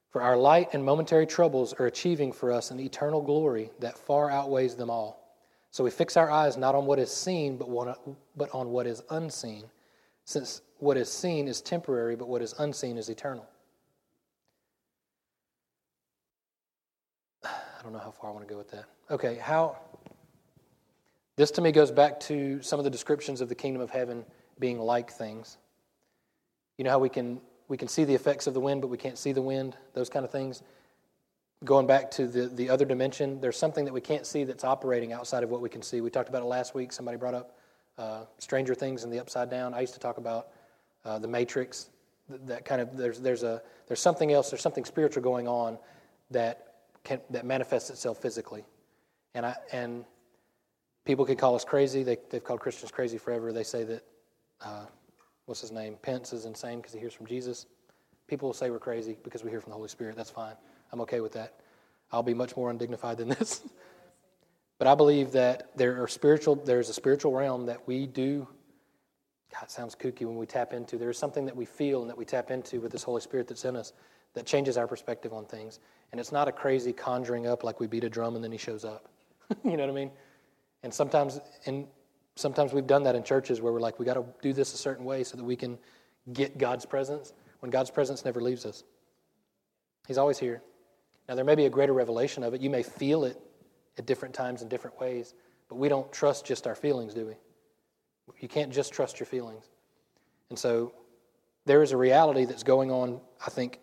For 0.09 0.21
our 0.21 0.37
light 0.37 0.69
and 0.73 0.83
momentary 0.83 1.25
troubles 1.25 1.73
are 1.73 1.85
achieving 1.85 2.31
for 2.31 2.51
us 2.51 2.71
an 2.71 2.79
eternal 2.79 3.21
glory 3.21 3.71
that 3.79 3.97
far 3.97 4.29
outweighs 4.29 4.75
them 4.75 4.89
all. 4.89 5.27
So 5.71 5.83
we 5.83 5.91
fix 5.91 6.15
our 6.17 6.31
eyes 6.31 6.57
not 6.57 6.75
on 6.75 6.85
what 6.85 6.97
is 6.97 7.11
seen, 7.11 7.57
but, 7.57 7.67
on 8.51 8.69
what 8.69 8.87
is 8.87 9.03
unseen, 9.09 9.65
since 10.23 10.61
what 10.79 10.97
is 10.97 11.11
seen 11.11 11.47
is 11.47 11.61
temporary, 11.61 12.15
but 12.15 12.27
what 12.27 12.41
is 12.41 12.53
unseen 12.57 12.97
is 12.97 13.09
eternal. 13.09 13.45
I 17.43 17.83
don't 17.83 17.93
know 17.93 17.99
how 17.99 18.11
far 18.11 18.29
I 18.29 18.33
want 18.33 18.47
to 18.47 18.51
go 18.51 18.57
with 18.57 18.71
that. 18.71 18.85
Okay, 19.11 19.35
how. 19.35 19.77
This 21.35 21.51
to 21.51 21.61
me 21.61 21.71
goes 21.71 21.91
back 21.91 22.19
to 22.21 22.61
some 22.63 22.79
of 22.79 22.83
the 22.83 22.89
descriptions 22.89 23.41
of 23.41 23.49
the 23.49 23.55
kingdom 23.55 23.81
of 23.81 23.91
heaven 23.91 24.25
being 24.59 24.79
like 24.79 25.11
things. 25.11 25.57
You 26.77 26.85
know 26.85 26.89
how 26.89 26.99
we 26.99 27.09
can 27.09 27.39
we 27.67 27.77
can 27.77 27.87
see 27.87 28.03
the 28.03 28.15
effects 28.15 28.47
of 28.47 28.53
the 28.53 28.59
wind, 28.59 28.81
but 28.81 28.87
we 28.87 28.97
can't 28.97 29.17
see 29.17 29.31
the 29.31 29.41
wind, 29.41 29.75
those 29.93 30.09
kind 30.09 30.23
of 30.23 30.31
things. 30.31 30.63
Going 31.65 31.87
back 31.87 32.11
to 32.11 32.27
the, 32.27 32.47
the 32.47 32.69
other 32.69 32.85
dimension, 32.85 33.41
there's 33.41 33.57
something 33.57 33.85
that 33.85 33.93
we 33.93 34.01
can't 34.01 34.25
see 34.25 34.43
that's 34.43 34.63
operating 34.63 35.11
outside 35.11 35.43
of 35.43 35.49
what 35.49 35.61
we 35.61 35.69
can 35.69 35.81
see. 35.81 36.01
We 36.01 36.09
talked 36.09 36.29
about 36.29 36.43
it 36.43 36.45
last 36.45 36.75
week. 36.75 36.93
Somebody 36.93 37.17
brought 37.17 37.33
up 37.33 37.57
uh, 37.97 38.25
Stranger 38.37 38.75
Things 38.75 39.03
and 39.03 39.11
the 39.11 39.19
Upside 39.19 39.49
Down. 39.49 39.73
I 39.73 39.81
used 39.81 39.93
to 39.93 39.99
talk 39.99 40.17
about 40.17 40.49
uh, 41.03 41.19
the 41.19 41.27
Matrix. 41.27 41.89
That 42.29 42.65
kind 42.65 42.81
of 42.81 42.95
there's 42.97 43.19
there's 43.19 43.43
a 43.43 43.61
there's 43.87 44.01
something 44.01 44.33
else. 44.33 44.49
There's 44.49 44.61
something 44.61 44.85
spiritual 44.85 45.23
going 45.23 45.47
on 45.47 45.77
that 46.29 46.73
can, 47.03 47.21
that 47.29 47.45
manifests 47.45 47.89
itself 47.89 48.17
physically, 48.17 48.65
and 49.33 49.45
I 49.45 49.55
and 49.71 50.03
people 51.05 51.25
can 51.25 51.37
call 51.37 51.55
us 51.55 51.63
crazy. 51.63 52.03
They, 52.03 52.17
they've 52.29 52.43
called 52.43 52.59
Christians 52.59 52.91
crazy 52.91 53.17
forever. 53.17 53.53
They 53.53 53.63
say 53.63 53.85
that 53.85 54.03
uh, 54.61 54.85
what's 55.47 55.61
his 55.61 55.71
name 55.71 55.97
Pence 56.01 56.31
is 56.31 56.45
insane 56.45 56.77
because 56.77 56.93
he 56.93 56.99
hears 56.99 57.13
from 57.13 57.25
Jesus. 57.25 57.65
People 58.27 58.49
will 58.49 58.53
say 58.53 58.69
we're 58.69 58.79
crazy 58.79 59.17
because 59.23 59.43
we 59.43 59.49
hear 59.49 59.59
from 59.59 59.71
the 59.71 59.75
Holy 59.75 59.89
Spirit. 59.89 60.15
That's 60.15 60.29
fine. 60.29 60.53
I'm 60.91 61.01
okay 61.01 61.19
with 61.19 61.31
that. 61.31 61.55
I'll 62.11 62.23
be 62.23 62.35
much 62.35 62.55
more 62.55 62.69
undignified 62.69 63.17
than 63.17 63.29
this. 63.39 63.61
but 64.77 64.87
I 64.87 64.93
believe 64.93 65.31
that 65.31 65.71
there 65.75 66.03
are 66.03 66.07
spiritual. 66.07 66.55
There's 66.55 66.89
a 66.89 66.93
spiritual 66.93 67.33
realm 67.33 67.65
that 67.65 67.87
we 67.87 68.05
do 68.05 68.47
God, 69.53 69.63
it 69.63 69.71
sounds 69.71 69.95
kooky 69.95 70.25
when 70.25 70.35
we 70.35 70.45
tap 70.45 70.73
into. 70.73 70.97
There 70.97 71.09
is 71.09 71.17
something 71.17 71.45
that 71.45 71.55
we 71.55 71.65
feel 71.65 72.01
and 72.01 72.09
that 72.09 72.17
we 72.17 72.25
tap 72.25 72.51
into 72.51 72.79
with 72.81 72.91
this 72.91 73.03
Holy 73.03 73.21
Spirit 73.21 73.47
that's 73.47 73.65
in 73.65 73.75
us 73.75 73.93
that 74.33 74.45
changes 74.45 74.77
our 74.77 74.87
perspective 74.87 75.33
on 75.33 75.45
things. 75.45 75.79
And 76.11 76.19
it's 76.19 76.31
not 76.31 76.47
a 76.47 76.51
crazy 76.51 76.93
conjuring 76.93 77.47
up 77.47 77.63
like 77.63 77.79
we 77.79 77.87
beat 77.87 78.03
a 78.03 78.09
drum 78.09 78.35
and 78.35 78.43
then 78.43 78.51
he 78.51 78.57
shows 78.57 78.85
up. 78.85 79.09
you 79.63 79.77
know 79.77 79.83
what 79.83 79.89
I 79.89 79.93
mean? 79.93 80.11
And 80.83 80.93
sometimes, 80.93 81.39
in, 81.65 81.87
sometimes 82.37 82.73
we've 82.73 82.87
done 82.87 83.03
that 83.03 83.15
in 83.15 83.23
churches 83.23 83.61
where 83.61 83.73
we're 83.73 83.79
like, 83.79 83.99
we 83.99 84.05
got 84.05 84.13
to 84.13 84.25
do 84.41 84.53
this 84.53 84.73
a 84.73 84.77
certain 84.77 85.05
way 85.05 85.23
so 85.23 85.37
that 85.37 85.43
we 85.43 85.55
can 85.55 85.77
get 86.31 86.57
God's 86.57 86.85
presence 86.85 87.33
when 87.59 87.71
God's 87.71 87.89
presence 87.89 88.23
never 88.23 88.41
leaves 88.41 88.65
us. 88.65 88.83
He's 90.07 90.17
always 90.17 90.37
here. 90.37 90.61
Now, 91.27 91.35
there 91.35 91.45
may 91.45 91.55
be 91.55 91.65
a 91.65 91.69
greater 91.69 91.93
revelation 91.93 92.43
of 92.43 92.53
it. 92.53 92.61
You 92.61 92.69
may 92.69 92.83
feel 92.83 93.25
it 93.25 93.39
at 93.97 94.05
different 94.05 94.33
times 94.33 94.61
in 94.61 94.69
different 94.69 94.99
ways, 94.99 95.33
but 95.67 95.75
we 95.75 95.89
don't 95.89 96.11
trust 96.11 96.45
just 96.45 96.67
our 96.67 96.75
feelings, 96.75 97.13
do 97.13 97.25
we? 97.25 97.33
You 98.39 98.47
can't 98.47 98.71
just 98.71 98.93
trust 98.93 99.19
your 99.19 99.27
feelings. 99.27 99.65
And 100.49 100.57
so 100.57 100.93
there 101.65 101.83
is 101.83 101.91
a 101.91 101.97
reality 101.97 102.45
that's 102.45 102.63
going 102.63 102.91
on, 102.91 103.19
I 103.45 103.49
think, 103.49 103.79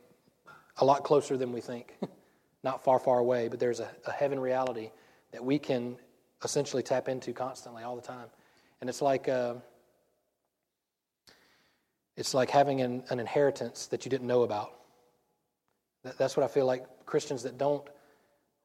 a 0.78 0.84
lot 0.84 1.04
closer 1.04 1.36
than 1.36 1.52
we 1.52 1.60
think. 1.60 1.94
Not 2.62 2.82
far, 2.82 2.98
far 2.98 3.18
away, 3.18 3.48
but 3.48 3.60
there's 3.60 3.80
a, 3.80 3.90
a 4.06 4.12
heaven 4.12 4.40
reality 4.40 4.90
that 5.32 5.44
we 5.44 5.58
can 5.58 5.98
essentially 6.42 6.82
tap 6.82 7.08
into 7.08 7.32
constantly 7.32 7.82
all 7.82 7.96
the 7.96 8.02
time. 8.02 8.28
And 8.84 8.90
it's 8.90 9.00
like, 9.00 9.30
uh, 9.30 9.54
it's 12.18 12.34
like 12.34 12.50
having 12.50 12.82
an, 12.82 13.02
an, 13.08 13.18
inheritance 13.18 13.86
that 13.86 14.04
you 14.04 14.10
didn't 14.10 14.26
know 14.26 14.42
about. 14.42 14.74
That, 16.02 16.18
that's 16.18 16.36
what 16.36 16.44
I 16.44 16.48
feel 16.48 16.66
like 16.66 16.84
Christians 17.06 17.42
that 17.44 17.56
don't 17.56 17.82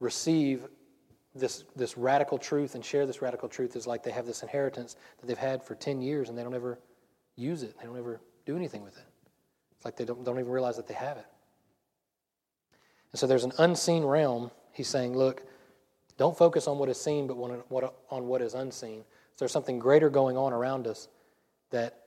receive 0.01 0.67
this, 1.33 1.63
this 1.77 1.97
radical 1.97 2.37
truth 2.37 2.75
and 2.75 2.83
share 2.83 3.05
this 3.05 3.21
radical 3.21 3.47
truth 3.47 3.77
is 3.77 3.87
like 3.87 4.03
they 4.03 4.11
have 4.11 4.25
this 4.25 4.43
inheritance 4.43 4.97
that 5.21 5.27
they've 5.27 5.37
had 5.37 5.63
for 5.63 5.73
10 5.73 6.01
years 6.01 6.27
and 6.27 6.37
they 6.37 6.43
don't 6.43 6.53
ever 6.53 6.79
use 7.37 7.63
it. 7.63 7.77
They 7.79 7.85
don't 7.85 7.97
ever 7.97 8.19
do 8.45 8.57
anything 8.57 8.83
with 8.83 8.97
it. 8.97 9.05
It's 9.77 9.85
like 9.85 9.95
they 9.95 10.03
don't, 10.03 10.25
don't 10.25 10.37
even 10.37 10.51
realize 10.51 10.75
that 10.75 10.87
they 10.89 10.95
have 10.95 11.15
it. 11.15 11.27
And 13.13 13.19
so 13.21 13.25
there's 13.25 13.45
an 13.45 13.53
unseen 13.57 14.03
realm. 14.03 14.51
He's 14.73 14.89
saying, 14.89 15.15
look, 15.15 15.43
don't 16.17 16.37
focus 16.37 16.67
on 16.67 16.77
what 16.77 16.89
is 16.89 16.99
seen, 16.99 17.25
but 17.25 17.35
on 17.37 18.27
what 18.27 18.41
is 18.41 18.53
unseen. 18.53 19.05
There's 19.39 19.51
something 19.51 19.79
greater 19.79 20.09
going 20.09 20.37
on 20.37 20.53
around 20.53 20.85
us 20.85 21.07
that 21.71 22.03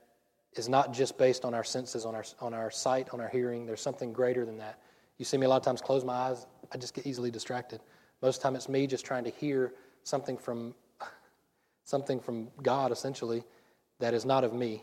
is 0.54 0.68
not 0.68 0.92
just 0.92 1.16
based 1.16 1.44
on 1.44 1.54
our 1.54 1.64
senses, 1.64 2.04
on 2.04 2.14
our, 2.14 2.24
on 2.40 2.52
our 2.52 2.70
sight, 2.70 3.08
on 3.12 3.20
our 3.20 3.28
hearing. 3.28 3.64
There's 3.66 3.80
something 3.80 4.12
greater 4.12 4.44
than 4.44 4.58
that. 4.58 4.78
You 5.18 5.24
see 5.24 5.38
me 5.38 5.46
a 5.46 5.48
lot 5.48 5.56
of 5.56 5.62
times 5.62 5.80
close 5.80 6.04
my 6.04 6.14
eyes, 6.14 6.46
I 6.72 6.78
just 6.78 6.94
get 6.94 7.06
easily 7.06 7.30
distracted. 7.30 7.80
Most 8.20 8.36
of 8.36 8.42
the 8.42 8.48
time, 8.48 8.56
it's 8.56 8.68
me 8.68 8.86
just 8.86 9.04
trying 9.04 9.24
to 9.24 9.30
hear 9.30 9.72
something 10.04 10.36
from 10.36 10.74
something 11.84 12.20
from 12.20 12.48
God, 12.62 12.92
essentially, 12.92 13.44
that 13.98 14.14
is 14.14 14.24
not 14.24 14.44
of 14.44 14.52
me. 14.52 14.82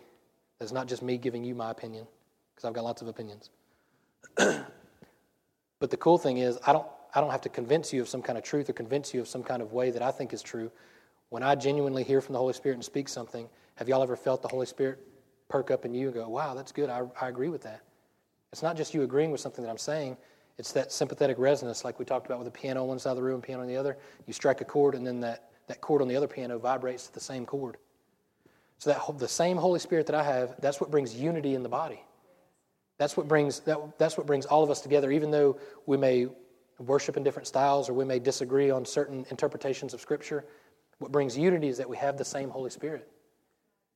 That's 0.59 0.71
not 0.71 0.87
just 0.87 1.01
me 1.01 1.17
giving 1.17 1.43
you 1.43 1.55
my 1.55 1.71
opinion, 1.71 2.05
because 2.53 2.67
I've 2.67 2.73
got 2.73 2.83
lots 2.83 3.01
of 3.01 3.07
opinions. 3.07 3.49
but 4.35 5.89
the 5.89 5.97
cool 5.97 6.17
thing 6.17 6.37
is, 6.37 6.57
I 6.65 6.73
don't, 6.73 6.85
I 7.13 7.21
don't 7.21 7.31
have 7.31 7.41
to 7.41 7.49
convince 7.49 7.93
you 7.93 8.01
of 8.01 8.09
some 8.09 8.21
kind 8.21 8.37
of 8.37 8.43
truth 8.43 8.69
or 8.69 8.73
convince 8.73 9.13
you 9.13 9.21
of 9.21 9.27
some 9.27 9.43
kind 9.43 9.61
of 9.61 9.71
way 9.71 9.91
that 9.91 10.01
I 10.01 10.11
think 10.11 10.33
is 10.33 10.41
true. 10.41 10.71
When 11.29 11.43
I 11.43 11.55
genuinely 11.55 12.03
hear 12.03 12.21
from 12.21 12.33
the 12.33 12.39
Holy 12.39 12.53
Spirit 12.53 12.75
and 12.75 12.85
speak 12.85 13.07
something, 13.07 13.47
have 13.75 13.87
y'all 13.87 14.03
ever 14.03 14.15
felt 14.15 14.41
the 14.41 14.47
Holy 14.47 14.65
Spirit 14.65 14.99
perk 15.47 15.71
up 15.71 15.85
in 15.85 15.93
you 15.93 16.07
and 16.07 16.15
go, 16.15 16.27
wow, 16.27 16.53
that's 16.53 16.71
good. 16.71 16.89
I, 16.89 17.03
I 17.19 17.29
agree 17.29 17.49
with 17.49 17.63
that. 17.63 17.81
It's 18.51 18.63
not 18.63 18.75
just 18.75 18.93
you 18.93 19.03
agreeing 19.03 19.31
with 19.31 19.41
something 19.41 19.63
that 19.63 19.69
I'm 19.69 19.77
saying, 19.77 20.17
it's 20.57 20.73
that 20.73 20.91
sympathetic 20.91 21.37
resonance, 21.39 21.85
like 21.85 21.99
we 21.99 22.05
talked 22.05 22.25
about 22.25 22.39
with 22.39 22.51
the 22.51 22.59
piano 22.59 22.81
on 22.81 22.89
one 22.89 22.99
side 22.99 23.11
of 23.11 23.17
the 23.17 23.23
room, 23.23 23.41
piano 23.41 23.61
on 23.61 23.67
the 23.67 23.77
other. 23.77 23.97
You 24.27 24.33
strike 24.33 24.59
a 24.59 24.65
chord, 24.65 24.93
and 24.93 25.07
then 25.07 25.21
that, 25.21 25.51
that 25.67 25.79
chord 25.79 26.01
on 26.01 26.07
the 26.07 26.15
other 26.15 26.27
piano 26.27 26.57
vibrates 26.57 27.07
to 27.07 27.13
the 27.13 27.19
same 27.19 27.45
chord. 27.45 27.77
So 28.77 28.89
that 28.89 29.19
the 29.19 29.27
same 29.27 29.55
Holy 29.55 29.79
Spirit 29.79 30.05
that 30.07 30.15
I 30.15 30.23
have, 30.23 30.55
that's 30.59 30.81
what 30.81 30.91
brings 30.91 31.15
unity 31.15 31.55
in 31.55 31.63
the 31.63 31.69
body. 31.69 32.01
That's 32.97 33.15
what 33.15 33.27
brings 33.27 33.61
that, 33.61 33.97
that's 33.97 34.17
what 34.17 34.27
brings 34.27 34.45
all 34.45 34.63
of 34.63 34.69
us 34.69 34.81
together, 34.81 35.11
even 35.11 35.31
though 35.31 35.57
we 35.85 35.95
may 35.95 36.27
worship 36.77 37.15
in 37.15 37.23
different 37.23 37.47
styles 37.47 37.89
or 37.89 37.93
we 37.93 38.03
may 38.03 38.19
disagree 38.19 38.69
on 38.69 38.85
certain 38.85 39.25
interpretations 39.29 39.93
of 39.93 40.01
Scripture. 40.01 40.45
What 40.99 41.11
brings 41.11 41.37
unity 41.37 41.69
is 41.69 41.77
that 41.77 41.89
we 41.89 41.97
have 41.97 42.17
the 42.17 42.25
same 42.25 42.49
Holy 42.49 42.69
Spirit. 42.69 43.09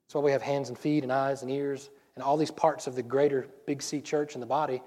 That's 0.05 0.15
why 0.15 0.21
we 0.21 0.31
have 0.31 0.41
hands 0.41 0.69
and 0.69 0.77
feet 0.77 1.03
and 1.03 1.11
eyes 1.11 1.41
and 1.41 1.51
ears 1.51 1.89
and 2.15 2.23
all 2.23 2.37
these 2.37 2.51
parts 2.51 2.87
of 2.87 2.95
the 2.95 3.03
greater 3.03 3.47
Big 3.65 3.81
C 3.81 4.01
church 4.01 4.35
in 4.35 4.41
the 4.41 4.47
body 4.47 4.81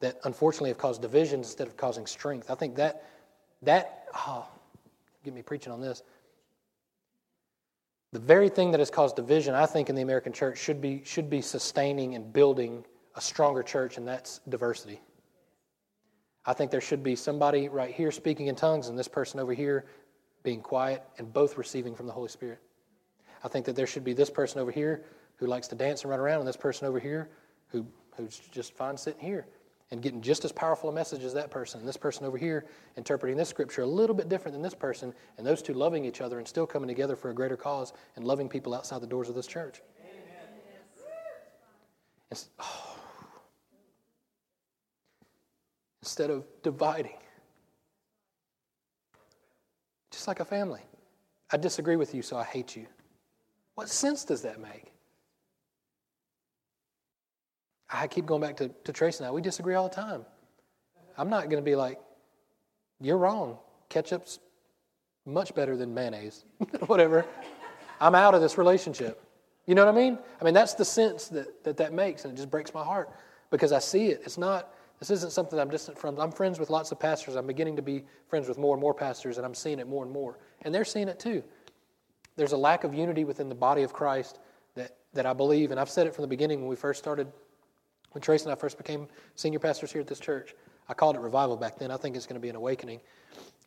that 0.00 0.18
unfortunately 0.24 0.70
have 0.70 0.78
caused 0.78 1.00
divisions 1.00 1.46
instead 1.46 1.66
of 1.66 1.76
causing 1.76 2.06
strength. 2.06 2.50
I 2.50 2.54
think 2.54 2.76
that, 2.76 3.04
that, 3.62 4.06
oh, 4.14 4.46
get 5.24 5.32
me 5.32 5.42
preaching 5.42 5.72
on 5.72 5.80
this. 5.80 6.02
The 8.12 8.18
very 8.18 8.50
thing 8.50 8.72
that 8.72 8.80
has 8.80 8.90
caused 8.90 9.16
division, 9.16 9.54
I 9.54 9.64
think, 9.64 9.88
in 9.88 9.94
the 9.94 10.02
American 10.02 10.32
church 10.32 10.58
should 10.58 10.80
be, 10.80 11.02
should 11.04 11.30
be 11.30 11.40
sustaining 11.40 12.14
and 12.14 12.30
building 12.32 12.84
a 13.14 13.20
stronger 13.20 13.62
church, 13.62 13.96
and 13.96 14.06
that's 14.06 14.40
diversity. 14.48 15.00
I 16.44 16.52
think 16.52 16.70
there 16.70 16.80
should 16.80 17.02
be 17.02 17.16
somebody 17.16 17.68
right 17.68 17.94
here 17.94 18.10
speaking 18.10 18.48
in 18.48 18.56
tongues 18.56 18.88
and 18.88 18.98
this 18.98 19.08
person 19.08 19.38
over 19.38 19.54
here 19.54 19.86
being 20.42 20.60
quiet 20.60 21.02
and 21.18 21.32
both 21.32 21.56
receiving 21.56 21.94
from 21.94 22.06
the 22.06 22.12
Holy 22.12 22.28
Spirit. 22.28 22.60
I 23.44 23.48
think 23.48 23.66
that 23.66 23.76
there 23.76 23.86
should 23.86 24.04
be 24.04 24.12
this 24.12 24.30
person 24.30 24.60
over 24.60 24.70
here 24.70 25.04
who 25.36 25.46
likes 25.46 25.68
to 25.68 25.74
dance 25.74 26.02
and 26.02 26.10
run 26.10 26.20
around, 26.20 26.40
and 26.40 26.48
this 26.48 26.56
person 26.56 26.86
over 26.86 27.00
here 27.00 27.28
who, 27.68 27.86
who's 28.16 28.40
just 28.50 28.74
fine 28.74 28.96
sitting 28.96 29.20
here 29.20 29.46
and 29.90 30.00
getting 30.00 30.22
just 30.22 30.44
as 30.44 30.52
powerful 30.52 30.88
a 30.88 30.92
message 30.92 31.22
as 31.22 31.34
that 31.34 31.50
person. 31.50 31.80
And 31.80 31.88
this 31.88 31.98
person 31.98 32.24
over 32.24 32.38
here 32.38 32.64
interpreting 32.96 33.36
this 33.36 33.48
scripture 33.48 33.82
a 33.82 33.86
little 33.86 34.16
bit 34.16 34.28
different 34.28 34.54
than 34.54 34.62
this 34.62 34.74
person, 34.74 35.12
and 35.36 35.46
those 35.46 35.60
two 35.60 35.74
loving 35.74 36.04
each 36.04 36.20
other 36.20 36.38
and 36.38 36.48
still 36.48 36.66
coming 36.66 36.88
together 36.88 37.14
for 37.14 37.30
a 37.30 37.34
greater 37.34 37.56
cause 37.56 37.92
and 38.16 38.24
loving 38.24 38.48
people 38.48 38.74
outside 38.74 39.02
the 39.02 39.06
doors 39.06 39.28
of 39.28 39.34
this 39.34 39.46
church. 39.46 39.82
Oh. 42.58 42.96
Instead 46.00 46.30
of 46.30 46.44
dividing, 46.62 47.18
just 50.12 50.28
like 50.28 50.40
a 50.40 50.44
family. 50.44 50.82
I 51.50 51.56
disagree 51.56 51.96
with 51.96 52.14
you, 52.14 52.22
so 52.22 52.36
I 52.36 52.44
hate 52.44 52.76
you. 52.76 52.86
What 53.74 53.88
sense 53.88 54.24
does 54.24 54.42
that 54.42 54.60
make? 54.60 54.92
I 57.90 58.06
keep 58.06 58.26
going 58.26 58.40
back 58.40 58.56
to, 58.58 58.68
to 58.84 58.92
Tracy 58.92 59.18
and 59.18 59.26
I. 59.26 59.30
We 59.30 59.42
disagree 59.42 59.74
all 59.74 59.88
the 59.88 59.94
time. 59.94 60.24
I'm 61.18 61.28
not 61.28 61.44
going 61.44 61.62
to 61.62 61.62
be 61.62 61.76
like, 61.76 61.98
you're 63.00 63.18
wrong. 63.18 63.58
Ketchup's 63.90 64.38
much 65.26 65.54
better 65.54 65.76
than 65.76 65.92
mayonnaise, 65.92 66.44
whatever. 66.86 67.26
I'm 68.00 68.14
out 68.14 68.34
of 68.34 68.40
this 68.40 68.56
relationship. 68.56 69.22
You 69.66 69.74
know 69.74 69.84
what 69.84 69.94
I 69.94 69.98
mean? 69.98 70.18
I 70.40 70.44
mean, 70.44 70.54
that's 70.54 70.74
the 70.74 70.84
sense 70.84 71.28
that, 71.28 71.62
that 71.64 71.76
that 71.76 71.92
makes, 71.92 72.24
and 72.24 72.32
it 72.32 72.36
just 72.36 72.50
breaks 72.50 72.74
my 72.74 72.82
heart 72.82 73.10
because 73.50 73.72
I 73.72 73.78
see 73.78 74.06
it. 74.06 74.22
It's 74.24 74.38
not, 74.38 74.74
This 75.02 75.10
isn't 75.10 75.32
something 75.32 75.58
I'm 75.58 75.68
distant 75.68 75.98
from. 75.98 76.16
I'm 76.20 76.30
friends 76.30 76.60
with 76.60 76.70
lots 76.70 76.92
of 76.92 77.00
pastors. 77.00 77.34
I'm 77.34 77.44
beginning 77.44 77.74
to 77.74 77.82
be 77.82 78.04
friends 78.28 78.46
with 78.46 78.56
more 78.56 78.76
and 78.76 78.80
more 78.80 78.94
pastors, 78.94 79.36
and 79.36 79.44
I'm 79.44 79.52
seeing 79.52 79.80
it 79.80 79.88
more 79.88 80.04
and 80.04 80.12
more. 80.12 80.38
And 80.60 80.72
they're 80.72 80.84
seeing 80.84 81.08
it 81.08 81.18
too. 81.18 81.42
There's 82.36 82.52
a 82.52 82.56
lack 82.56 82.84
of 82.84 82.94
unity 82.94 83.24
within 83.24 83.48
the 83.48 83.54
body 83.56 83.82
of 83.82 83.92
Christ 83.92 84.38
that, 84.76 84.94
that 85.12 85.26
I 85.26 85.32
believe, 85.32 85.72
and 85.72 85.80
I've 85.80 85.90
said 85.90 86.06
it 86.06 86.14
from 86.14 86.22
the 86.22 86.28
beginning 86.28 86.60
when 86.60 86.68
we 86.68 86.76
first 86.76 87.00
started, 87.00 87.26
when 88.12 88.22
Trace 88.22 88.44
and 88.44 88.52
I 88.52 88.54
first 88.54 88.78
became 88.78 89.08
senior 89.34 89.58
pastors 89.58 89.90
here 89.90 90.00
at 90.00 90.06
this 90.06 90.20
church. 90.20 90.54
I 90.88 90.94
called 90.94 91.16
it 91.16 91.20
revival 91.20 91.56
back 91.56 91.80
then. 91.80 91.90
I 91.90 91.96
think 91.96 92.14
it's 92.14 92.26
going 92.26 92.40
to 92.40 92.40
be 92.40 92.50
an 92.50 92.54
awakening. 92.54 93.00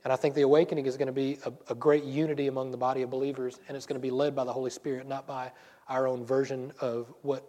And 0.06 0.14
I 0.14 0.16
think 0.16 0.36
the 0.36 0.44
awakening 0.44 0.86
is 0.86 0.96
going 0.96 1.08
to 1.08 1.12
be 1.12 1.38
a, 1.44 1.52
a, 1.70 1.76
great 1.76 2.06
unity 2.06 2.48
among 2.48 2.72
the 2.72 2.78
body 2.78 3.02
of 3.02 3.10
believers, 3.10 3.60
and 3.68 3.76
it's 3.76 3.86
going 3.86 4.00
to 4.00 4.02
be 4.02 4.10
led 4.10 4.38
by 4.38 4.46
the 4.46 4.54
Holy 4.54 4.70
Spirit, 4.70 5.06
not 5.06 5.28
by 5.28 5.52
our 5.90 6.08
own 6.08 6.26
version 6.26 6.72
of 6.80 7.14
what 7.24 7.46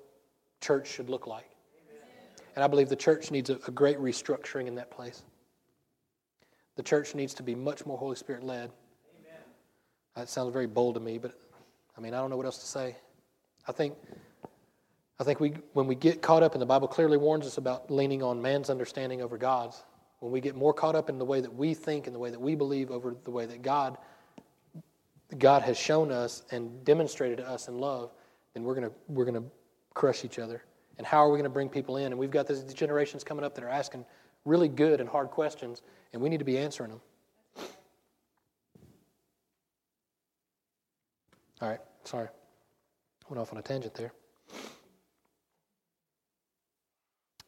church 0.61 0.89
should 0.89 1.09
look 1.09 1.29
like. 1.29 1.56
And 2.57 2.65
I 2.65 2.67
believe 2.67 2.89
the 2.89 2.97
church 2.97 3.31
needs 3.31 3.51
a, 3.51 3.59
a 3.69 3.71
great 3.71 3.99
restructuring 3.99 4.67
in 4.67 4.75
that 4.77 4.91
place. 4.91 5.23
The 6.77 6.83
church 6.83 7.15
needs 7.15 7.35
to 7.35 7.43
be 7.43 7.55
much 7.55 7.87
more 7.87 7.97
Holy 7.97 8.17
Spirit 8.17 8.43
led. 8.43 8.71
That 10.17 10.31
sounds 10.31 10.53
very 10.53 10.67
bold 10.67 10.95
to 10.95 11.01
me, 11.01 11.19
but 11.19 11.39
I 11.97 12.01
mean, 12.01 12.15
I 12.15 12.19
don't 12.19 12.31
know 12.31 12.39
what 12.39 12.47
else 12.47 12.59
to 12.59 12.67
say. 12.67 12.97
I 13.69 13.73
think, 13.73 13.95
I 15.21 15.25
think 15.25 15.41
we, 15.41 15.55
when 15.75 15.87
we 15.87 15.95
get 15.95 16.23
caught 16.23 16.43
up, 16.43 16.55
and 16.55 16.63
the 16.63 16.67
Bible 16.67 16.89
clearly 16.89 17.19
warns 17.19 17.47
us 17.47 17.59
about 17.59 17.91
leaning 17.91 18.23
on 18.23 18.41
man's 18.41 18.71
understanding 18.71 19.21
over 19.21 19.37
God's, 19.37 19.85
when 20.21 20.33
we 20.33 20.41
get 20.41 20.57
more 20.57 20.73
caught 20.73 20.95
up 20.95 21.11
in 21.11 21.19
the 21.19 21.25
way 21.25 21.43
that 21.43 21.55
we 21.55 21.75
think 21.75 22.07
and 22.07 22.15
the 22.15 22.19
way 22.19 22.31
that 22.31 22.41
we 22.41 22.55
believe 22.55 22.91
over 22.91 23.15
the 23.25 23.31
way 23.31 23.45
that 23.45 23.61
God, 23.61 23.99
God 25.37 25.61
has 25.63 25.77
shown 25.77 26.11
us 26.11 26.43
and 26.51 26.83
demonstrated 26.83 27.39
to 27.39 27.49
us 27.49 27.69
in 27.69 27.79
love, 27.79 28.11
then 28.55 28.63
we're 28.63 28.75
going 28.75 28.89
to, 28.89 28.95
we're 29.09 29.27
going 29.27 29.43
to 29.43 29.51
crush 29.93 30.25
each 30.25 30.39
other. 30.39 30.63
And 30.99 31.07
how 31.07 31.19
are 31.19 31.31
we 31.31 31.37
going 31.37 31.45
to 31.45 31.51
bring 31.51 31.69
people 31.69 31.99
in? 31.99 32.07
And 32.07 32.19
we've 32.19 32.31
got 32.31 32.47
these 32.47 32.63
generations 32.73 33.23
coming 33.23 33.45
up 33.45 33.55
that 33.55 33.65
are 33.65 33.69
asking 33.69 34.05
really 34.45 34.69
good 34.69 35.01
and 35.01 35.09
hard 35.09 35.31
questions, 35.31 35.83
and 36.13 36.23
we 36.23 36.29
need 36.29 36.39
to 36.39 36.45
be 36.45 36.59
answering 36.59 36.91
them. 36.91 37.01
All 41.61 41.69
right, 41.69 41.81
sorry. 42.05 42.29
Went 43.29 43.41
off 43.41 43.53
on 43.53 43.59
a 43.59 43.63
tangent 43.63 43.95
there. 43.95 44.13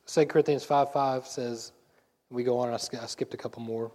2 0.07 0.27
Corinthians 0.27 0.65
5 0.65 0.93
5 0.93 1.27
says, 1.27 1.73
we 2.31 2.43
go 2.43 2.59
on, 2.59 2.69
and 2.69 2.75
I 2.75 3.07
skipped 3.07 3.35
a 3.35 3.37
couple 3.37 3.63
more. 3.63 3.91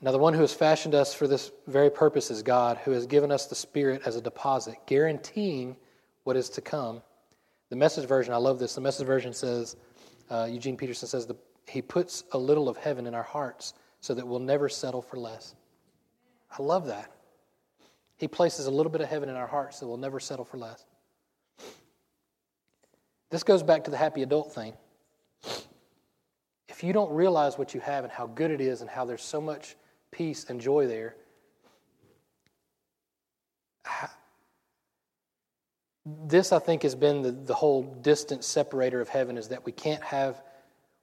Now, 0.00 0.10
the 0.10 0.18
one 0.18 0.34
who 0.34 0.40
has 0.40 0.52
fashioned 0.52 0.94
us 0.94 1.14
for 1.14 1.28
this 1.28 1.52
very 1.68 1.90
purpose 1.90 2.30
is 2.30 2.42
God, 2.42 2.78
who 2.78 2.90
has 2.90 3.06
given 3.06 3.30
us 3.30 3.46
the 3.46 3.54
Spirit 3.54 4.02
as 4.04 4.16
a 4.16 4.20
deposit, 4.20 4.76
guaranteeing 4.86 5.76
what 6.24 6.36
is 6.36 6.48
to 6.50 6.60
come. 6.60 7.02
The 7.72 7.76
message 7.76 8.06
version, 8.06 8.34
I 8.34 8.36
love 8.36 8.58
this. 8.58 8.74
The 8.74 8.82
message 8.82 9.06
version 9.06 9.32
says, 9.32 9.76
uh, 10.28 10.46
Eugene 10.50 10.76
Peterson 10.76 11.08
says, 11.08 11.26
the, 11.26 11.36
He 11.66 11.80
puts 11.80 12.22
a 12.32 12.38
little 12.38 12.68
of 12.68 12.76
heaven 12.76 13.06
in 13.06 13.14
our 13.14 13.22
hearts 13.22 13.72
so 14.02 14.12
that 14.12 14.28
we'll 14.28 14.40
never 14.40 14.68
settle 14.68 15.00
for 15.00 15.16
less. 15.16 15.54
I 16.50 16.62
love 16.62 16.86
that. 16.88 17.10
He 18.18 18.28
places 18.28 18.66
a 18.66 18.70
little 18.70 18.92
bit 18.92 19.00
of 19.00 19.08
heaven 19.08 19.30
in 19.30 19.36
our 19.36 19.46
hearts 19.46 19.78
so 19.78 19.86
we'll 19.86 19.96
never 19.96 20.20
settle 20.20 20.44
for 20.44 20.58
less. 20.58 20.84
This 23.30 23.42
goes 23.42 23.62
back 23.62 23.84
to 23.84 23.90
the 23.90 23.96
happy 23.96 24.22
adult 24.22 24.52
thing. 24.52 24.74
If 26.68 26.84
you 26.84 26.92
don't 26.92 27.10
realize 27.10 27.56
what 27.56 27.72
you 27.72 27.80
have 27.80 28.04
and 28.04 28.12
how 28.12 28.26
good 28.26 28.50
it 28.50 28.60
is 28.60 28.82
and 28.82 28.90
how 28.90 29.06
there's 29.06 29.22
so 29.22 29.40
much 29.40 29.76
peace 30.10 30.44
and 30.50 30.60
joy 30.60 30.86
there, 30.86 31.16
this, 36.04 36.52
I 36.52 36.58
think, 36.58 36.82
has 36.82 36.94
been 36.94 37.22
the, 37.22 37.30
the 37.30 37.54
whole 37.54 37.82
distant 37.82 38.44
separator 38.44 39.00
of 39.00 39.08
heaven 39.08 39.38
is 39.38 39.48
that 39.48 39.64
we 39.64 39.72
can't 39.72 40.02
have, 40.02 40.42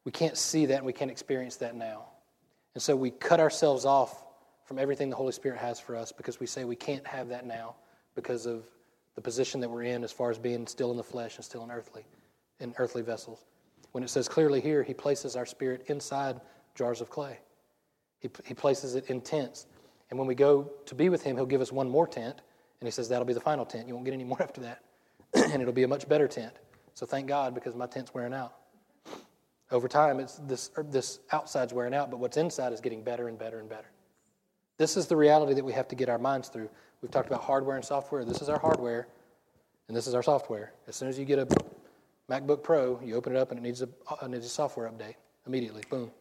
we 0.03 0.11
can't 0.11 0.37
see 0.37 0.65
that 0.67 0.77
and 0.77 0.85
we 0.85 0.93
can't 0.93 1.11
experience 1.11 1.55
that 1.57 1.75
now. 1.75 2.05
And 2.73 2.83
so 2.83 2.95
we 2.95 3.11
cut 3.11 3.39
ourselves 3.39 3.85
off 3.85 4.23
from 4.65 4.77
everything 4.77 5.09
the 5.09 5.15
Holy 5.15 5.31
Spirit 5.31 5.57
has 5.59 5.79
for 5.79 5.95
us 5.95 6.11
because 6.11 6.39
we 6.39 6.45
say 6.45 6.63
we 6.63 6.75
can't 6.75 7.05
have 7.07 7.29
that 7.29 7.45
now 7.45 7.75
because 8.13 8.45
of 8.45 8.65
the 9.15 9.21
position 9.21 9.59
that 9.61 9.69
we're 9.69 9.83
in 9.83 10.03
as 10.03 10.11
far 10.11 10.29
as 10.29 10.37
being 10.37 10.67
still 10.67 10.91
in 10.91 10.97
the 10.97 11.03
flesh 11.03 11.37
and 11.37 11.45
still 11.45 11.63
in 11.63 11.71
earthly, 11.71 12.05
in 12.59 12.73
earthly 12.77 13.01
vessels. 13.01 13.45
When 13.93 14.03
it 14.03 14.09
says 14.09 14.27
clearly 14.27 14.61
here, 14.61 14.83
He 14.83 14.93
places 14.93 15.35
our 15.35 15.45
spirit 15.45 15.85
inside 15.87 16.39
jars 16.75 17.01
of 17.01 17.09
clay. 17.09 17.39
He, 18.19 18.29
he 18.45 18.53
places 18.53 18.95
it 18.95 19.09
in 19.09 19.21
tents. 19.21 19.65
And 20.09 20.19
when 20.19 20.27
we 20.27 20.35
go 20.35 20.71
to 20.85 20.95
be 20.95 21.09
with 21.09 21.23
Him, 21.23 21.35
He'll 21.35 21.45
give 21.45 21.61
us 21.61 21.71
one 21.71 21.89
more 21.89 22.07
tent. 22.07 22.39
And 22.79 22.87
He 22.87 22.91
says 22.91 23.09
that'll 23.09 23.25
be 23.25 23.33
the 23.33 23.39
final 23.39 23.65
tent. 23.65 23.87
You 23.87 23.95
won't 23.95 24.05
get 24.05 24.13
any 24.13 24.23
more 24.23 24.41
after 24.43 24.61
that. 24.61 24.83
and 25.33 25.61
it'll 25.61 25.73
be 25.73 25.83
a 25.83 25.87
much 25.87 26.07
better 26.07 26.27
tent. 26.27 26.53
So 26.93 27.05
thank 27.05 27.27
God 27.27 27.53
because 27.53 27.75
my 27.75 27.87
tent's 27.87 28.13
wearing 28.13 28.33
out. 28.33 28.55
Over 29.71 29.87
time, 29.87 30.19
it's 30.19 30.35
this, 30.37 30.71
er, 30.77 30.83
this 30.83 31.19
outside's 31.31 31.73
wearing 31.73 31.93
out, 31.93 32.09
but 32.09 32.19
what's 32.19 32.37
inside 32.37 32.73
is 32.73 32.81
getting 32.81 33.03
better 33.03 33.27
and 33.27 33.37
better 33.37 33.59
and 33.59 33.69
better. 33.69 33.89
This 34.77 34.97
is 34.97 35.07
the 35.07 35.15
reality 35.15 35.53
that 35.53 35.63
we 35.63 35.73
have 35.73 35.87
to 35.89 35.95
get 35.95 36.09
our 36.09 36.17
minds 36.17 36.49
through. 36.49 36.69
We've 37.01 37.11
talked 37.11 37.27
about 37.27 37.43
hardware 37.43 37.75
and 37.75 37.85
software. 37.85 38.25
This 38.25 38.41
is 38.41 38.49
our 38.49 38.59
hardware, 38.59 39.07
and 39.87 39.95
this 39.95 40.07
is 40.07 40.15
our 40.15 40.23
software. 40.23 40.73
As 40.87 40.95
soon 40.95 41.07
as 41.07 41.19
you 41.19 41.25
get 41.25 41.39
a 41.39 41.47
MacBook 42.29 42.63
Pro, 42.63 42.99
you 43.03 43.15
open 43.15 43.35
it 43.35 43.39
up 43.39 43.51
and 43.51 43.59
it 43.59 43.63
needs 43.63 43.81
a, 43.81 43.89
it 44.21 44.29
needs 44.29 44.45
a 44.45 44.49
software 44.49 44.89
update 44.89 45.15
immediately. 45.45 45.83
Boom. 45.89 46.11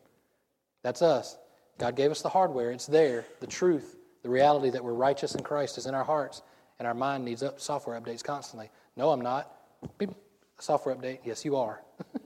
That's 0.82 1.02
us. 1.02 1.36
God 1.78 1.96
gave 1.96 2.11
us 2.11 2.22
the 2.22 2.28
hardware. 2.28 2.70
It's 2.70 2.86
there. 2.86 3.24
The 3.40 3.46
truth, 3.46 3.96
the 4.22 4.28
reality 4.28 4.70
that 4.70 4.82
we're 4.82 4.94
righteous 4.94 5.34
in 5.34 5.42
Christ 5.42 5.78
is 5.78 5.86
in 5.86 5.94
our 5.94 6.04
hearts, 6.04 6.42
and 6.78 6.88
our 6.88 6.94
mind 6.94 7.24
needs 7.24 7.42
up 7.42 7.61
software 7.61 8.00
updates 8.00 8.22
constantly. 8.22 8.70
No, 8.99 9.11
I'm 9.11 9.20
not. 9.20 9.51
Beep. 9.96 10.11
Software 10.59 10.92
update. 10.92 11.20
Yes, 11.24 11.44
you 11.44 11.55
are. 11.55 11.80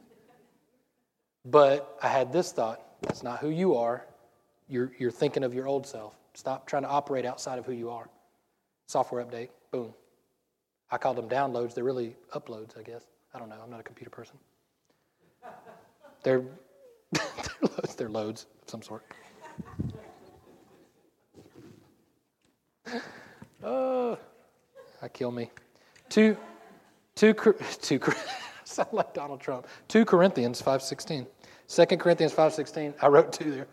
but 1.44 1.98
I 2.02 2.08
had 2.08 2.32
this 2.32 2.50
thought. 2.50 2.80
That's 3.02 3.22
not 3.22 3.40
who 3.40 3.50
you 3.50 3.76
are. 3.76 4.06
You're, 4.70 4.90
you're 4.98 5.10
thinking 5.10 5.44
of 5.44 5.52
your 5.52 5.68
old 5.68 5.86
self. 5.86 6.16
Stop 6.32 6.66
trying 6.66 6.84
to 6.84 6.88
operate 6.88 7.26
outside 7.26 7.58
of 7.58 7.66
who 7.66 7.72
you 7.72 7.90
are. 7.90 8.08
Software 8.86 9.22
update. 9.22 9.50
Boom. 9.70 9.92
I 10.90 10.96
call 10.96 11.12
them 11.12 11.28
downloads. 11.28 11.74
They're 11.74 11.84
really 11.84 12.16
uploads, 12.34 12.78
I 12.78 12.82
guess. 12.82 13.04
I 13.34 13.38
don't 13.38 13.50
know. 13.50 13.58
I'm 13.62 13.70
not 13.70 13.80
a 13.80 13.84
computer 13.84 14.10
person. 14.10 14.36
They're, 16.22 16.42
they're, 17.12 17.22
loads, 17.60 17.94
they're 17.96 18.08
loads 18.08 18.46
of 18.62 18.70
some 18.70 18.80
sort. 18.80 19.04
Uh, 22.86 22.98
oh, 23.64 24.18
I 25.02 25.08
kill 25.08 25.32
me. 25.32 25.50
Two, 26.08 26.36
two, 27.22 27.54
two, 27.80 28.00
sound 28.64 28.88
like 28.92 29.14
Donald 29.14 29.40
Trump. 29.40 29.68
Two 29.86 30.04
Corinthians 30.04 30.60
five 30.60 30.82
sixteen. 30.82 31.26
Second 31.68 31.98
Corinthians 31.98 32.32
five 32.32 32.52
sixteen. 32.52 32.94
I 33.00 33.06
wrote 33.06 33.32
two 33.32 33.52
there. 33.52 33.66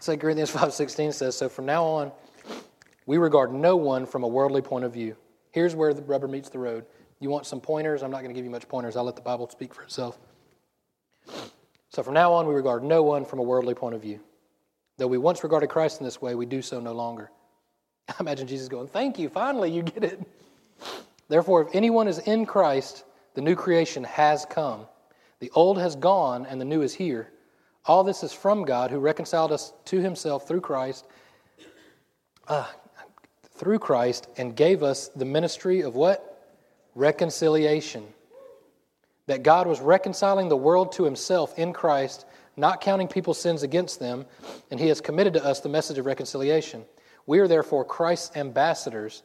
Second 0.00 0.20
Corinthians 0.20 0.50
five 0.50 0.72
sixteen 0.72 1.12
says, 1.12 1.36
"So 1.36 1.48
from 1.48 1.66
now 1.66 1.84
on, 1.84 2.10
we 3.06 3.16
regard 3.18 3.52
no 3.52 3.76
one 3.76 4.06
from 4.06 4.24
a 4.24 4.28
worldly 4.28 4.60
point 4.60 4.84
of 4.84 4.92
view." 4.92 5.16
Here's 5.52 5.76
where 5.76 5.94
the 5.94 6.02
rubber 6.02 6.26
meets 6.26 6.48
the 6.48 6.58
road. 6.58 6.84
You 7.20 7.30
want 7.30 7.46
some 7.46 7.60
pointers? 7.60 8.02
I'm 8.02 8.10
not 8.10 8.22
going 8.22 8.30
to 8.30 8.34
give 8.34 8.44
you 8.44 8.50
much 8.50 8.66
pointers. 8.66 8.96
I'll 8.96 9.04
let 9.04 9.16
the 9.16 9.22
Bible 9.22 9.48
speak 9.48 9.72
for 9.72 9.82
itself. 9.82 10.18
So 11.90 12.02
from 12.02 12.14
now 12.14 12.32
on, 12.32 12.48
we 12.48 12.54
regard 12.54 12.82
no 12.82 13.02
one 13.02 13.24
from 13.24 13.38
a 13.38 13.42
worldly 13.42 13.74
point 13.74 13.94
of 13.94 14.02
view. 14.02 14.18
Though 14.96 15.06
we 15.06 15.18
once 15.18 15.44
regarded 15.44 15.68
Christ 15.68 16.00
in 16.00 16.04
this 16.04 16.20
way, 16.20 16.34
we 16.34 16.46
do 16.46 16.62
so 16.62 16.80
no 16.80 16.92
longer. 16.92 17.30
I 18.08 18.14
imagine 18.18 18.48
Jesus 18.48 18.66
going, 18.66 18.88
Thank 18.88 19.18
you, 19.18 19.28
finally, 19.28 19.70
you 19.70 19.82
get 19.82 20.02
it. 20.02 20.20
Therefore, 21.32 21.62
if 21.62 21.68
anyone 21.72 22.08
is 22.08 22.18
in 22.18 22.44
Christ, 22.44 23.04
the 23.32 23.40
new 23.40 23.56
creation 23.56 24.04
has 24.04 24.44
come. 24.44 24.86
The 25.40 25.50
old 25.54 25.78
has 25.78 25.96
gone, 25.96 26.44
and 26.44 26.60
the 26.60 26.66
new 26.66 26.82
is 26.82 26.92
here. 26.92 27.32
All 27.86 28.04
this 28.04 28.22
is 28.22 28.34
from 28.34 28.66
God, 28.66 28.90
who 28.90 28.98
reconciled 28.98 29.50
us 29.50 29.72
to 29.86 29.98
himself 29.98 30.46
through 30.46 30.60
Christ, 30.60 31.06
uh, 32.48 32.66
through 33.54 33.78
Christ, 33.78 34.28
and 34.36 34.54
gave 34.54 34.82
us 34.82 35.08
the 35.08 35.24
ministry 35.24 35.80
of 35.80 35.94
what? 35.94 36.28
reconciliation. 36.94 38.04
That 39.26 39.42
God 39.42 39.66
was 39.66 39.80
reconciling 39.80 40.50
the 40.50 40.56
world 40.58 40.92
to 40.92 41.04
himself 41.04 41.58
in 41.58 41.72
Christ, 41.72 42.26
not 42.58 42.82
counting 42.82 43.08
people's 43.08 43.40
sins 43.40 43.62
against 43.62 43.98
them, 43.98 44.26
and 44.70 44.78
he 44.78 44.88
has 44.88 45.00
committed 45.00 45.32
to 45.32 45.44
us 45.46 45.60
the 45.60 45.70
message 45.70 45.96
of 45.96 46.04
reconciliation. 46.04 46.84
We 47.24 47.38
are 47.38 47.48
therefore 47.48 47.86
Christ's 47.86 48.36
ambassadors, 48.36 49.22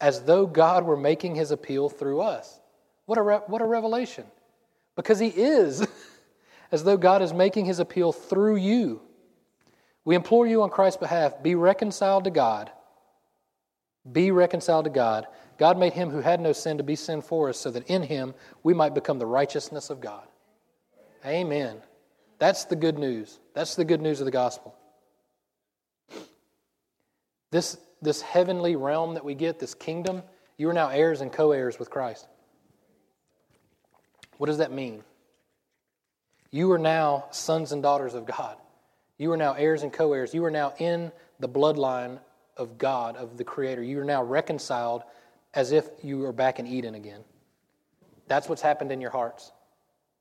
as 0.00 0.22
though 0.22 0.46
God 0.46 0.84
were 0.84 0.96
making 0.96 1.34
his 1.34 1.50
appeal 1.50 1.88
through 1.88 2.20
us. 2.20 2.60
What 3.06 3.18
a, 3.18 3.22
re- 3.22 3.40
what 3.46 3.62
a 3.62 3.66
revelation! 3.66 4.24
Because 4.96 5.18
he 5.18 5.28
is, 5.28 5.86
as 6.72 6.84
though 6.84 6.96
God 6.96 7.22
is 7.22 7.32
making 7.32 7.66
his 7.66 7.78
appeal 7.78 8.12
through 8.12 8.56
you. 8.56 9.00
We 10.04 10.14
implore 10.14 10.46
you 10.46 10.62
on 10.62 10.70
Christ's 10.70 10.98
behalf 10.98 11.42
be 11.42 11.54
reconciled 11.54 12.24
to 12.24 12.30
God. 12.30 12.70
Be 14.10 14.30
reconciled 14.30 14.84
to 14.84 14.90
God. 14.90 15.26
God 15.56 15.78
made 15.78 15.92
him 15.92 16.10
who 16.10 16.20
had 16.20 16.40
no 16.40 16.52
sin 16.52 16.78
to 16.78 16.82
be 16.82 16.96
sin 16.96 17.22
for 17.22 17.48
us 17.48 17.58
so 17.58 17.70
that 17.70 17.86
in 17.86 18.02
him 18.02 18.34
we 18.62 18.74
might 18.74 18.94
become 18.94 19.18
the 19.18 19.26
righteousness 19.26 19.88
of 19.88 20.00
God. 20.00 20.26
Amen. 21.24 21.76
That's 22.38 22.64
the 22.64 22.76
good 22.76 22.98
news. 22.98 23.38
That's 23.54 23.76
the 23.76 23.84
good 23.84 24.02
news 24.02 24.20
of 24.20 24.26
the 24.26 24.30
gospel. 24.30 24.74
This, 27.50 27.78
this 28.04 28.20
heavenly 28.20 28.76
realm 28.76 29.14
that 29.14 29.24
we 29.24 29.34
get, 29.34 29.58
this 29.58 29.74
kingdom, 29.74 30.22
you 30.56 30.68
are 30.68 30.72
now 30.72 30.88
heirs 30.88 31.20
and 31.20 31.32
co 31.32 31.52
heirs 31.52 31.78
with 31.78 31.90
Christ. 31.90 32.28
What 34.38 34.46
does 34.46 34.58
that 34.58 34.72
mean? 34.72 35.02
You 36.50 36.70
are 36.72 36.78
now 36.78 37.26
sons 37.30 37.72
and 37.72 37.82
daughters 37.82 38.14
of 38.14 38.26
God. 38.26 38.56
You 39.18 39.32
are 39.32 39.36
now 39.36 39.54
heirs 39.54 39.82
and 39.82 39.92
co 39.92 40.12
heirs. 40.12 40.34
You 40.34 40.44
are 40.44 40.50
now 40.50 40.74
in 40.78 41.10
the 41.40 41.48
bloodline 41.48 42.20
of 42.56 42.78
God, 42.78 43.16
of 43.16 43.36
the 43.36 43.44
Creator. 43.44 43.82
You 43.82 44.00
are 44.00 44.04
now 44.04 44.22
reconciled 44.22 45.02
as 45.54 45.72
if 45.72 45.88
you 46.02 46.24
are 46.26 46.32
back 46.32 46.58
in 46.58 46.66
Eden 46.66 46.94
again. 46.94 47.22
That's 48.28 48.48
what's 48.48 48.62
happened 48.62 48.92
in 48.92 49.00
your 49.00 49.10
hearts. 49.10 49.52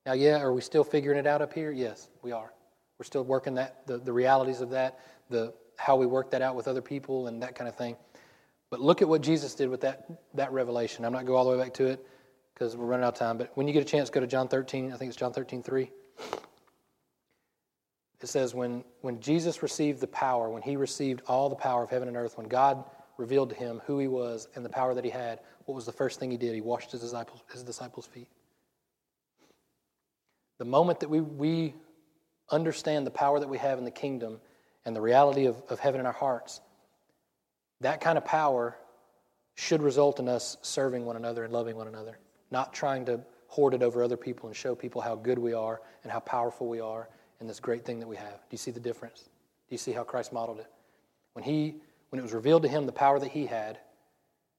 Now, 0.05 0.13
yeah, 0.13 0.39
are 0.39 0.53
we 0.53 0.61
still 0.61 0.83
figuring 0.83 1.17
it 1.17 1.27
out 1.27 1.41
up 1.41 1.53
here? 1.53 1.71
Yes, 1.71 2.09
we 2.21 2.31
are. 2.31 2.51
We're 2.97 3.05
still 3.05 3.23
working 3.23 3.55
that 3.55 3.87
the, 3.87 3.97
the 3.97 4.13
realities 4.13 4.61
of 4.61 4.71
that, 4.71 4.99
the 5.29 5.53
how 5.77 5.95
we 5.95 6.05
work 6.05 6.31
that 6.31 6.41
out 6.41 6.55
with 6.55 6.67
other 6.67 6.81
people 6.81 7.27
and 7.27 7.41
that 7.43 7.55
kind 7.55 7.67
of 7.67 7.75
thing. 7.75 7.95
But 8.69 8.79
look 8.79 9.01
at 9.01 9.07
what 9.07 9.21
Jesus 9.21 9.53
did 9.53 9.69
with 9.69 9.81
that 9.81 10.05
that 10.33 10.51
revelation. 10.51 11.05
I'm 11.05 11.13
not 11.13 11.25
going 11.25 11.37
all 11.37 11.45
the 11.45 11.57
way 11.57 11.63
back 11.63 11.73
to 11.75 11.85
it 11.85 12.05
because 12.53 12.75
we're 12.75 12.85
running 12.85 13.05
out 13.05 13.13
of 13.13 13.19
time. 13.19 13.37
But 13.37 13.51
when 13.55 13.67
you 13.67 13.73
get 13.73 13.81
a 13.81 13.85
chance, 13.85 14.09
go 14.09 14.19
to 14.19 14.27
John 14.27 14.47
13. 14.47 14.91
I 14.91 14.97
think 14.97 15.09
it's 15.09 15.17
John 15.17 15.33
13, 15.33 15.63
3. 15.63 15.91
It 18.21 18.29
says, 18.29 18.55
when, 18.55 18.85
when 19.01 19.19
Jesus 19.19 19.61
received 19.61 19.99
the 19.99 20.07
power, 20.07 20.49
when 20.49 20.61
he 20.61 20.77
received 20.77 21.21
all 21.27 21.49
the 21.49 21.57
power 21.57 21.83
of 21.83 21.89
heaven 21.89 22.07
and 22.07 22.15
earth, 22.15 22.37
when 22.37 22.47
God 22.47 22.85
revealed 23.17 23.49
to 23.49 23.55
him 23.55 23.81
who 23.85 23.99
he 23.99 24.07
was 24.07 24.47
and 24.55 24.63
the 24.63 24.69
power 24.69 24.93
that 24.93 25.03
he 25.03 25.09
had, 25.09 25.41
what 25.65 25.75
was 25.75 25.85
the 25.85 25.91
first 25.91 26.21
thing 26.21 26.31
he 26.31 26.37
did? 26.37 26.55
He 26.55 26.61
washed 26.61 26.91
his 26.91 27.01
disciples, 27.01 27.41
his 27.51 27.63
disciples' 27.63 28.05
feet. 28.05 28.29
The 30.57 30.65
moment 30.65 31.01
that 31.01 31.09
we, 31.09 31.19
we 31.19 31.75
understand 32.49 33.05
the 33.05 33.11
power 33.11 33.41
that 33.41 33.49
we 33.49 33.57
have 33.57 33.77
in 33.77 33.83
the 33.83 33.91
kingdom 33.91 34.39
and 34.85 34.95
the 34.95 35.01
reality 35.01 35.45
of, 35.45 35.61
of 35.69 35.79
heaven 35.79 35.99
in 35.99 36.05
our 36.05 36.13
hearts, 36.13 36.61
that 37.81 38.01
kind 38.01 38.17
of 38.17 38.25
power 38.25 38.77
should 39.55 39.81
result 39.81 40.19
in 40.19 40.27
us 40.27 40.57
serving 40.61 41.05
one 41.05 41.15
another 41.15 41.43
and 41.43 41.53
loving 41.53 41.75
one 41.75 41.87
another, 41.87 42.17
not 42.51 42.73
trying 42.73 43.05
to 43.05 43.19
hoard 43.47 43.73
it 43.73 43.83
over 43.83 44.03
other 44.03 44.17
people 44.17 44.47
and 44.47 44.55
show 44.55 44.73
people 44.73 44.99
how 45.01 45.15
good 45.15 45.37
we 45.37 45.53
are 45.53 45.81
and 46.03 46.11
how 46.11 46.19
powerful 46.19 46.67
we 46.67 46.79
are 46.79 47.07
and 47.39 47.49
this 47.49 47.59
great 47.59 47.85
thing 47.85 47.99
that 47.99 48.07
we 48.07 48.15
have. 48.15 48.33
Do 48.33 48.51
you 48.51 48.57
see 48.57 48.71
the 48.71 48.79
difference? 48.79 49.21
Do 49.23 49.29
you 49.75 49.77
see 49.77 49.91
how 49.91 50.03
Christ 50.03 50.33
modeled 50.33 50.59
it? 50.59 50.71
When 51.33 51.43
he 51.43 51.75
when 52.09 52.19
it 52.19 52.23
was 52.23 52.33
revealed 52.33 52.61
to 52.61 52.67
him 52.67 52.85
the 52.85 52.91
power 52.91 53.19
that 53.19 53.31
he 53.31 53.47
had, 53.47 53.79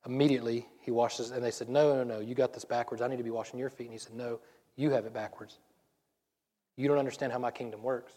immediately 0.06 0.66
he 0.80 0.90
washes 0.90 1.30
and 1.30 1.44
they 1.44 1.50
said, 1.50 1.68
No, 1.68 1.94
no, 1.94 2.04
no, 2.04 2.20
you 2.20 2.34
got 2.34 2.52
this 2.52 2.64
backwards. 2.64 3.00
I 3.00 3.08
need 3.08 3.18
to 3.18 3.22
be 3.22 3.30
washing 3.30 3.58
your 3.58 3.70
feet. 3.70 3.84
And 3.84 3.92
he 3.92 3.98
said, 3.98 4.14
No, 4.14 4.40
you 4.76 4.90
have 4.90 5.06
it 5.06 5.14
backwards. 5.14 5.58
You 6.76 6.88
don't 6.88 6.98
understand 6.98 7.32
how 7.32 7.38
my 7.38 7.52
kingdom 7.52 7.82
works. 7.82 8.12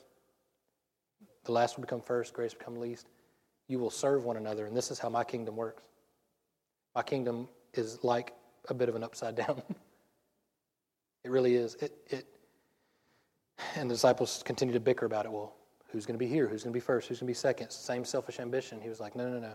The 1.48 1.54
last 1.54 1.78
will 1.78 1.82
become 1.84 2.02
first, 2.02 2.34
grace 2.34 2.54
become 2.54 2.76
least. 2.76 3.08
You 3.70 3.80
will 3.80 3.90
serve 3.90 4.26
one 4.26 4.36
another, 4.36 4.66
and 4.66 4.76
this 4.76 4.92
is 4.92 5.00
how 5.00 5.08
my 5.08 5.24
kingdom 5.24 5.56
works. 5.56 5.82
My 6.94 7.02
kingdom 7.02 7.48
is 7.74 8.04
like 8.04 8.34
a 8.68 8.74
bit 8.74 8.90
of 8.90 8.98
an 8.98 9.04
upside 9.04 9.36
down. 9.36 9.62
it 11.24 11.32
really 11.32 11.56
is. 11.56 11.76
It, 11.76 11.98
it, 12.08 12.26
and 13.78 13.90
the 13.90 13.96
disciples 13.96 14.44
continue 14.46 14.74
to 14.74 14.80
bicker 14.82 15.06
about 15.06 15.26
it. 15.26 15.32
Well, 15.32 15.56
who's 15.88 16.06
going 16.06 16.20
to 16.20 16.26
be 16.26 16.28
here? 16.28 16.48
Who's 16.50 16.64
going 16.64 16.74
to 16.74 16.78
be 16.78 16.82
first? 16.82 17.08
Who's 17.08 17.20
going 17.20 17.28
to 17.28 17.32
be 17.32 17.34
second? 17.34 17.70
Same 17.70 18.04
selfish 18.04 18.42
ambition. 18.42 18.82
He 18.82 18.90
was 18.90 19.00
like, 19.00 19.16
no, 19.16 19.30
no, 19.30 19.40
no. 19.40 19.54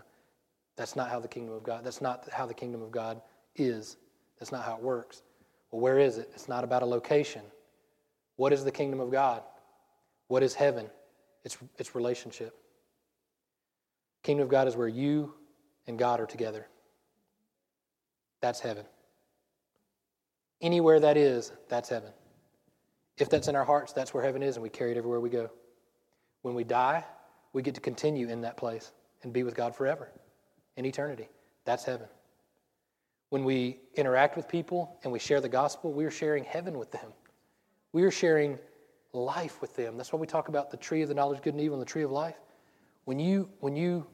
That's 0.75 0.95
not 0.95 1.11
how 1.11 1.19
the 1.19 1.27
kingdom 1.27 1.53
of 1.53 1.61
God. 1.61 1.83
That's 1.83 2.01
not 2.01 2.27
how 2.31 2.47
the 2.47 2.55
kingdom 2.55 2.81
of 2.81 2.89
God 2.89 3.21
is. 3.55 3.97
That's 4.39 4.51
not 4.51 4.65
how 4.65 4.77
it 4.77 4.81
works. 4.81 5.21
Well, 5.69 5.79
where 5.79 5.99
is 5.99 6.17
it? 6.17 6.31
It's 6.33 6.49
not 6.49 6.63
about 6.63 6.81
a 6.81 6.87
location. 6.87 7.43
What 8.37 8.51
is 8.51 8.63
the 8.63 8.71
kingdom 8.71 8.99
of 8.99 9.11
God? 9.11 9.43
What 10.27 10.41
is 10.41 10.55
heaven? 10.55 10.89
It's, 11.43 11.57
it's 11.77 11.95
relationship. 11.95 12.55
Kingdom 14.23 14.43
of 14.43 14.49
God 14.49 14.67
is 14.67 14.75
where 14.75 14.87
you 14.87 15.33
and 15.87 15.99
God 15.99 16.19
are 16.19 16.25
together. 16.25 16.67
That's 18.41 18.59
heaven. 18.59 18.85
Anywhere 20.61 20.99
that 21.01 21.17
is, 21.17 21.51
that's 21.67 21.89
heaven. 21.89 22.11
If 23.17 23.29
that's 23.29 23.47
in 23.47 23.55
our 23.55 23.65
hearts, 23.65 23.93
that's 23.93 24.13
where 24.13 24.23
heaven 24.23 24.41
is, 24.41 24.55
and 24.55 24.63
we 24.63 24.69
carry 24.69 24.91
it 24.91 24.97
everywhere 24.97 25.19
we 25.19 25.29
go. 25.29 25.49
When 26.41 26.55
we 26.55 26.63
die, 26.63 27.03
we 27.51 27.61
get 27.61 27.75
to 27.75 27.81
continue 27.81 28.29
in 28.29 28.41
that 28.41 28.57
place 28.57 28.91
and 29.23 29.31
be 29.31 29.43
with 29.43 29.55
God 29.55 29.75
forever 29.75 30.09
in 30.75 30.85
eternity. 30.85 31.29
That's 31.65 31.83
heaven. 31.83 32.07
When 33.29 33.43
we 33.43 33.79
interact 33.95 34.35
with 34.35 34.47
people 34.47 34.97
and 35.03 35.11
we 35.11 35.19
share 35.19 35.41
the 35.41 35.49
gospel, 35.49 35.91
we 35.91 36.05
are 36.05 36.11
sharing 36.11 36.43
heaven 36.43 36.77
with 36.77 36.91
them. 36.91 37.13
We 37.91 38.03
are 38.03 38.11
sharing 38.11 38.57
life 39.13 39.61
with 39.61 39.75
them. 39.75 39.95
That's 39.95 40.11
why 40.11 40.19
we 40.19 40.27
talk 40.27 40.49
about 40.49 40.71
the 40.71 40.77
tree 40.77 41.01
of 41.03 41.07
the 41.07 41.15
knowledge 41.15 41.37
of 41.37 41.43
good 41.43 41.53
and 41.53 41.61
evil 41.61 41.75
and 41.75 41.81
the 41.81 41.89
tree 41.89 42.03
of 42.03 42.11
life. 42.11 42.35
When 43.05 43.19
you 43.19 43.49
when 43.59 43.75
you 43.75 44.05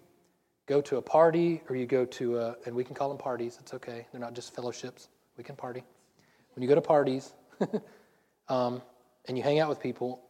go 0.67 0.81
to 0.81 0.97
a 0.97 1.01
party 1.01 1.61
or 1.69 1.75
you 1.75 1.87
go 1.87 2.05
to 2.05 2.37
a, 2.37 2.55
and 2.65 2.75
we 2.75 2.83
can 2.83 2.93
call 2.93 3.09
them 3.09 3.17
parties, 3.17 3.57
it's 3.59 3.73
okay. 3.73 4.05
They're 4.11 4.21
not 4.21 4.33
just 4.33 4.53
fellowships. 4.53 5.09
We 5.37 5.43
can 5.43 5.55
party. 5.55 5.83
When 6.53 6.61
you 6.61 6.69
go 6.69 6.75
to 6.75 6.81
parties 6.81 7.33
um, 8.49 8.81
and 9.25 9.37
you 9.37 9.43
hang 9.43 9.59
out 9.59 9.69
with 9.69 9.79
people 9.79 10.21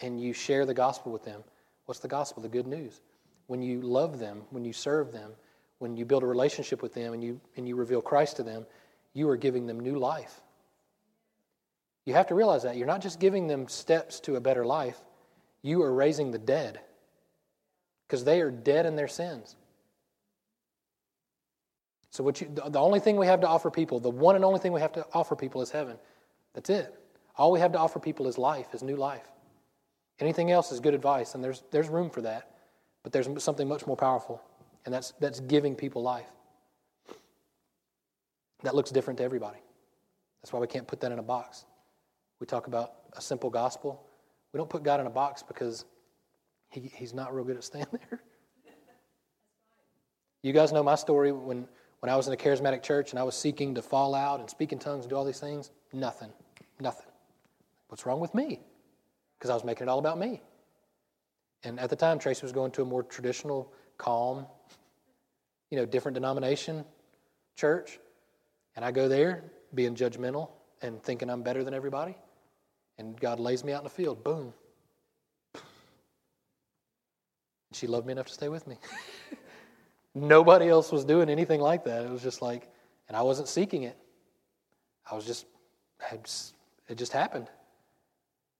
and 0.00 0.20
you 0.20 0.32
share 0.32 0.66
the 0.66 0.74
gospel 0.74 1.10
with 1.10 1.24
them, 1.24 1.42
what's 1.86 2.00
the 2.00 2.08
gospel? 2.08 2.42
The 2.42 2.48
good 2.48 2.66
news. 2.66 3.00
When 3.46 3.62
you 3.62 3.80
love 3.80 4.18
them, 4.18 4.42
when 4.50 4.64
you 4.64 4.72
serve 4.72 5.12
them, 5.12 5.32
when 5.78 5.96
you 5.96 6.04
build 6.04 6.22
a 6.22 6.26
relationship 6.26 6.82
with 6.82 6.94
them 6.94 7.12
and 7.12 7.22
you, 7.22 7.40
and 7.56 7.68
you 7.68 7.76
reveal 7.76 8.02
Christ 8.02 8.36
to 8.36 8.42
them, 8.42 8.66
you 9.14 9.28
are 9.28 9.36
giving 9.36 9.66
them 9.66 9.80
new 9.80 9.98
life. 9.98 10.42
You 12.06 12.14
have 12.14 12.28
to 12.28 12.34
realize 12.34 12.62
that. 12.62 12.76
You're 12.76 12.86
not 12.86 13.02
just 13.02 13.20
giving 13.20 13.48
them 13.48 13.68
steps 13.68 14.20
to 14.20 14.36
a 14.36 14.40
better 14.40 14.64
life, 14.64 14.98
you 15.60 15.82
are 15.82 15.92
raising 15.92 16.30
the 16.30 16.38
dead 16.38 16.80
because 18.06 18.24
they 18.24 18.40
are 18.40 18.50
dead 18.50 18.86
in 18.86 18.96
their 18.96 19.08
sins. 19.08 19.56
So, 22.10 22.24
what 22.24 22.40
you, 22.40 22.48
the 22.48 22.78
only 22.78 23.00
thing 23.00 23.16
we 23.16 23.26
have 23.26 23.40
to 23.40 23.48
offer 23.48 23.70
people, 23.70 24.00
the 24.00 24.08
one 24.08 24.36
and 24.36 24.44
only 24.44 24.60
thing 24.60 24.72
we 24.72 24.80
have 24.80 24.92
to 24.92 25.04
offer 25.12 25.36
people 25.36 25.60
is 25.60 25.70
heaven. 25.70 25.98
That's 26.54 26.70
it. 26.70 26.94
All 27.36 27.52
we 27.52 27.60
have 27.60 27.72
to 27.72 27.78
offer 27.78 27.98
people 27.98 28.26
is 28.28 28.38
life, 28.38 28.72
is 28.72 28.82
new 28.82 28.96
life. 28.96 29.26
Anything 30.20 30.50
else 30.50 30.72
is 30.72 30.80
good 30.80 30.94
advice, 30.94 31.34
and 31.34 31.44
there's, 31.44 31.62
there's 31.72 31.88
room 31.88 32.08
for 32.08 32.22
that. 32.22 32.50
But 33.02 33.12
there's 33.12 33.28
something 33.42 33.68
much 33.68 33.86
more 33.86 33.96
powerful, 33.96 34.40
and 34.86 34.94
that's, 34.94 35.12
that's 35.20 35.40
giving 35.40 35.74
people 35.74 36.02
life. 36.02 36.30
That 38.62 38.74
looks 38.74 38.90
different 38.90 39.18
to 39.18 39.24
everybody. 39.24 39.58
That's 40.40 40.52
why 40.52 40.60
we 40.60 40.66
can't 40.66 40.86
put 40.86 41.00
that 41.00 41.12
in 41.12 41.18
a 41.18 41.22
box. 41.22 41.66
We 42.40 42.46
talk 42.46 42.66
about 42.66 42.92
a 43.14 43.20
simple 43.20 43.50
gospel. 43.50 44.02
We 44.52 44.58
don't 44.58 44.70
put 44.70 44.82
God 44.82 45.00
in 45.00 45.06
a 45.06 45.10
box 45.10 45.42
because 45.42 45.84
he, 46.70 46.90
he's 46.94 47.14
not 47.14 47.34
real 47.34 47.44
good 47.44 47.56
at 47.56 47.64
staying 47.64 47.86
there. 47.92 48.20
You 50.42 50.52
guys 50.52 50.72
know 50.72 50.82
my 50.82 50.94
story 50.94 51.32
when, 51.32 51.66
when 52.00 52.10
I 52.10 52.16
was 52.16 52.28
in 52.28 52.34
a 52.34 52.36
charismatic 52.36 52.82
church 52.82 53.10
and 53.10 53.18
I 53.18 53.22
was 53.24 53.34
seeking 53.34 53.74
to 53.74 53.82
fall 53.82 54.14
out 54.14 54.40
and 54.40 54.48
speak 54.48 54.72
in 54.72 54.78
tongues 54.78 55.04
and 55.04 55.10
do 55.10 55.16
all 55.16 55.24
these 55.24 55.40
things. 55.40 55.70
Nothing. 55.92 56.30
Nothing. 56.78 57.06
What's 57.88 58.06
wrong 58.06 58.20
with 58.20 58.34
me? 58.34 58.60
Because 59.38 59.50
I 59.50 59.54
was 59.54 59.64
making 59.64 59.86
it 59.86 59.90
all 59.90 59.98
about 59.98 60.18
me. 60.18 60.40
And 61.64 61.80
at 61.80 61.90
the 61.90 61.96
time, 61.96 62.18
Tracy 62.18 62.42
was 62.42 62.52
going 62.52 62.70
to 62.72 62.82
a 62.82 62.84
more 62.84 63.02
traditional, 63.02 63.72
calm, 63.98 64.46
you 65.70 65.78
know, 65.78 65.86
different 65.86 66.14
denomination 66.14 66.84
church. 67.56 67.98
And 68.76 68.84
I 68.84 68.92
go 68.92 69.08
there 69.08 69.42
being 69.74 69.94
judgmental 69.94 70.50
and 70.82 71.02
thinking 71.02 71.28
I'm 71.30 71.42
better 71.42 71.64
than 71.64 71.74
everybody. 71.74 72.16
And 72.98 73.18
God 73.20 73.40
lays 73.40 73.64
me 73.64 73.72
out 73.72 73.80
in 73.80 73.84
the 73.84 73.90
field. 73.90 74.24
Boom. 74.24 74.52
She 77.72 77.86
loved 77.86 78.06
me 78.06 78.12
enough 78.12 78.26
to 78.26 78.32
stay 78.32 78.48
with 78.48 78.66
me. 78.66 78.76
Nobody 80.14 80.68
else 80.68 80.90
was 80.90 81.04
doing 81.04 81.28
anything 81.28 81.60
like 81.60 81.84
that. 81.84 82.04
It 82.04 82.10
was 82.10 82.22
just 82.22 82.40
like, 82.40 82.70
and 83.08 83.16
I 83.16 83.22
wasn't 83.22 83.48
seeking 83.48 83.82
it. 83.82 83.98
I 85.10 85.14
was 85.14 85.26
just, 85.26 85.46
it 86.88 86.96
just 86.96 87.12
happened. 87.12 87.48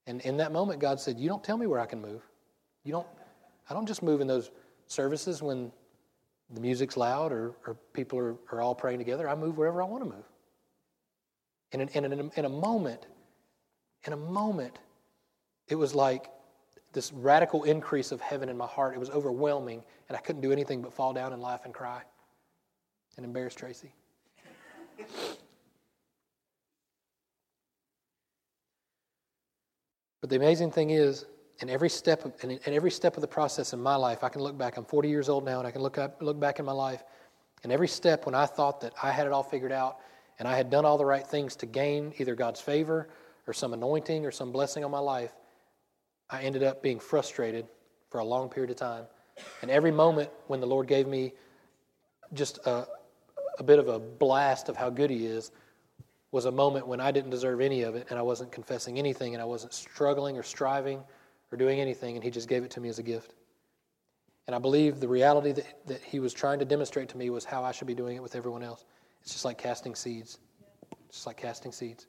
And 0.06 0.20
in 0.20 0.36
that 0.36 0.52
moment, 0.52 0.80
God 0.80 1.00
said, 1.00 1.18
You 1.18 1.28
don't 1.28 1.42
tell 1.42 1.56
me 1.56 1.66
where 1.66 1.80
I 1.80 1.86
can 1.86 2.00
move. 2.00 2.22
You 2.84 2.92
don't, 2.92 3.06
I 3.68 3.74
don't 3.74 3.86
just 3.86 4.02
move 4.02 4.20
in 4.20 4.26
those 4.26 4.50
services 4.86 5.42
when 5.42 5.72
the 6.50 6.60
music's 6.60 6.96
loud 6.96 7.32
or, 7.32 7.54
or 7.66 7.76
people 7.92 8.18
are, 8.18 8.36
are 8.52 8.60
all 8.60 8.74
praying 8.74 8.98
together. 8.98 9.28
I 9.28 9.34
move 9.34 9.56
wherever 9.56 9.82
I 9.82 9.86
want 9.86 10.04
to 10.04 10.10
move. 10.10 10.24
And 11.72 11.82
in, 11.82 11.88
in, 11.88 12.12
in, 12.12 12.20
a, 12.20 12.30
in 12.38 12.44
a 12.44 12.48
moment, 12.48 13.06
in 14.06 14.12
a 14.12 14.16
moment, 14.16 14.78
it 15.68 15.74
was 15.74 15.94
like 15.94 16.30
this 16.92 17.12
radical 17.12 17.64
increase 17.64 18.12
of 18.12 18.20
heaven 18.20 18.48
in 18.48 18.56
my 18.56 18.66
heart. 18.66 18.94
It 18.94 19.00
was 19.00 19.10
overwhelming, 19.10 19.82
and 20.08 20.16
I 20.16 20.20
couldn't 20.20 20.42
do 20.42 20.52
anything 20.52 20.82
but 20.82 20.92
fall 20.92 21.12
down 21.12 21.32
and 21.32 21.42
laugh 21.42 21.64
and 21.64 21.74
cry 21.74 22.02
and 23.16 23.26
embarrass 23.26 23.54
Tracy. 23.54 23.92
But 30.20 30.30
the 30.30 30.36
amazing 30.36 30.70
thing 30.70 30.90
is, 30.90 31.26
in 31.60 31.70
every 31.70 31.88
step 31.88 32.24
of, 32.24 32.32
in, 32.42 32.50
in 32.50 32.74
every 32.74 32.90
step 32.90 33.16
of 33.16 33.20
the 33.20 33.28
process 33.28 33.72
in 33.72 33.80
my 33.80 33.96
life, 33.96 34.24
I 34.24 34.28
can 34.28 34.42
look 34.42 34.58
back. 34.58 34.76
I'm 34.76 34.84
40 34.84 35.08
years 35.08 35.28
old 35.28 35.44
now, 35.44 35.58
and 35.58 35.66
I 35.66 35.70
can 35.70 35.82
look 35.82 35.98
up, 35.98 36.20
look 36.20 36.38
back 36.38 36.58
in 36.58 36.64
my 36.64 36.72
life. 36.72 37.04
And 37.62 37.72
every 37.72 37.88
step 37.88 38.26
when 38.26 38.34
I 38.34 38.46
thought 38.46 38.80
that 38.82 38.92
I 39.02 39.10
had 39.10 39.26
it 39.26 39.32
all 39.32 39.42
figured 39.42 39.72
out 39.72 39.98
and 40.38 40.46
I 40.46 40.56
had 40.56 40.70
done 40.70 40.84
all 40.84 40.98
the 40.98 41.04
right 41.04 41.26
things 41.26 41.56
to 41.56 41.66
gain 41.66 42.12
either 42.18 42.34
God's 42.34 42.60
favor 42.60 43.08
or 43.46 43.52
some 43.52 43.72
anointing 43.72 44.26
or 44.26 44.30
some 44.30 44.52
blessing 44.52 44.84
on 44.84 44.90
my 44.90 44.98
life, 44.98 45.32
I 46.28 46.42
ended 46.42 46.62
up 46.62 46.82
being 46.82 46.98
frustrated 46.98 47.66
for 48.10 48.18
a 48.18 48.24
long 48.24 48.48
period 48.48 48.70
of 48.70 48.76
time. 48.76 49.04
And 49.62 49.70
every 49.70 49.92
moment 49.92 50.30
when 50.46 50.60
the 50.60 50.66
Lord 50.66 50.88
gave 50.88 51.06
me 51.06 51.32
just 52.32 52.58
a, 52.66 52.86
a 53.58 53.62
bit 53.62 53.78
of 53.78 53.88
a 53.88 53.98
blast 53.98 54.68
of 54.68 54.76
how 54.76 54.90
good 54.90 55.10
He 55.10 55.26
is 55.26 55.52
was 56.32 56.44
a 56.44 56.50
moment 56.50 56.86
when 56.86 57.00
I 57.00 57.12
didn't 57.12 57.30
deserve 57.30 57.60
any 57.60 57.82
of 57.82 57.94
it 57.94 58.08
and 58.10 58.18
I 58.18 58.22
wasn't 58.22 58.50
confessing 58.50 58.98
anything 58.98 59.34
and 59.34 59.42
I 59.42 59.44
wasn't 59.44 59.72
struggling 59.72 60.36
or 60.36 60.42
striving 60.42 61.02
or 61.52 61.56
doing 61.56 61.80
anything, 61.80 62.16
and 62.16 62.24
He 62.24 62.30
just 62.30 62.48
gave 62.48 62.64
it 62.64 62.70
to 62.72 62.80
me 62.80 62.88
as 62.88 62.98
a 62.98 63.02
gift. 63.02 63.34
And 64.46 64.54
I 64.54 64.58
believe 64.58 64.98
the 64.98 65.08
reality 65.08 65.52
that, 65.52 65.86
that 65.86 66.02
He 66.02 66.18
was 66.18 66.32
trying 66.32 66.58
to 66.58 66.64
demonstrate 66.64 67.08
to 67.10 67.16
me 67.16 67.30
was 67.30 67.44
how 67.44 67.62
I 67.62 67.70
should 67.70 67.86
be 67.86 67.94
doing 67.94 68.16
it 68.16 68.22
with 68.22 68.34
everyone 68.34 68.64
else. 68.64 68.84
It's 69.22 69.32
just 69.32 69.44
like 69.44 69.58
casting 69.58 69.94
seeds. 69.94 70.38
It's 71.08 71.18
just 71.18 71.26
like 71.26 71.36
casting 71.36 71.70
seeds. 71.72 72.06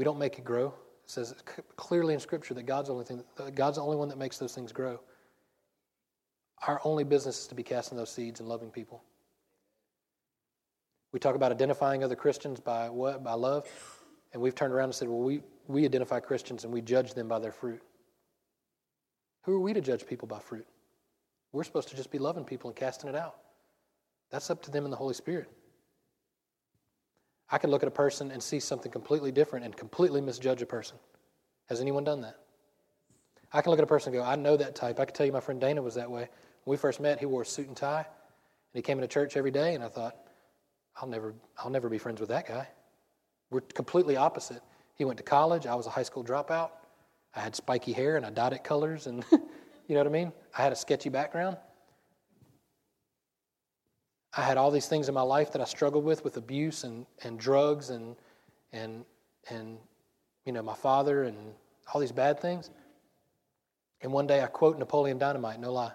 We 0.00 0.04
don't 0.04 0.18
make 0.18 0.38
it 0.38 0.46
grow. 0.46 0.68
It 0.68 1.10
says 1.10 1.34
clearly 1.76 2.14
in 2.14 2.20
Scripture 2.20 2.54
that 2.54 2.62
God's 2.62 2.88
the 2.88 2.94
only 2.94 3.04
thing, 3.04 3.22
God's 3.54 3.76
the 3.76 3.82
only 3.82 3.98
one 3.98 4.08
that 4.08 4.16
makes 4.16 4.38
those 4.38 4.54
things 4.54 4.72
grow. 4.72 4.98
Our 6.66 6.80
only 6.84 7.04
business 7.04 7.42
is 7.42 7.46
to 7.48 7.54
be 7.54 7.62
casting 7.62 7.98
those 7.98 8.08
seeds 8.08 8.40
and 8.40 8.48
loving 8.48 8.70
people. 8.70 9.02
We 11.12 11.20
talk 11.20 11.34
about 11.34 11.52
identifying 11.52 12.02
other 12.02 12.16
Christians 12.16 12.60
by 12.60 12.88
what? 12.88 13.22
By 13.22 13.34
love. 13.34 13.68
And 14.32 14.40
we've 14.40 14.54
turned 14.54 14.72
around 14.72 14.84
and 14.84 14.94
said, 14.94 15.06
well, 15.06 15.20
we, 15.20 15.42
we 15.68 15.84
identify 15.84 16.18
Christians 16.18 16.64
and 16.64 16.72
we 16.72 16.80
judge 16.80 17.12
them 17.12 17.28
by 17.28 17.38
their 17.38 17.52
fruit. 17.52 17.82
Who 19.42 19.52
are 19.52 19.60
we 19.60 19.74
to 19.74 19.82
judge 19.82 20.06
people 20.06 20.26
by 20.26 20.38
fruit? 20.38 20.66
We're 21.52 21.64
supposed 21.64 21.88
to 21.88 21.96
just 21.96 22.10
be 22.10 22.18
loving 22.18 22.44
people 22.44 22.70
and 22.70 22.74
casting 22.74 23.10
it 23.10 23.16
out. 23.16 23.36
That's 24.30 24.48
up 24.48 24.62
to 24.62 24.70
them 24.70 24.84
and 24.84 24.92
the 24.94 24.96
Holy 24.96 25.12
Spirit. 25.12 25.50
I 27.50 27.58
could 27.58 27.70
look 27.70 27.82
at 27.82 27.88
a 27.88 27.92
person 27.92 28.30
and 28.30 28.42
see 28.42 28.60
something 28.60 28.92
completely 28.92 29.32
different 29.32 29.64
and 29.64 29.76
completely 29.76 30.20
misjudge 30.20 30.62
a 30.62 30.66
person. 30.66 30.96
Has 31.68 31.80
anyone 31.80 32.04
done 32.04 32.20
that? 32.22 32.36
I 33.52 33.62
can 33.62 33.70
look 33.70 33.80
at 33.80 33.84
a 33.84 33.88
person 33.88 34.14
and 34.14 34.22
go, 34.22 34.28
I 34.28 34.36
know 34.36 34.56
that 34.56 34.74
type. 34.74 35.00
I 35.00 35.04
can 35.04 35.14
tell 35.14 35.26
you 35.26 35.32
my 35.32 35.40
friend 35.40 35.60
Dana 35.60 35.82
was 35.82 35.94
that 35.96 36.10
way. 36.10 36.28
When 36.64 36.72
we 36.72 36.76
first 36.76 37.00
met, 37.00 37.18
he 37.18 37.26
wore 37.26 37.42
a 37.42 37.46
suit 37.46 37.66
and 37.66 37.76
tie, 37.76 38.06
and 38.06 38.74
he 38.74 38.82
came 38.82 38.98
into 38.98 39.08
church 39.08 39.36
every 39.36 39.50
day, 39.50 39.74
and 39.74 39.82
I 39.82 39.88
thought, 39.88 40.16
I'll 40.96 41.08
never, 41.08 41.34
I'll 41.58 41.70
never 41.70 41.88
be 41.88 41.98
friends 41.98 42.20
with 42.20 42.28
that 42.28 42.46
guy. 42.46 42.68
We're 43.50 43.62
completely 43.62 44.16
opposite. 44.16 44.62
He 44.94 45.04
went 45.04 45.16
to 45.16 45.24
college. 45.24 45.66
I 45.66 45.74
was 45.74 45.86
a 45.86 45.90
high 45.90 46.02
school 46.02 46.22
dropout. 46.22 46.70
I 47.34 47.40
had 47.40 47.56
spiky 47.56 47.92
hair 47.92 48.16
and 48.16 48.26
I 48.26 48.30
dyed 48.30 48.52
it 48.52 48.62
colors, 48.62 49.06
and 49.06 49.24
you 49.32 49.94
know 49.94 49.98
what 50.00 50.06
I 50.06 50.10
mean? 50.10 50.32
I 50.56 50.62
had 50.62 50.72
a 50.72 50.76
sketchy 50.76 51.08
background. 51.08 51.56
I 54.34 54.42
had 54.42 54.56
all 54.56 54.70
these 54.70 54.86
things 54.86 55.08
in 55.08 55.14
my 55.14 55.22
life 55.22 55.52
that 55.52 55.60
I 55.60 55.64
struggled 55.64 56.04
with, 56.04 56.22
with 56.24 56.36
abuse 56.36 56.84
and, 56.84 57.04
and 57.24 57.38
drugs 57.38 57.90
and, 57.90 58.16
and, 58.72 59.04
and, 59.48 59.78
you 60.44 60.52
know, 60.52 60.62
my 60.62 60.74
father 60.74 61.24
and 61.24 61.36
all 61.92 62.00
these 62.00 62.12
bad 62.12 62.38
things. 62.38 62.70
And 64.02 64.12
one 64.12 64.26
day 64.26 64.40
I 64.42 64.46
quote 64.46 64.78
Napoleon 64.78 65.18
Dynamite, 65.18 65.60
no 65.60 65.72
lie. 65.72 65.92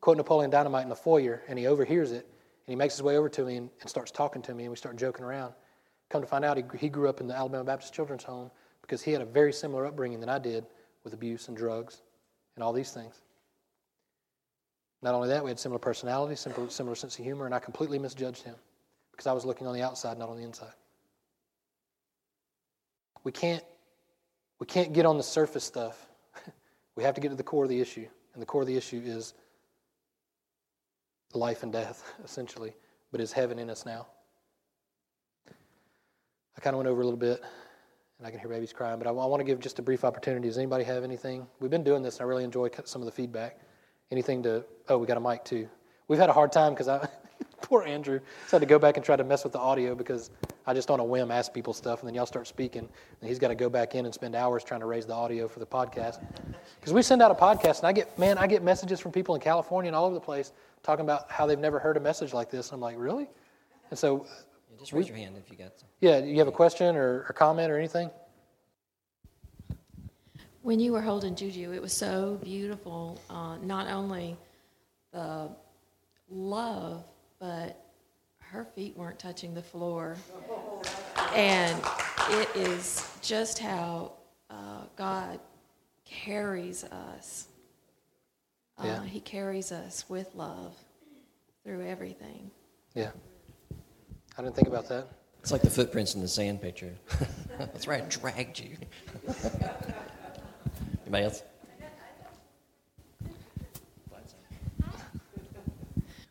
Quote 0.00 0.16
Napoleon 0.16 0.50
Dynamite 0.50 0.84
in 0.84 0.88
the 0.88 0.96
foyer, 0.96 1.42
and 1.48 1.58
he 1.58 1.66
overhears 1.66 2.12
it, 2.12 2.24
and 2.24 2.72
he 2.72 2.76
makes 2.76 2.94
his 2.94 3.02
way 3.02 3.16
over 3.16 3.28
to 3.28 3.44
me 3.44 3.56
and, 3.56 3.70
and 3.80 3.90
starts 3.90 4.10
talking 4.12 4.42
to 4.42 4.54
me, 4.54 4.64
and 4.64 4.70
we 4.70 4.76
start 4.76 4.96
joking 4.96 5.24
around. 5.24 5.52
Come 6.08 6.20
to 6.20 6.26
find 6.28 6.44
out, 6.44 6.56
he, 6.56 6.64
he 6.78 6.88
grew 6.88 7.08
up 7.08 7.20
in 7.20 7.26
the 7.26 7.34
Alabama 7.34 7.64
Baptist 7.64 7.92
Children's 7.92 8.22
Home 8.24 8.50
because 8.80 9.02
he 9.02 9.10
had 9.10 9.20
a 9.20 9.26
very 9.26 9.52
similar 9.52 9.86
upbringing 9.86 10.20
than 10.20 10.28
I 10.28 10.38
did 10.38 10.64
with 11.02 11.12
abuse 11.14 11.48
and 11.48 11.56
drugs 11.56 12.02
and 12.54 12.62
all 12.62 12.72
these 12.72 12.92
things. 12.92 13.22
Not 15.02 15.14
only 15.14 15.28
that, 15.28 15.44
we 15.44 15.50
had 15.50 15.58
similar 15.58 15.78
personalities, 15.78 16.40
similar, 16.40 16.70
similar 16.70 16.94
sense 16.94 17.18
of 17.18 17.24
humor, 17.24 17.46
and 17.46 17.54
I 17.54 17.58
completely 17.58 17.98
misjudged 17.98 18.42
him 18.42 18.54
because 19.10 19.26
I 19.26 19.32
was 19.32 19.44
looking 19.44 19.66
on 19.66 19.74
the 19.74 19.82
outside, 19.82 20.18
not 20.18 20.28
on 20.28 20.36
the 20.36 20.42
inside. 20.42 20.72
We 23.24 23.32
can't, 23.32 23.62
we 24.58 24.66
can't 24.66 24.92
get 24.92 25.06
on 25.06 25.16
the 25.16 25.22
surface 25.22 25.64
stuff. 25.64 26.06
we 26.96 27.02
have 27.02 27.14
to 27.14 27.20
get 27.20 27.28
to 27.28 27.34
the 27.34 27.42
core 27.42 27.64
of 27.64 27.70
the 27.70 27.80
issue, 27.80 28.06
and 28.32 28.42
the 28.42 28.46
core 28.46 28.62
of 28.62 28.66
the 28.66 28.76
issue 28.76 29.02
is 29.04 29.34
life 31.34 31.62
and 31.62 31.72
death, 31.72 32.02
essentially, 32.24 32.74
but 33.12 33.20
is 33.20 33.32
heaven 33.32 33.58
in 33.58 33.68
us 33.68 33.84
now? 33.84 34.06
I 36.56 36.60
kind 36.60 36.74
of 36.74 36.78
went 36.78 36.88
over 36.88 37.02
a 37.02 37.04
little 37.04 37.18
bit, 37.18 37.42
and 38.18 38.26
I 38.26 38.30
can 38.30 38.40
hear 38.40 38.48
babies 38.48 38.72
crying, 38.72 38.98
but 38.98 39.06
I, 39.06 39.10
I 39.10 39.26
want 39.26 39.40
to 39.40 39.44
give 39.44 39.60
just 39.60 39.78
a 39.78 39.82
brief 39.82 40.04
opportunity. 40.04 40.48
Does 40.48 40.56
anybody 40.56 40.84
have 40.84 41.04
anything? 41.04 41.46
We've 41.60 41.70
been 41.70 41.84
doing 41.84 42.02
this, 42.02 42.16
and 42.16 42.22
I 42.22 42.28
really 42.28 42.44
enjoy 42.44 42.70
some 42.84 43.02
of 43.02 43.06
the 43.06 43.12
feedback. 43.12 43.60
Anything 44.10 44.42
to, 44.44 44.64
oh, 44.88 44.98
we 44.98 45.06
got 45.06 45.16
a 45.16 45.20
mic 45.20 45.44
too. 45.44 45.68
We've 46.08 46.18
had 46.18 46.30
a 46.30 46.32
hard 46.32 46.52
time 46.52 46.72
because 46.72 46.88
I, 46.88 47.08
poor 47.60 47.82
Andrew, 47.82 48.20
just 48.40 48.52
had 48.52 48.60
to 48.60 48.66
go 48.66 48.78
back 48.78 48.96
and 48.96 49.04
try 49.04 49.16
to 49.16 49.24
mess 49.24 49.42
with 49.42 49.52
the 49.52 49.58
audio 49.58 49.94
because 49.94 50.30
I 50.66 50.74
just 50.74 50.90
on 50.90 51.00
a 51.00 51.04
whim 51.04 51.30
ask 51.30 51.52
people 51.52 51.72
stuff, 51.72 52.00
and 52.00 52.08
then 52.08 52.14
y'all 52.14 52.26
start 52.26 52.46
speaking, 52.46 52.88
and 53.20 53.28
he's 53.28 53.38
got 53.38 53.48
to 53.48 53.54
go 53.54 53.68
back 53.68 53.94
in 53.94 54.04
and 54.04 54.12
spend 54.12 54.34
hours 54.34 54.64
trying 54.64 54.80
to 54.80 54.86
raise 54.86 55.06
the 55.06 55.14
audio 55.14 55.48
for 55.48 55.60
the 55.60 55.66
podcast. 55.66 56.20
Because 56.80 56.92
we 56.92 57.02
send 57.02 57.22
out 57.22 57.30
a 57.30 57.34
podcast, 57.34 57.78
and 57.78 57.86
I 57.86 57.92
get, 57.92 58.18
man, 58.18 58.38
I 58.38 58.46
get 58.46 58.62
messages 58.62 59.00
from 59.00 59.12
people 59.12 59.34
in 59.34 59.40
California 59.40 59.88
and 59.88 59.96
all 59.96 60.06
over 60.06 60.14
the 60.14 60.20
place 60.20 60.52
talking 60.82 61.04
about 61.04 61.30
how 61.30 61.46
they've 61.46 61.58
never 61.58 61.78
heard 61.78 61.96
a 61.96 62.00
message 62.00 62.32
like 62.32 62.50
this. 62.50 62.68
And 62.68 62.74
I'm 62.74 62.80
like, 62.80 62.96
really? 62.98 63.28
And 63.90 63.98
so, 63.98 64.26
yeah, 64.70 64.78
just 64.78 64.92
raise 64.92 65.04
we, 65.04 65.10
your 65.10 65.18
hand 65.18 65.36
if 65.36 65.50
you 65.50 65.56
got 65.56 65.78
some. 65.78 65.88
Yeah, 66.00 66.18
you 66.18 66.38
have 66.38 66.48
a 66.48 66.52
question 66.52 66.96
or 66.96 67.22
a 67.28 67.32
comment 67.32 67.70
or 67.70 67.78
anything? 67.78 68.10
When 70.66 70.80
you 70.80 70.90
were 70.90 71.00
holding 71.00 71.36
Juju, 71.36 71.70
it 71.70 71.80
was 71.80 71.92
so 71.92 72.40
beautiful. 72.42 73.20
Uh, 73.30 73.56
not 73.58 73.86
only 73.86 74.36
the 75.12 75.48
love, 76.28 77.04
but 77.38 77.80
her 78.40 78.64
feet 78.74 78.96
weren't 78.96 79.16
touching 79.16 79.54
the 79.54 79.62
floor. 79.62 80.16
And 81.36 81.80
it 82.30 82.48
is 82.56 83.08
just 83.22 83.60
how 83.60 84.14
uh, 84.50 84.86
God 84.96 85.38
carries 86.04 86.82
us 86.82 87.46
yeah. 88.82 88.96
Uh, 88.96 89.02
he 89.02 89.20
carries 89.20 89.70
us 89.70 90.04
with 90.08 90.34
love 90.34 90.74
through 91.62 91.86
everything. 91.86 92.50
Yeah. 92.92 93.10
I 94.36 94.42
didn't 94.42 94.56
think 94.56 94.66
about 94.68 94.88
that. 94.88 95.06
It's 95.40 95.52
like 95.52 95.62
the 95.62 95.70
footprints 95.70 96.16
in 96.16 96.20
the 96.20 96.28
sand 96.28 96.60
picture. 96.60 96.94
That's 97.58 97.86
right, 97.86 98.02
I 98.02 98.06
dragged 98.06 98.58
you. 98.58 98.76
Anybody 101.06 101.24
else? 101.24 101.42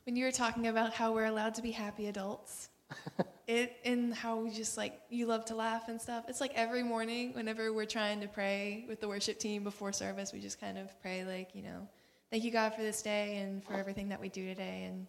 When 0.03 0.15
you 0.15 0.25
were 0.25 0.31
talking 0.31 0.67
about 0.67 0.93
how 0.93 1.13
we're 1.13 1.25
allowed 1.25 1.55
to 1.55 1.63
be 1.63 1.71
happy 1.71 2.07
adults, 2.07 2.69
it 3.47 3.77
and 3.83 4.13
how 4.13 4.35
we 4.37 4.51
just 4.51 4.77
like 4.77 5.01
you 5.09 5.25
love 5.25 5.45
to 5.45 5.55
laugh 5.55 5.87
and 5.87 5.99
stuff. 5.99 6.25
It's 6.27 6.41
like 6.41 6.51
every 6.53 6.83
morning 6.83 7.33
whenever 7.33 7.73
we're 7.73 7.85
trying 7.85 8.21
to 8.21 8.27
pray 8.27 8.85
with 8.87 9.01
the 9.01 9.07
worship 9.07 9.39
team 9.39 9.63
before 9.63 9.91
service, 9.93 10.31
we 10.31 10.39
just 10.39 10.59
kind 10.59 10.77
of 10.77 10.89
pray 11.01 11.23
like, 11.23 11.55
you 11.55 11.63
know, 11.63 11.87
Thank 12.31 12.43
you, 12.43 12.51
God, 12.51 12.73
for 12.73 12.81
this 12.81 13.01
day 13.01 13.37
and 13.37 13.63
for 13.63 13.75
everything 13.75 14.09
that 14.09 14.19
we 14.19 14.29
do 14.29 14.45
today 14.45 14.83
and 14.89 15.07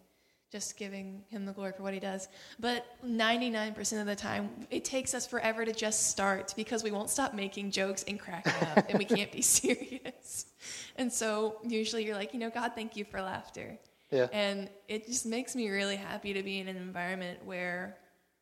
just 0.51 0.77
giving 0.77 1.23
Him 1.29 1.45
the 1.45 1.51
glory 1.51 1.73
for 1.73 1.83
what 1.83 1.93
He 1.93 1.99
does. 1.99 2.27
But 2.59 2.85
99% 3.05 3.99
of 3.99 4.05
the 4.05 4.15
time, 4.15 4.49
it 4.69 4.85
takes 4.85 5.13
us 5.13 5.27
forever 5.27 5.65
to 5.65 5.73
just 5.73 6.09
start 6.09 6.53
because 6.55 6.83
we 6.83 6.91
won't 6.91 7.09
stop 7.09 7.33
making 7.33 7.71
jokes 7.71 8.03
and 8.07 8.19
cracking 8.19 8.67
up 8.75 8.89
and 8.89 8.97
we 8.97 9.05
can't 9.05 9.31
be 9.31 9.41
serious. 9.41 10.47
And 10.95 11.11
so 11.11 11.57
usually 11.63 12.05
you're 12.05 12.15
like, 12.15 12.33
you 12.33 12.39
know, 12.39 12.49
God, 12.49 12.71
thank 12.75 12.95
you 12.95 13.05
for 13.05 13.21
laughter. 13.21 13.77
Yeah. 14.11 14.27
And 14.31 14.69
it 14.87 15.05
just 15.07 15.25
makes 15.25 15.55
me 15.55 15.69
really 15.69 15.97
happy 15.97 16.33
to 16.33 16.43
be 16.43 16.59
in 16.59 16.67
an 16.67 16.77
environment 16.77 17.43
where 17.43 17.97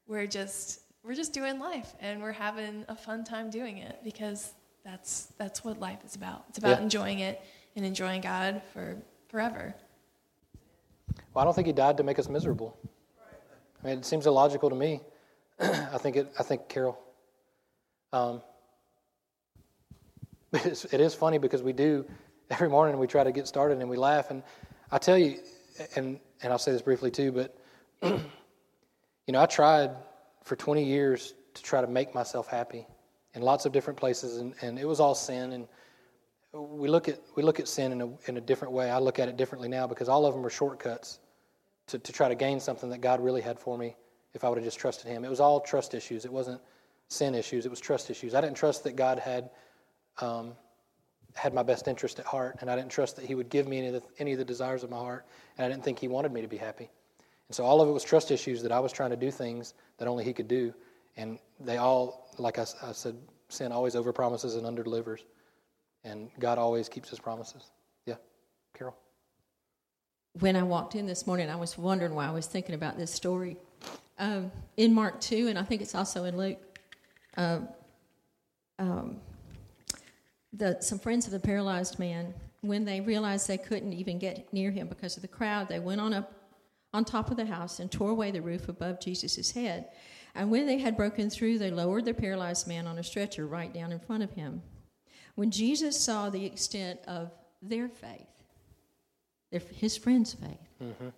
we're 0.07 0.27
just 0.27 0.81
we're 1.03 1.15
just 1.15 1.33
doing 1.33 1.59
life 1.59 1.93
and 1.99 2.21
we're 2.21 2.31
having 2.31 2.83
a 2.87 2.95
fun 2.95 3.23
time 3.23 3.49
doing 3.49 3.77
it 3.77 3.99
because 4.03 4.53
that's 4.83 5.33
that's 5.37 5.63
what 5.63 5.79
life 5.79 5.99
is 6.05 6.15
about. 6.15 6.45
It's 6.49 6.57
about 6.57 6.77
yeah. 6.77 6.83
enjoying 6.83 7.19
it 7.19 7.41
and 7.75 7.85
enjoying 7.85 8.21
God 8.21 8.61
for 8.73 8.97
forever. 9.27 9.75
Well, 11.36 11.41
I 11.41 11.45
don't 11.45 11.53
think 11.53 11.67
He 11.67 11.73
died 11.73 11.97
to 11.97 12.03
make 12.03 12.17
us 12.17 12.29
miserable. 12.29 12.77
I 13.83 13.88
mean, 13.88 13.99
it 13.99 14.05
seems 14.05 14.25
illogical 14.25 14.69
to 14.69 14.75
me. 14.75 15.01
I 15.59 15.97
think 15.97 16.15
it. 16.15 16.31
I 16.39 16.43
think 16.43 16.69
Carol. 16.69 16.97
Um, 18.13 18.41
it's, 20.53 20.86
it 20.86 21.01
is 21.01 21.13
funny 21.13 21.38
because 21.38 21.61
we 21.61 21.73
do 21.73 22.05
every 22.49 22.69
morning. 22.69 22.97
We 22.97 23.07
try 23.07 23.25
to 23.25 23.33
get 23.33 23.47
started 23.47 23.79
and 23.79 23.89
we 23.89 23.97
laugh. 23.97 24.31
And 24.31 24.43
I 24.91 24.97
tell 24.97 25.17
you, 25.17 25.39
and 25.97 26.21
and 26.41 26.53
I'll 26.53 26.57
say 26.57 26.71
this 26.71 26.81
briefly 26.81 27.11
too, 27.11 27.33
but 27.33 27.57
you 28.01 29.33
know, 29.33 29.41
I 29.41 29.45
tried 29.45 29.91
for 30.41 30.55
20 30.55 30.86
years 30.86 31.33
to 31.53 31.61
try 31.61 31.81
to 31.81 31.88
make 31.88 32.15
myself 32.15 32.47
happy 32.47 32.88
in 33.33 33.41
lots 33.41 33.65
of 33.65 33.73
different 33.73 33.99
places, 33.99 34.38
and, 34.38 34.53
and 34.61 34.79
it 34.79 34.88
was 34.88 35.01
all 35.01 35.15
sin. 35.15 35.51
And 35.51 35.67
we 36.53 36.88
look 36.88 37.09
at 37.09 37.19
we 37.36 37.43
look 37.43 37.59
at 37.59 37.67
sin 37.67 37.91
in 37.91 38.01
a, 38.01 38.09
in 38.27 38.38
a 38.38 38.41
different 38.41 38.73
way. 38.73 38.89
I 38.89 38.99
look 38.99 39.19
at 39.19 39.27
it 39.27 39.36
differently 39.36 39.67
now 39.67 39.86
because 39.86 40.07
all 40.07 40.25
of 40.25 40.33
them 40.33 40.45
are 40.45 40.49
shortcuts 40.49 41.19
to, 41.88 41.99
to 41.99 42.13
try 42.13 42.27
to 42.27 42.36
gain 42.36 42.59
something 42.59 42.89
that 42.89 43.01
God 43.01 43.23
really 43.23 43.41
had 43.41 43.59
for 43.59 43.77
me 43.77 43.95
if 44.33 44.43
I 44.43 44.49
would 44.49 44.57
have 44.57 44.65
just 44.65 44.79
trusted 44.79 45.07
Him. 45.07 45.23
It 45.23 45.29
was 45.29 45.39
all 45.39 45.59
trust 45.59 45.93
issues. 45.93 46.25
It 46.25 46.31
wasn't 46.31 46.61
sin 47.07 47.36
issues. 47.36 47.65
It 47.65 47.69
was 47.69 47.79
trust 47.79 48.09
issues. 48.09 48.36
I 48.36 48.41
didn't 48.41 48.57
trust 48.57 48.83
that 48.83 48.95
God 48.95 49.19
had 49.19 49.49
um, 50.19 50.53
had 51.33 51.53
my 51.53 51.63
best 51.63 51.88
interest 51.88 52.19
at 52.19 52.25
heart, 52.25 52.57
and 52.61 52.69
I 52.69 52.75
didn't 52.75 52.91
trust 52.91 53.17
that 53.17 53.25
He 53.25 53.36
would 53.36 53.49
give 53.49 53.67
me 53.67 53.77
any 53.77 53.88
of, 53.88 53.93
the, 53.93 54.03
any 54.19 54.31
of 54.31 54.38
the 54.38 54.45
desires 54.45 54.83
of 54.83 54.89
my 54.89 54.97
heart, 54.97 55.25
and 55.57 55.65
I 55.65 55.69
didn't 55.69 55.83
think 55.83 55.99
He 55.99 56.07
wanted 56.07 56.31
me 56.31 56.41
to 56.41 56.47
be 56.47 56.57
happy. 56.57 56.89
And 57.47 57.55
so 57.55 57.63
all 57.63 57.81
of 57.81 57.89
it 57.89 57.91
was 57.91 58.03
trust 58.03 58.31
issues 58.31 58.63
that 58.63 58.71
I 58.71 58.79
was 58.79 58.91
trying 58.91 59.11
to 59.11 59.17
do 59.17 59.29
things 59.29 59.73
that 59.97 60.07
only 60.07 60.23
He 60.23 60.33
could 60.33 60.47
do, 60.47 60.73
and 61.17 61.38
they 61.59 61.77
all, 61.77 62.29
like 62.38 62.57
I, 62.57 62.65
I 62.81 62.91
said, 62.91 63.15
sin 63.49 63.71
always 63.71 63.95
overpromises 63.95 64.57
and 64.57 64.65
underdelivers. 64.65 65.19
And 66.03 66.29
God 66.39 66.57
always 66.57 66.88
keeps 66.88 67.09
his 67.09 67.19
promises. 67.19 67.71
Yeah, 68.05 68.15
Carol? 68.77 68.95
When 70.39 70.57
I 70.57 70.63
walked 70.63 70.95
in 70.95 71.05
this 71.05 71.25
morning, 71.25 71.49
I 71.49 71.55
was 71.55 71.77
wondering 71.77 72.13
why 72.13 72.27
I 72.27 72.31
was 72.31 72.45
thinking 72.45 72.75
about 72.75 72.97
this 72.97 73.11
story. 73.11 73.55
um, 74.19 74.51
in 74.75 74.93
Mark 74.93 75.21
2, 75.21 75.47
and 75.47 75.57
I 75.57 75.63
think 75.63 75.81
it's 75.81 75.95
also 75.95 76.25
in 76.25 76.38
Luke. 76.38 76.79
Um, 77.38 77.69
um, 78.79 79.17
the, 80.51 80.77
some 80.81 80.99
friends 80.99 81.25
of 81.25 81.31
the 81.31 81.39
paralyzed 81.39 81.99
man, 81.99 82.33
when 82.61 82.83
they 82.83 82.99
realized 83.01 83.47
they 83.47 83.57
couldn't 83.57 83.93
even 83.93 84.19
get 84.19 84.51
near 84.53 84.71
him 84.71 84.88
because 84.88 85.15
of 85.15 85.21
the 85.21 85.27
crowd, 85.27 85.69
they 85.69 85.79
went 85.79 86.01
on 86.01 86.13
up 86.13 86.33
on 86.93 87.03
top 87.05 87.29
of 87.29 87.38
the 87.38 87.45
house 87.45 87.79
and 87.79 87.91
tore 87.91 88.11
away 88.11 88.31
the 88.31 88.41
roof 88.41 88.69
above 88.69 88.99
Jesus' 89.01 89.51
head. 89.51 89.89
And 90.33 90.49
when 90.49 90.65
they 90.65 90.79
had 90.79 90.97
broken 90.97 91.29
through, 91.29 91.59
they 91.59 91.71
lowered 91.71 92.05
the 92.05 92.13
paralyzed 92.13 92.67
man 92.67 92.88
on 92.88 92.97
a 92.97 93.03
stretcher 93.03 93.47
right 93.47 93.73
down 93.73 93.91
in 93.91 93.99
front 93.99 94.23
of 94.23 94.31
him. 94.31 94.61
When 95.36 95.51
Jesus 95.51 95.99
saw 95.99 96.29
the 96.29 96.45
extent 96.45 96.99
of 97.07 97.31
their 97.61 97.89
faith, 97.89 98.27
his 99.59 99.97
friend's 99.97 100.33
faith, 100.33 100.69
mm-hmm. 100.81 101.09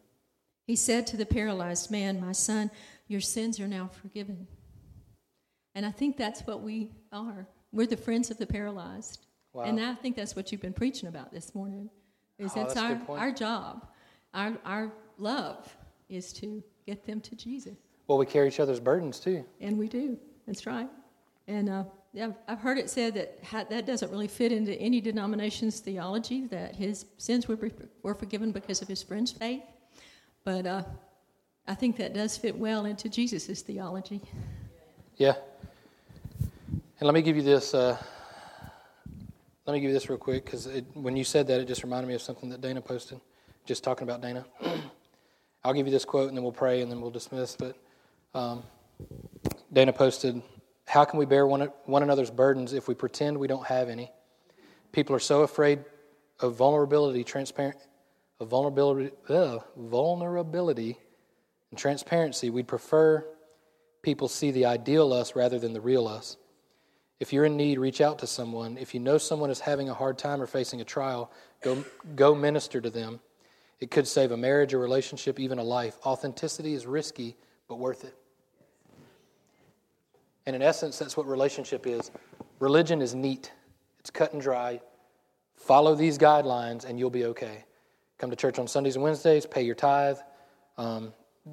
he 0.65 0.75
said 0.75 1.07
to 1.07 1.17
the 1.17 1.25
paralyzed 1.25 1.91
man, 1.91 2.19
My 2.19 2.31
son, 2.31 2.71
your 3.07 3.21
sins 3.21 3.59
are 3.59 3.67
now 3.67 3.89
forgiven. 4.01 4.47
And 5.75 5.85
I 5.85 5.91
think 5.91 6.17
that's 6.17 6.41
what 6.41 6.61
we 6.61 6.91
are. 7.11 7.47
We're 7.71 7.87
the 7.87 7.97
friends 7.97 8.31
of 8.31 8.37
the 8.37 8.47
paralyzed. 8.47 9.25
Wow. 9.53 9.63
And 9.63 9.79
I 9.79 9.93
think 9.93 10.15
that's 10.15 10.35
what 10.35 10.51
you've 10.51 10.61
been 10.61 10.73
preaching 10.73 11.07
about 11.09 11.31
this 11.31 11.53
morning. 11.53 11.89
Is 12.39 12.51
oh, 12.55 12.63
that's, 12.63 12.77
our, 12.77 12.99
our 13.09 13.31
job. 13.31 13.87
Our, 14.33 14.57
our 14.65 14.91
love 15.17 15.75
is 16.09 16.31
to 16.33 16.63
get 16.85 17.05
them 17.05 17.21
to 17.21 17.35
Jesus. 17.35 17.77
Well, 18.07 18.17
we 18.17 18.25
carry 18.25 18.47
each 18.47 18.59
other's 18.59 18.79
burdens 18.79 19.19
too. 19.19 19.45
And 19.59 19.77
we 19.77 19.87
do. 19.87 20.17
That's 20.45 20.65
right. 20.65 20.89
And 21.47 21.69
uh, 21.69 21.83
I've 22.47 22.59
heard 22.59 22.77
it 22.77 22.89
said 22.89 23.13
that 23.15 23.69
that 23.69 23.85
doesn't 23.85 24.11
really 24.11 24.27
fit 24.27 24.51
into 24.51 24.73
any 24.75 25.01
denomination's 25.01 25.79
theology, 25.79 26.47
that 26.47 26.75
his 26.75 27.05
sins 27.17 27.47
were, 27.47 27.57
were 28.01 28.15
forgiven 28.15 28.51
because 28.51 28.81
of 28.81 28.87
his 28.87 29.03
friend's 29.03 29.31
faith. 29.31 29.63
But 30.43 30.65
uh, 30.65 30.83
I 31.67 31.75
think 31.75 31.97
that 31.97 32.13
does 32.13 32.37
fit 32.37 32.57
well 32.57 32.85
into 32.85 33.09
Jesus' 33.09 33.61
theology. 33.61 34.21
Yeah. 35.17 35.33
And 36.99 37.05
let 37.05 37.13
me 37.13 37.21
give 37.21 37.35
you 37.35 37.43
this. 37.43 37.73
Uh, 37.73 37.97
let 39.65 39.73
me 39.73 39.81
give 39.81 39.89
you 39.89 39.93
this 39.93 40.09
real 40.09 40.17
quick 40.17 40.45
because 40.45 40.67
when 40.93 41.17
you 41.17 41.25
said 41.25 41.45
that, 41.47 41.59
it 41.59 41.67
just 41.67 41.83
reminded 41.83 42.07
me 42.07 42.15
of 42.15 42.21
something 42.21 42.49
that 42.49 42.61
Dana 42.61 42.81
posted. 42.81 43.19
Just 43.65 43.83
talking 43.83 44.07
about 44.07 44.21
Dana. 44.21 44.45
I'll 45.63 45.73
give 45.73 45.85
you 45.85 45.91
this 45.91 46.05
quote 46.05 46.29
and 46.29 46.37
then 46.37 46.43
we'll 46.43 46.53
pray 46.53 46.81
and 46.81 46.89
then 46.89 47.01
we'll 47.01 47.11
dismiss. 47.11 47.57
But 47.57 47.75
um, 48.33 48.63
Dana 49.73 49.91
posted, 49.91 50.41
How 50.87 51.03
can 51.03 51.19
we 51.19 51.25
bear 51.25 51.45
one, 51.45 51.69
one 51.83 52.01
another's 52.01 52.31
burdens 52.31 52.71
if 52.71 52.87
we 52.87 52.95
pretend 52.95 53.37
we 53.37 53.47
don't 53.47 53.67
have 53.67 53.89
any? 53.89 54.09
People 54.93 55.15
are 55.15 55.19
so 55.19 55.41
afraid 55.41 55.83
of 56.39 56.55
vulnerability, 56.55 57.25
transparent, 57.25 57.77
of 58.39 58.47
vulnerability, 58.47 59.11
uh, 59.27 59.59
vulnerability 59.75 60.97
and 61.71 61.77
transparency. 61.77 62.49
We'd 62.49 62.69
prefer 62.69 63.25
people 64.01 64.29
see 64.29 64.51
the 64.51 64.65
ideal 64.65 65.11
us 65.11 65.35
rather 65.35 65.59
than 65.59 65.73
the 65.73 65.81
real 65.81 66.07
us. 66.07 66.37
If 67.19 67.33
you're 67.33 67.45
in 67.45 67.57
need, 67.57 67.79
reach 67.79 67.99
out 67.99 68.19
to 68.19 68.27
someone. 68.27 68.77
If 68.77 68.93
you 68.93 69.01
know 69.01 69.17
someone 69.17 69.49
is 69.49 69.59
having 69.59 69.89
a 69.89 69.93
hard 69.93 70.17
time 70.17 70.41
or 70.41 70.47
facing 70.47 70.79
a 70.79 70.85
trial, 70.85 71.31
go, 71.61 71.83
go 72.15 72.33
minister 72.33 72.79
to 72.79 72.89
them. 72.89 73.19
It 73.81 73.91
could 73.91 74.07
save 74.07 74.31
a 74.31 74.37
marriage, 74.37 74.73
a 74.73 74.77
relationship, 74.77 75.37
even 75.37 75.59
a 75.59 75.63
life. 75.63 75.97
Authenticity 76.05 76.75
is 76.75 76.85
risky, 76.85 77.35
but 77.67 77.77
worth 77.77 78.05
it. 78.05 78.15
And 80.47 80.55
in 80.55 80.61
essence, 80.61 80.97
that's 80.97 81.17
what 81.17 81.27
relationship 81.27 81.85
is. 81.85 82.09
Religion 82.59 83.01
is 83.01 83.13
neat, 83.13 83.51
it's 83.99 84.09
cut 84.09 84.31
and 84.31 84.41
dry. 84.41 84.79
Follow 85.57 85.93
these 85.93 86.17
guidelines, 86.17 86.85
and 86.85 86.97
you'll 86.97 87.09
be 87.09 87.25
okay. 87.25 87.65
Come 88.17 88.29
to 88.29 88.35
church 88.35 88.57
on 88.57 88.65
Sundays 88.65 88.95
and 88.95 89.03
Wednesdays, 89.03 89.45
pay 89.45 89.61
your 89.61 89.75
tithe, 89.75 90.17
um, 90.77 91.11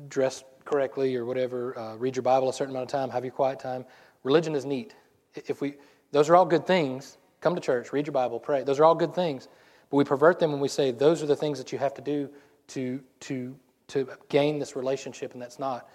dress 0.08 0.44
correctly 0.64 1.16
or 1.16 1.24
whatever, 1.24 1.76
uh, 1.76 1.96
read 1.96 2.14
your 2.14 2.22
Bible 2.22 2.48
a 2.48 2.52
certain 2.52 2.72
amount 2.72 2.84
of 2.84 2.92
time, 2.92 3.10
have 3.10 3.24
your 3.24 3.32
quiet 3.32 3.58
time. 3.58 3.84
Religion 4.22 4.54
is 4.54 4.64
neat. 4.64 4.94
If 5.34 5.60
we, 5.60 5.74
those 6.12 6.30
are 6.30 6.36
all 6.36 6.46
good 6.46 6.66
things. 6.66 7.18
Come 7.40 7.56
to 7.56 7.60
church, 7.60 7.92
read 7.92 8.06
your 8.06 8.12
Bible, 8.12 8.38
pray. 8.38 8.62
Those 8.62 8.78
are 8.78 8.84
all 8.84 8.94
good 8.94 9.14
things. 9.14 9.48
But 9.90 9.96
we 9.96 10.04
pervert 10.04 10.38
them 10.38 10.52
when 10.52 10.60
we 10.60 10.68
say 10.68 10.92
those 10.92 11.20
are 11.20 11.26
the 11.26 11.36
things 11.36 11.58
that 11.58 11.72
you 11.72 11.78
have 11.78 11.94
to 11.94 12.02
do 12.02 12.30
to, 12.68 13.02
to, 13.20 13.56
to 13.88 14.08
gain 14.28 14.60
this 14.60 14.76
relationship, 14.76 15.32
and 15.32 15.42
that's 15.42 15.58
not. 15.58 15.88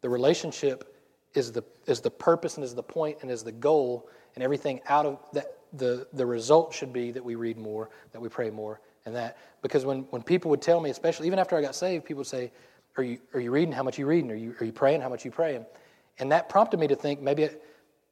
The 0.00 0.08
relationship 0.08 0.93
is 1.34 1.52
the, 1.52 1.64
is 1.86 2.00
the 2.00 2.10
purpose 2.10 2.56
and 2.56 2.64
is 2.64 2.74
the 2.74 2.82
point 2.82 3.18
and 3.22 3.30
is 3.30 3.42
the 3.42 3.52
goal, 3.52 4.08
and 4.34 4.42
everything 4.42 4.80
out 4.88 5.06
of 5.06 5.18
that, 5.32 5.58
the, 5.72 6.06
the 6.12 6.24
result 6.24 6.72
should 6.72 6.92
be 6.92 7.10
that 7.10 7.24
we 7.24 7.34
read 7.34 7.58
more, 7.58 7.90
that 8.12 8.20
we 8.20 8.28
pray 8.28 8.50
more, 8.50 8.80
and 9.04 9.14
that. 9.16 9.36
Because 9.62 9.84
when, 9.84 10.02
when 10.10 10.22
people 10.22 10.50
would 10.50 10.62
tell 10.62 10.80
me, 10.80 10.90
especially 10.90 11.26
even 11.26 11.38
after 11.38 11.56
I 11.56 11.60
got 11.60 11.74
saved, 11.74 12.04
people 12.04 12.20
would 12.20 12.26
say, 12.26 12.52
Are 12.96 13.02
you, 13.02 13.18
are 13.32 13.40
you 13.40 13.50
reading? 13.50 13.72
How 13.72 13.82
much 13.82 13.98
you 13.98 14.06
reading? 14.06 14.30
Are 14.30 14.36
you, 14.36 14.54
are 14.60 14.64
you 14.64 14.72
praying? 14.72 15.00
How 15.00 15.08
much 15.08 15.24
you 15.24 15.30
praying? 15.30 15.66
And 16.18 16.30
that 16.32 16.48
prompted 16.48 16.78
me 16.78 16.86
to 16.86 16.96
think 16.96 17.20
maybe 17.20 17.44
it, 17.44 17.62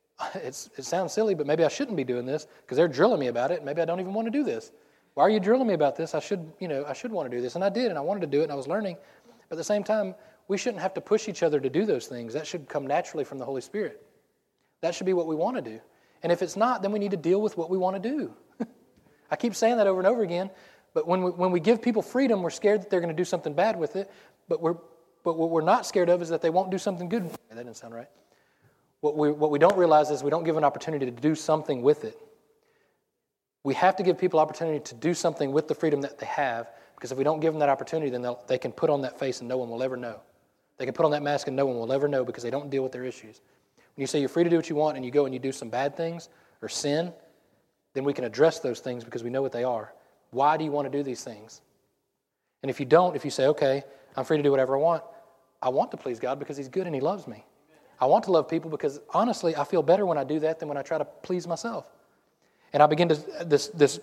it 0.34 0.54
sounds 0.54 1.12
silly, 1.12 1.34
but 1.34 1.46
maybe 1.46 1.64
I 1.64 1.68
shouldn't 1.68 1.96
be 1.96 2.04
doing 2.04 2.26
this 2.26 2.46
because 2.62 2.76
they're 2.76 2.88
drilling 2.88 3.20
me 3.20 3.28
about 3.28 3.50
it. 3.50 3.64
Maybe 3.64 3.80
I 3.80 3.84
don't 3.84 4.00
even 4.00 4.14
want 4.14 4.26
to 4.26 4.32
do 4.32 4.44
this. 4.44 4.72
Why 5.14 5.24
are 5.24 5.30
you 5.30 5.40
drilling 5.40 5.66
me 5.66 5.74
about 5.74 5.96
this? 5.96 6.14
I 6.14 6.20
should, 6.20 6.52
you 6.58 6.68
know, 6.68 6.84
I 6.86 6.94
should 6.94 7.12
want 7.12 7.30
to 7.30 7.36
do 7.36 7.42
this. 7.42 7.54
And 7.54 7.62
I 7.62 7.68
did, 7.68 7.86
and 7.86 7.98
I 7.98 8.00
wanted 8.00 8.20
to 8.20 8.26
do 8.26 8.40
it, 8.40 8.44
and 8.44 8.52
I 8.52 8.54
was 8.54 8.66
learning. 8.66 8.96
But 9.26 9.56
at 9.56 9.58
the 9.58 9.64
same 9.64 9.84
time, 9.84 10.14
we 10.48 10.58
shouldn't 10.58 10.82
have 10.82 10.94
to 10.94 11.00
push 11.00 11.28
each 11.28 11.42
other 11.42 11.60
to 11.60 11.70
do 11.70 11.86
those 11.86 12.06
things. 12.06 12.34
That 12.34 12.46
should 12.46 12.68
come 12.68 12.86
naturally 12.86 13.24
from 13.24 13.38
the 13.38 13.44
Holy 13.44 13.60
Spirit. 13.60 14.04
That 14.80 14.94
should 14.94 15.06
be 15.06 15.12
what 15.12 15.26
we 15.26 15.36
want 15.36 15.56
to 15.56 15.62
do. 15.62 15.80
And 16.22 16.30
if 16.30 16.42
it's 16.42 16.56
not, 16.56 16.82
then 16.82 16.92
we 16.92 16.98
need 16.98 17.12
to 17.12 17.16
deal 17.16 17.40
with 17.40 17.56
what 17.56 17.70
we 17.70 17.78
want 17.78 18.00
to 18.02 18.08
do. 18.08 18.34
I 19.30 19.36
keep 19.36 19.54
saying 19.54 19.78
that 19.78 19.86
over 19.86 20.00
and 20.00 20.06
over 20.06 20.22
again. 20.22 20.50
But 20.94 21.06
when 21.06 21.22
we, 21.22 21.30
when 21.30 21.50
we 21.50 21.60
give 21.60 21.80
people 21.80 22.02
freedom, 22.02 22.42
we're 22.42 22.50
scared 22.50 22.82
that 22.82 22.90
they're 22.90 23.00
going 23.00 23.14
to 23.14 23.20
do 23.20 23.24
something 23.24 23.54
bad 23.54 23.78
with 23.78 23.96
it. 23.96 24.10
But, 24.48 24.60
we're, 24.60 24.76
but 25.24 25.36
what 25.36 25.50
we're 25.50 25.62
not 25.62 25.86
scared 25.86 26.08
of 26.08 26.20
is 26.22 26.28
that 26.28 26.42
they 26.42 26.50
won't 26.50 26.70
do 26.70 26.78
something 26.78 27.08
good. 27.08 27.30
That 27.48 27.56
didn't 27.56 27.76
sound 27.76 27.94
right. 27.94 28.08
What 29.00 29.16
we, 29.16 29.32
what 29.32 29.50
we 29.50 29.58
don't 29.58 29.76
realize 29.76 30.10
is 30.10 30.22
we 30.22 30.30
don't 30.30 30.44
give 30.44 30.56
an 30.56 30.64
opportunity 30.64 31.06
to 31.06 31.12
do 31.12 31.34
something 31.34 31.82
with 31.82 32.04
it. 32.04 32.18
We 33.64 33.74
have 33.74 33.96
to 33.96 34.02
give 34.02 34.18
people 34.18 34.38
opportunity 34.38 34.80
to 34.80 34.94
do 34.94 35.14
something 35.14 35.52
with 35.52 35.68
the 35.68 35.74
freedom 35.74 36.00
that 36.02 36.18
they 36.18 36.26
have, 36.26 36.70
because 36.94 37.12
if 37.12 37.18
we 37.18 37.24
don't 37.24 37.40
give 37.40 37.52
them 37.52 37.60
that 37.60 37.68
opportunity, 37.68 38.10
then 38.10 38.26
they 38.48 38.58
can 38.58 38.72
put 38.72 38.90
on 38.90 39.02
that 39.02 39.18
face 39.18 39.40
and 39.40 39.48
no 39.48 39.56
one 39.56 39.70
will 39.70 39.82
ever 39.82 39.96
know. 39.96 40.20
They 40.78 40.84
can 40.84 40.94
put 40.94 41.04
on 41.04 41.10
that 41.12 41.22
mask 41.22 41.46
and 41.46 41.56
no 41.56 41.66
one 41.66 41.76
will 41.76 41.92
ever 41.92 42.08
know 42.08 42.24
because 42.24 42.42
they 42.42 42.50
don't 42.50 42.70
deal 42.70 42.82
with 42.82 42.92
their 42.92 43.04
issues. 43.04 43.40
When 43.94 44.02
you 44.02 44.06
say 44.06 44.20
you're 44.20 44.28
free 44.28 44.44
to 44.44 44.50
do 44.50 44.56
what 44.56 44.70
you 44.70 44.76
want 44.76 44.96
and 44.96 45.04
you 45.04 45.10
go 45.10 45.26
and 45.26 45.34
you 45.34 45.38
do 45.38 45.52
some 45.52 45.68
bad 45.68 45.96
things 45.96 46.28
or 46.62 46.68
sin, 46.68 47.12
then 47.94 48.04
we 48.04 48.12
can 48.12 48.24
address 48.24 48.58
those 48.60 48.80
things 48.80 49.04
because 49.04 49.22
we 49.22 49.30
know 49.30 49.42
what 49.42 49.52
they 49.52 49.64
are. 49.64 49.92
Why 50.30 50.56
do 50.56 50.64
you 50.64 50.70
want 50.70 50.90
to 50.90 50.98
do 50.98 51.02
these 51.02 51.22
things? 51.22 51.60
And 52.62 52.70
if 52.70 52.80
you 52.80 52.86
don't, 52.86 53.14
if 53.14 53.24
you 53.24 53.30
say, 53.30 53.46
okay, 53.48 53.82
I'm 54.16 54.24
free 54.24 54.38
to 54.38 54.42
do 54.42 54.50
whatever 54.50 54.76
I 54.76 54.80
want, 54.80 55.02
I 55.60 55.68
want 55.68 55.90
to 55.90 55.96
please 55.96 56.18
God 56.18 56.38
because 56.38 56.56
He's 56.56 56.68
good 56.68 56.86
and 56.86 56.94
He 56.94 57.00
loves 57.00 57.28
me. 57.28 57.44
I 58.00 58.06
want 58.06 58.24
to 58.24 58.32
love 58.32 58.48
people 58.48 58.70
because 58.70 59.00
honestly, 59.10 59.54
I 59.54 59.64
feel 59.64 59.82
better 59.82 60.06
when 60.06 60.18
I 60.18 60.24
do 60.24 60.40
that 60.40 60.58
than 60.58 60.68
when 60.68 60.78
I 60.78 60.82
try 60.82 60.98
to 60.98 61.04
please 61.04 61.46
myself. 61.46 61.86
And 62.72 62.82
I 62.82 62.86
begin 62.86 63.08
to, 63.08 63.14
this, 63.44 63.68
this 63.68 64.00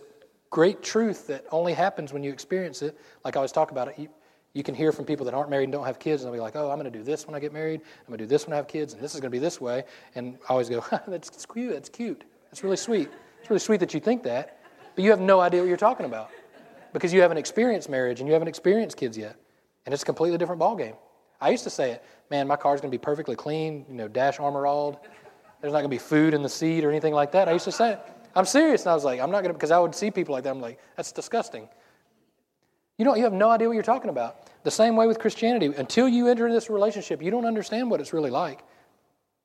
great 0.50 0.82
truth 0.84 1.28
that 1.28 1.46
only 1.52 1.74
happens 1.74 2.14
when 2.14 2.24
you 2.24 2.32
experience 2.32 2.82
it, 2.82 2.98
like 3.26 3.36
I 3.36 3.40
always 3.40 3.52
talk 3.52 3.72
about 3.72 3.90
it. 3.90 3.96
You, 3.98 4.10
you 4.54 4.64
can 4.64 4.74
hear 4.74 4.92
from 4.92 5.06
people 5.06 5.26
that 5.26 5.34
aren't 5.34 5.50
married 5.50 5.66
and 5.66 5.72
don't 5.72 5.86
have 5.86 6.00
kids, 6.00 6.24
and 6.24 6.28
they'll 6.28 6.38
be 6.38 6.42
like, 6.42 6.56
oh, 6.56 6.72
I'm 6.72 6.80
going 6.80 6.92
to 6.92 6.98
do 6.98 7.04
this 7.04 7.28
when 7.28 7.36
I 7.36 7.40
get 7.40 7.54
married. 7.54 7.82
I'm 7.82 8.08
going 8.08 8.18
to 8.18 8.24
do 8.24 8.28
this 8.28 8.46
when 8.48 8.54
I 8.54 8.56
have 8.58 8.68
kids, 8.68 8.94
and 8.94 9.02
this 9.02 9.14
is 9.14 9.22
going 9.22 9.32
to 9.32 9.36
be 9.36 9.40
this 9.40 9.62
way. 9.62 9.84
And 10.16 10.38
I 10.48 10.54
always 10.54 10.70
go, 10.70 10.84
that's 11.08 11.46
cute. 11.46 11.74
That's 11.74 11.90
cute. 11.90 12.24
That's 12.50 12.64
really 12.64 12.78
sweet. 12.78 13.10
It's 13.40 13.50
really 13.50 13.60
sweet 13.60 13.80
that 13.80 13.94
you 13.94 14.00
think 14.00 14.24
that, 14.24 14.60
but 14.96 15.04
you 15.04 15.12
have 15.12 15.22
no 15.22 15.40
idea 15.40 15.62
what 15.62 15.68
you're 15.68 15.78
talking 15.78 16.06
about 16.06 16.32
because 16.94 17.14
you 17.14 17.22
haven't 17.22 17.38
experienced 17.38 17.90
marriage 17.90 18.20
and 18.20 18.28
you 18.28 18.34
haven't 18.34 18.48
experienced 18.48 18.98
kids 18.98 19.18
yet. 19.18 19.36
And 19.86 19.94
it's 19.94 20.04
a 20.04 20.06
completely 20.06 20.38
different 20.38 20.62
ballgame. 20.62 20.96
I 21.40 21.50
used 21.50 21.64
to 21.64 21.70
say 21.70 21.92
it, 21.92 22.04
man, 22.30 22.48
my 22.48 22.56
car's 22.56 22.82
going 22.82 22.92
to 22.92 22.98
be 22.98 23.02
perfectly 23.02 23.36
clean, 23.36 23.86
you 23.88 23.96
know, 23.96 24.08
dash 24.08 24.40
armor 24.40 24.66
all. 24.66 25.02
There's 25.62 25.74
not 25.74 25.80
going 25.80 25.90
to 25.92 25.96
be 25.96 26.00
food 26.00 26.34
in 26.34 26.42
the 26.42 26.50
seat 26.50 26.84
or 26.84 26.90
anything 26.90 27.14
like 27.14 27.32
that. 27.32 27.48
I 27.48 27.54
used 27.54 27.66
to 27.66 27.72
say 27.72 27.94
it. 27.94 28.00
I'm 28.36 28.46
serious. 28.46 28.84
And 28.84 28.92
I 28.92 28.94
was 28.94 29.04
like, 29.04 29.20
I'm 29.20 29.32
not 29.32 29.42
going 29.42 29.54
to, 29.54 29.54
because 29.54 29.72
I 29.72 29.80
would 29.80 29.96
see 29.96 30.12
people 30.12 30.34
like 30.34 30.44
that. 30.44 30.52
I'm 30.52 30.62
like, 30.62 30.80
that's 30.96 31.12
disgusting. 31.12 31.68
You 33.00 33.06
don't, 33.06 33.18
you 33.18 33.24
have 33.24 33.34
no 33.34 33.50
idea 33.50 33.68
what 33.68 33.76
you're 33.76 33.82
talking 33.82 34.10
about. 34.10 34.46
The 34.64 34.72
same 34.72 34.98
way 34.98 35.08
with 35.08 35.20
Christianity. 35.20 35.68
Until 35.78 36.10
you 36.10 36.28
enter 36.28 36.52
this 36.52 36.70
relationship, 36.70 37.24
you 37.24 37.32
don't 37.32 37.46
understand 37.46 37.90
what 37.90 38.02
it's 38.02 38.12
really 38.12 38.30
like. 38.30 38.62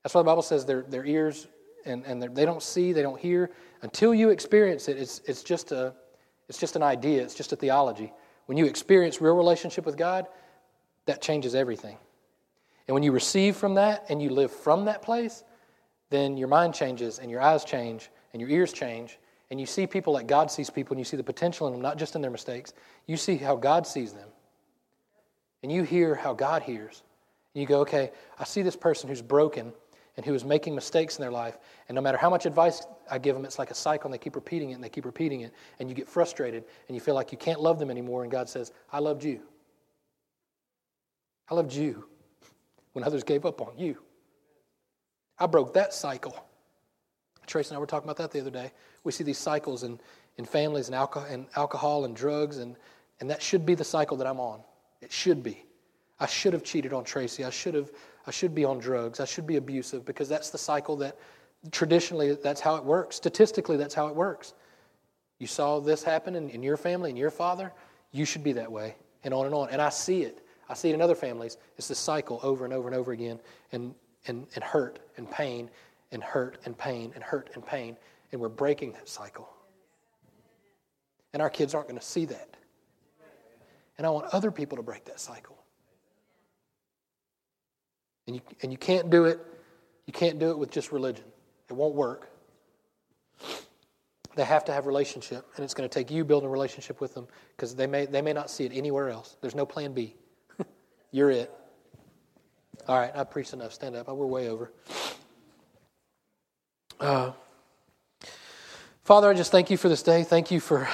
That's 0.03 0.13
why 0.13 0.23
the 0.23 0.27
Bible 0.27 0.43
says 0.43 0.67
their, 0.67 0.83
their 0.83 1.05
ears 1.07 1.47
and, 1.87 2.05
and 2.05 2.21
they 2.21 2.45
don't 2.45 2.63
see, 2.63 2.93
they 2.93 3.03
don't 3.03 3.19
hear. 3.19 3.53
Until 3.83 4.13
you 4.13 4.31
experience 4.31 4.89
it, 4.89 4.99
it's, 4.99 5.21
it's, 5.27 5.45
just 5.45 5.71
a, 5.71 5.95
it's 6.49 6.59
just 6.59 6.75
an 6.75 6.83
idea, 6.83 7.23
it's 7.23 7.35
just 7.35 7.53
a 7.53 7.57
theology. 7.57 8.13
When 8.47 8.59
you 8.59 8.67
experience 8.67 9.21
real 9.21 9.37
relationship 9.37 9.87
with 9.87 9.97
God, 9.97 10.27
that 11.07 11.23
changes 11.23 11.55
everything. 11.55 11.97
And 12.89 12.95
when 12.95 13.05
you 13.05 13.13
receive 13.13 13.55
from 13.55 13.75
that 13.75 14.05
and 14.09 14.21
you 14.21 14.31
live 14.31 14.51
from 14.51 14.87
that 14.87 15.01
place, 15.01 15.45
then 16.11 16.37
your 16.37 16.49
mind 16.49 16.75
changes 16.75 17.21
and 17.21 17.31
your 17.31 17.41
eyes 17.41 17.65
change 17.65 18.11
and 18.33 18.41
your 18.41 18.51
ears 18.51 18.73
change 18.73 19.17
and 19.51 19.61
you 19.61 19.67
see 19.67 19.87
people 19.87 20.13
like 20.13 20.27
God 20.27 20.51
sees 20.51 20.71
people 20.71 20.95
and 20.95 21.01
you 21.01 21.05
see 21.05 21.17
the 21.17 21.23
potential 21.25 21.67
in 21.67 21.73
them, 21.73 21.83
not 21.83 21.99
just 21.99 22.17
in 22.17 22.23
their 22.23 22.31
mistakes. 22.31 22.73
You 23.07 23.17
see 23.17 23.37
how 23.37 23.57
God 23.57 23.87
sees 23.87 24.13
them. 24.13 24.29
And 25.63 25.71
you 25.71 25.83
hear 25.83 26.15
how 26.15 26.35
God 26.35 26.63
hears. 26.63 27.03
And 27.55 27.61
you 27.61 27.67
go, 27.67 27.81
okay, 27.81 28.11
I 28.39 28.45
see 28.45 28.63
this 28.63 28.77
person 28.77 29.09
who's 29.09 29.23
broken 29.23 29.73
and 30.17 30.25
who 30.25 30.35
is 30.35 30.45
making 30.45 30.75
mistakes 30.75 31.19
in 31.19 31.23
their 31.23 31.31
life. 31.31 31.59
And 31.89 31.95
no 31.95 32.01
matter 32.01 32.19
how 32.19 32.31
much 32.31 32.47
advice 32.47 32.87
I 33.11 33.19
give 33.19 33.35
them, 33.35 33.45
it's 33.45 33.59
like 33.59 33.71
a 33.71 33.75
cycle 33.75 34.09
and 34.09 34.15
they 34.15 34.19
keep 34.19 34.35
repeating 34.35 34.71
it 34.71 34.75
and 34.75 34.85
they 34.85 34.89
keep 34.89 35.05
repeating 35.05 35.43
it. 35.43 35.53
And 35.79 35.89
you 35.89 35.95
get 35.95 36.09
frustrated 36.09 36.65
and 36.89 36.95
you 36.95 37.01
feel 37.01 37.15
like 37.15 37.33
you 37.33 37.39
can't 37.39 37.61
love 37.61 37.79
them 37.79 37.91
anymore. 37.91 38.23
And 38.23 38.33
God 38.33 38.49
says, 38.49 38.73
I 38.93 38.99
loved 38.99 39.25
you. 39.25 39.41
I 41.51 41.55
loved 41.55 41.73
you. 41.73 42.07
when 42.95 43.05
others 43.05 43.23
gave 43.23 43.45
up 43.45 43.61
on 43.61 43.77
you. 43.77 43.99
I 45.39 45.47
broke 45.47 45.75
that 45.75 45.93
cycle. 45.93 46.35
Tracy 47.47 47.71
and 47.71 47.77
I 47.77 47.81
were 47.81 47.87
talking 47.87 48.09
about 48.09 48.17
that 48.17 48.31
the 48.31 48.41
other 48.41 48.51
day. 48.51 48.73
We 49.05 49.13
see 49.13 49.25
these 49.25 49.39
cycles 49.39 49.85
in, 49.85 50.01
in 50.37 50.45
families 50.45 50.89
and 50.89 50.95
alcohol, 50.95 51.29
and 51.31 51.47
alcohol 51.57 52.05
and 52.05 52.17
drugs, 52.17 52.59
and, 52.59 52.77
and 53.21 53.31
that 53.31 53.43
should 53.43 53.65
be 53.65 53.75
the 53.75 53.85
cycle 53.85 54.17
that 54.17 54.27
I'm 54.27 54.41
on. 54.41 54.61
It 55.01 55.13
should 55.13 55.43
be. 55.43 55.65
I 56.19 56.27
should 56.27 56.53
have 56.53 56.65
cheated 56.65 56.93
on 56.93 57.05
Tracy. 57.05 57.45
I 57.45 57.51
should 57.51 57.75
have 57.75 57.91
I 58.27 58.31
should 58.31 58.55
be 58.55 58.65
on 58.65 58.79
drugs. 58.79 59.21
I 59.21 59.27
should 59.27 59.47
be 59.47 59.57
abusive 59.57 60.05
because 60.05 60.29
that's 60.29 60.51
the 60.51 60.59
cycle 60.59 60.97
that 60.97 61.19
traditionally 61.71 62.35
that's 62.35 62.61
how 62.61 62.77
it 62.77 62.85
works. 62.85 63.17
Statistically, 63.17 63.77
that's 63.77 63.95
how 63.95 64.07
it 64.09 64.15
works. 64.15 64.55
You 65.39 65.47
saw 65.47 65.81
this 65.81 66.03
happen 66.03 66.35
in, 66.37 66.49
in 66.49 66.63
your 66.63 66.77
family 66.77 67.11
and 67.11 67.19
your 67.19 67.31
father, 67.31 67.73
you 68.13 68.25
should 68.25 68.45
be 68.45 68.53
that 68.53 68.71
way, 68.71 68.97
and 69.25 69.35
on 69.35 69.47
and 69.47 69.55
on. 69.55 69.69
And 69.71 69.83
I 69.83 69.91
see 69.91 70.23
it. 70.23 70.47
I 70.69 70.75
see 70.75 70.89
it 70.89 70.95
in 70.95 71.03
other 71.03 71.15
families. 71.15 71.59
It's 71.77 71.89
the 71.89 71.95
cycle 71.95 72.41
over 72.43 72.65
and 72.65 72.73
over 72.73 72.89
and 72.89 72.97
over 72.97 73.13
again, 73.13 73.41
and, 73.73 73.95
and, 74.27 74.47
and 74.55 74.65
hurt 74.65 75.01
and 75.17 75.31
pain 75.31 75.69
and 76.13 76.23
hurt 76.23 76.59
and 76.65 76.79
pain 76.79 77.13
and 77.15 77.23
hurt 77.23 77.51
and 77.55 77.67
pain. 77.67 77.97
And 78.35 78.41
we're 78.41 78.49
breaking 78.49 78.95
that 78.95 79.09
cycle. 79.09 79.49
And 81.33 81.41
our 81.41 81.49
kids 81.49 81.73
aren't 81.73 81.87
going 81.87 82.01
to 82.01 82.05
see 82.05 82.25
that. 82.25 82.57
And 83.97 84.05
I 84.05 84.11
want 84.11 84.27
other 84.33 84.51
people 84.51 84.77
to 84.77 84.83
break 84.83 85.05
that 85.05 85.21
cycle. 85.21 85.57
And 88.27 88.35
you, 88.35 88.43
and 88.61 88.73
you 88.73 88.77
can't 88.77 89.09
do 89.09 89.27
it, 89.27 89.39
you 90.07 90.13
can't 90.13 90.41
do 90.41 90.51
it 90.51 90.59
with 90.59 90.73
just 90.73 90.91
religion. 90.91 91.27
It 91.71 91.75
won't 91.75 91.95
work. 91.95 92.29
They 94.35 94.43
have 94.43 94.65
to 94.65 94.73
have 94.73 94.87
relationship, 94.87 95.47
and 95.55 95.65
it's 95.65 95.75
going 95.75 95.89
to 95.89 95.95
take 95.95 96.11
you 96.11 96.25
building 96.25 96.49
a 96.49 96.51
relationship 96.51 97.01
with 97.01 97.15
them 97.15 97.29
because 97.57 97.77
they 97.77 97.87
may, 97.87 98.05
they 98.07 98.21
may 98.21 98.33
not 98.33 98.51
see 98.51 98.65
it 98.65 98.73
anywhere 98.75 99.11
else. 99.11 99.37
There's 99.43 99.55
no 99.55 99.65
plan 99.65 99.93
B. 99.93 100.17
You're 101.13 101.31
it. 101.31 101.53
All 102.89 102.99
right, 102.99 103.13
I 103.15 103.23
preached 103.23 103.53
enough. 103.53 103.73
Stand 103.73 103.95
up. 103.95 104.09
We're 104.09 104.27
way 104.27 104.49
over. 104.49 104.73
Uh, 106.99 107.31
Father, 109.05 109.29
I 109.29 109.35
just 109.35 109.53
thank 109.53 109.69
you 109.69 109.77
for 109.77 109.91
this 109.91 110.03
day. 110.03 110.25
Thank 110.25 110.51
you 110.51 110.61
for 110.61 110.89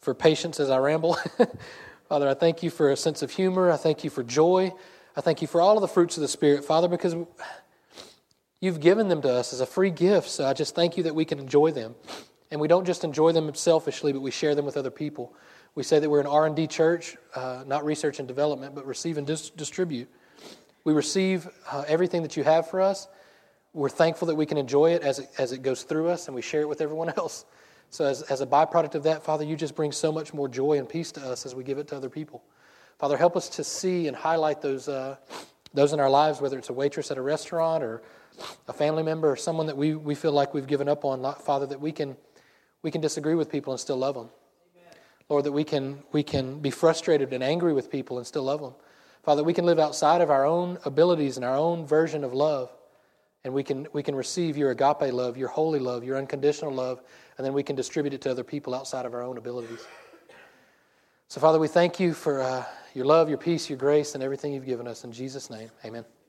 for 0.00 0.14
patience 0.14 0.58
as 0.58 0.68
I 0.68 0.78
ramble. 0.78 1.16
Father, 2.08 2.28
I 2.28 2.34
thank 2.34 2.64
you 2.64 2.70
for 2.70 2.90
a 2.90 2.96
sense 2.96 3.22
of 3.22 3.30
humor. 3.30 3.70
I 3.70 3.76
thank 3.76 4.02
you 4.02 4.10
for 4.10 4.24
joy. 4.24 4.72
I 5.16 5.20
thank 5.20 5.40
you 5.40 5.46
for 5.46 5.60
all 5.60 5.76
of 5.76 5.80
the 5.80 5.86
fruits 5.86 6.16
of 6.16 6.22
the 6.22 6.28
Spirit, 6.28 6.64
Father, 6.64 6.88
because 6.88 7.14
you've 8.60 8.80
given 8.80 9.06
them 9.06 9.22
to 9.22 9.32
us 9.32 9.52
as 9.52 9.60
a 9.60 9.66
free 9.66 9.90
gift. 9.90 10.28
So 10.28 10.44
I 10.44 10.54
just 10.54 10.74
thank 10.74 10.96
you 10.96 11.04
that 11.04 11.14
we 11.14 11.24
can 11.24 11.38
enjoy 11.38 11.70
them. 11.70 11.94
And 12.50 12.60
we 12.60 12.66
don't 12.66 12.84
just 12.84 13.04
enjoy 13.04 13.30
them 13.30 13.54
selfishly, 13.54 14.12
but 14.12 14.20
we 14.20 14.32
share 14.32 14.56
them 14.56 14.64
with 14.64 14.76
other 14.76 14.90
people. 14.90 15.36
We 15.76 15.84
say 15.84 16.00
that 16.00 16.10
we're 16.10 16.20
an 16.20 16.26
R&D 16.26 16.66
church, 16.66 17.16
uh, 17.36 17.62
not 17.64 17.84
research 17.84 18.18
and 18.18 18.26
development, 18.26 18.74
but 18.74 18.84
receive 18.86 19.18
and 19.18 19.26
dis- 19.26 19.50
distribute. 19.50 20.08
We 20.82 20.94
receive 20.94 21.48
uh, 21.70 21.84
everything 21.86 22.22
that 22.22 22.36
you 22.36 22.42
have 22.42 22.68
for 22.68 22.80
us. 22.80 23.06
We're 23.76 23.90
thankful 23.90 24.28
that 24.28 24.36
we 24.36 24.46
can 24.46 24.56
enjoy 24.56 24.94
it 24.94 25.02
as, 25.02 25.18
it 25.18 25.28
as 25.36 25.52
it 25.52 25.60
goes 25.60 25.82
through 25.82 26.08
us, 26.08 26.28
and 26.28 26.34
we 26.34 26.40
share 26.40 26.62
it 26.62 26.68
with 26.68 26.80
everyone 26.80 27.10
else. 27.18 27.44
So, 27.90 28.06
as, 28.06 28.22
as 28.22 28.40
a 28.40 28.46
byproduct 28.46 28.94
of 28.94 29.02
that, 29.02 29.22
Father, 29.22 29.44
you 29.44 29.54
just 29.54 29.74
bring 29.74 29.92
so 29.92 30.10
much 30.10 30.32
more 30.32 30.48
joy 30.48 30.78
and 30.78 30.88
peace 30.88 31.12
to 31.12 31.20
us 31.20 31.44
as 31.44 31.54
we 31.54 31.62
give 31.62 31.76
it 31.76 31.88
to 31.88 31.96
other 31.96 32.08
people. 32.08 32.42
Father, 32.98 33.18
help 33.18 33.36
us 33.36 33.50
to 33.50 33.64
see 33.64 34.08
and 34.08 34.16
highlight 34.16 34.62
those, 34.62 34.88
uh, 34.88 35.16
those 35.74 35.92
in 35.92 36.00
our 36.00 36.08
lives, 36.08 36.40
whether 36.40 36.56
it's 36.56 36.70
a 36.70 36.72
waitress 36.72 37.10
at 37.10 37.18
a 37.18 37.20
restaurant 37.20 37.84
or 37.84 38.00
a 38.66 38.72
family 38.72 39.02
member 39.02 39.30
or 39.30 39.36
someone 39.36 39.66
that 39.66 39.76
we, 39.76 39.94
we 39.94 40.14
feel 40.14 40.32
like 40.32 40.54
we've 40.54 40.66
given 40.66 40.88
up 40.88 41.04
on, 41.04 41.34
Father, 41.34 41.66
that 41.66 41.80
we 41.80 41.92
can, 41.92 42.16
we 42.80 42.90
can 42.90 43.02
disagree 43.02 43.34
with 43.34 43.52
people 43.52 43.74
and 43.74 43.80
still 43.80 43.98
love 43.98 44.14
them. 44.14 44.30
Lord, 45.28 45.44
that 45.44 45.52
we 45.52 45.64
can, 45.64 46.02
we 46.12 46.22
can 46.22 46.60
be 46.60 46.70
frustrated 46.70 47.34
and 47.34 47.44
angry 47.44 47.74
with 47.74 47.90
people 47.90 48.16
and 48.16 48.26
still 48.26 48.44
love 48.44 48.62
them. 48.62 48.72
Father, 49.22 49.44
we 49.44 49.52
can 49.52 49.66
live 49.66 49.78
outside 49.78 50.22
of 50.22 50.30
our 50.30 50.46
own 50.46 50.78
abilities 50.86 51.36
and 51.36 51.44
our 51.44 51.56
own 51.56 51.84
version 51.84 52.24
of 52.24 52.32
love, 52.32 52.70
and 53.44 53.52
we 53.52 53.62
can, 53.62 53.86
we 53.92 54.02
can 54.02 54.14
receive 54.14 54.56
your 54.56 54.70
agape 54.70 55.12
love, 55.12 55.36
your 55.36 55.48
holy 55.48 55.78
love, 55.78 56.02
your 56.02 56.16
unconditional 56.16 56.72
love, 56.72 57.02
and 57.38 57.46
then 57.46 57.52
we 57.52 57.62
can 57.62 57.76
distribute 57.76 58.14
it 58.14 58.20
to 58.22 58.30
other 58.30 58.44
people 58.44 58.74
outside 58.74 59.06
of 59.06 59.14
our 59.14 59.22
own 59.22 59.38
abilities. 59.38 59.86
So, 61.28 61.40
Father, 61.40 61.58
we 61.58 61.68
thank 61.68 62.00
you 62.00 62.14
for 62.14 62.40
uh, 62.42 62.64
your 62.94 63.04
love, 63.04 63.28
your 63.28 63.38
peace, 63.38 63.68
your 63.68 63.78
grace, 63.78 64.14
and 64.14 64.22
everything 64.22 64.52
you've 64.52 64.66
given 64.66 64.88
us. 64.88 65.04
In 65.04 65.12
Jesus' 65.12 65.50
name, 65.50 65.70
amen. 65.84 66.04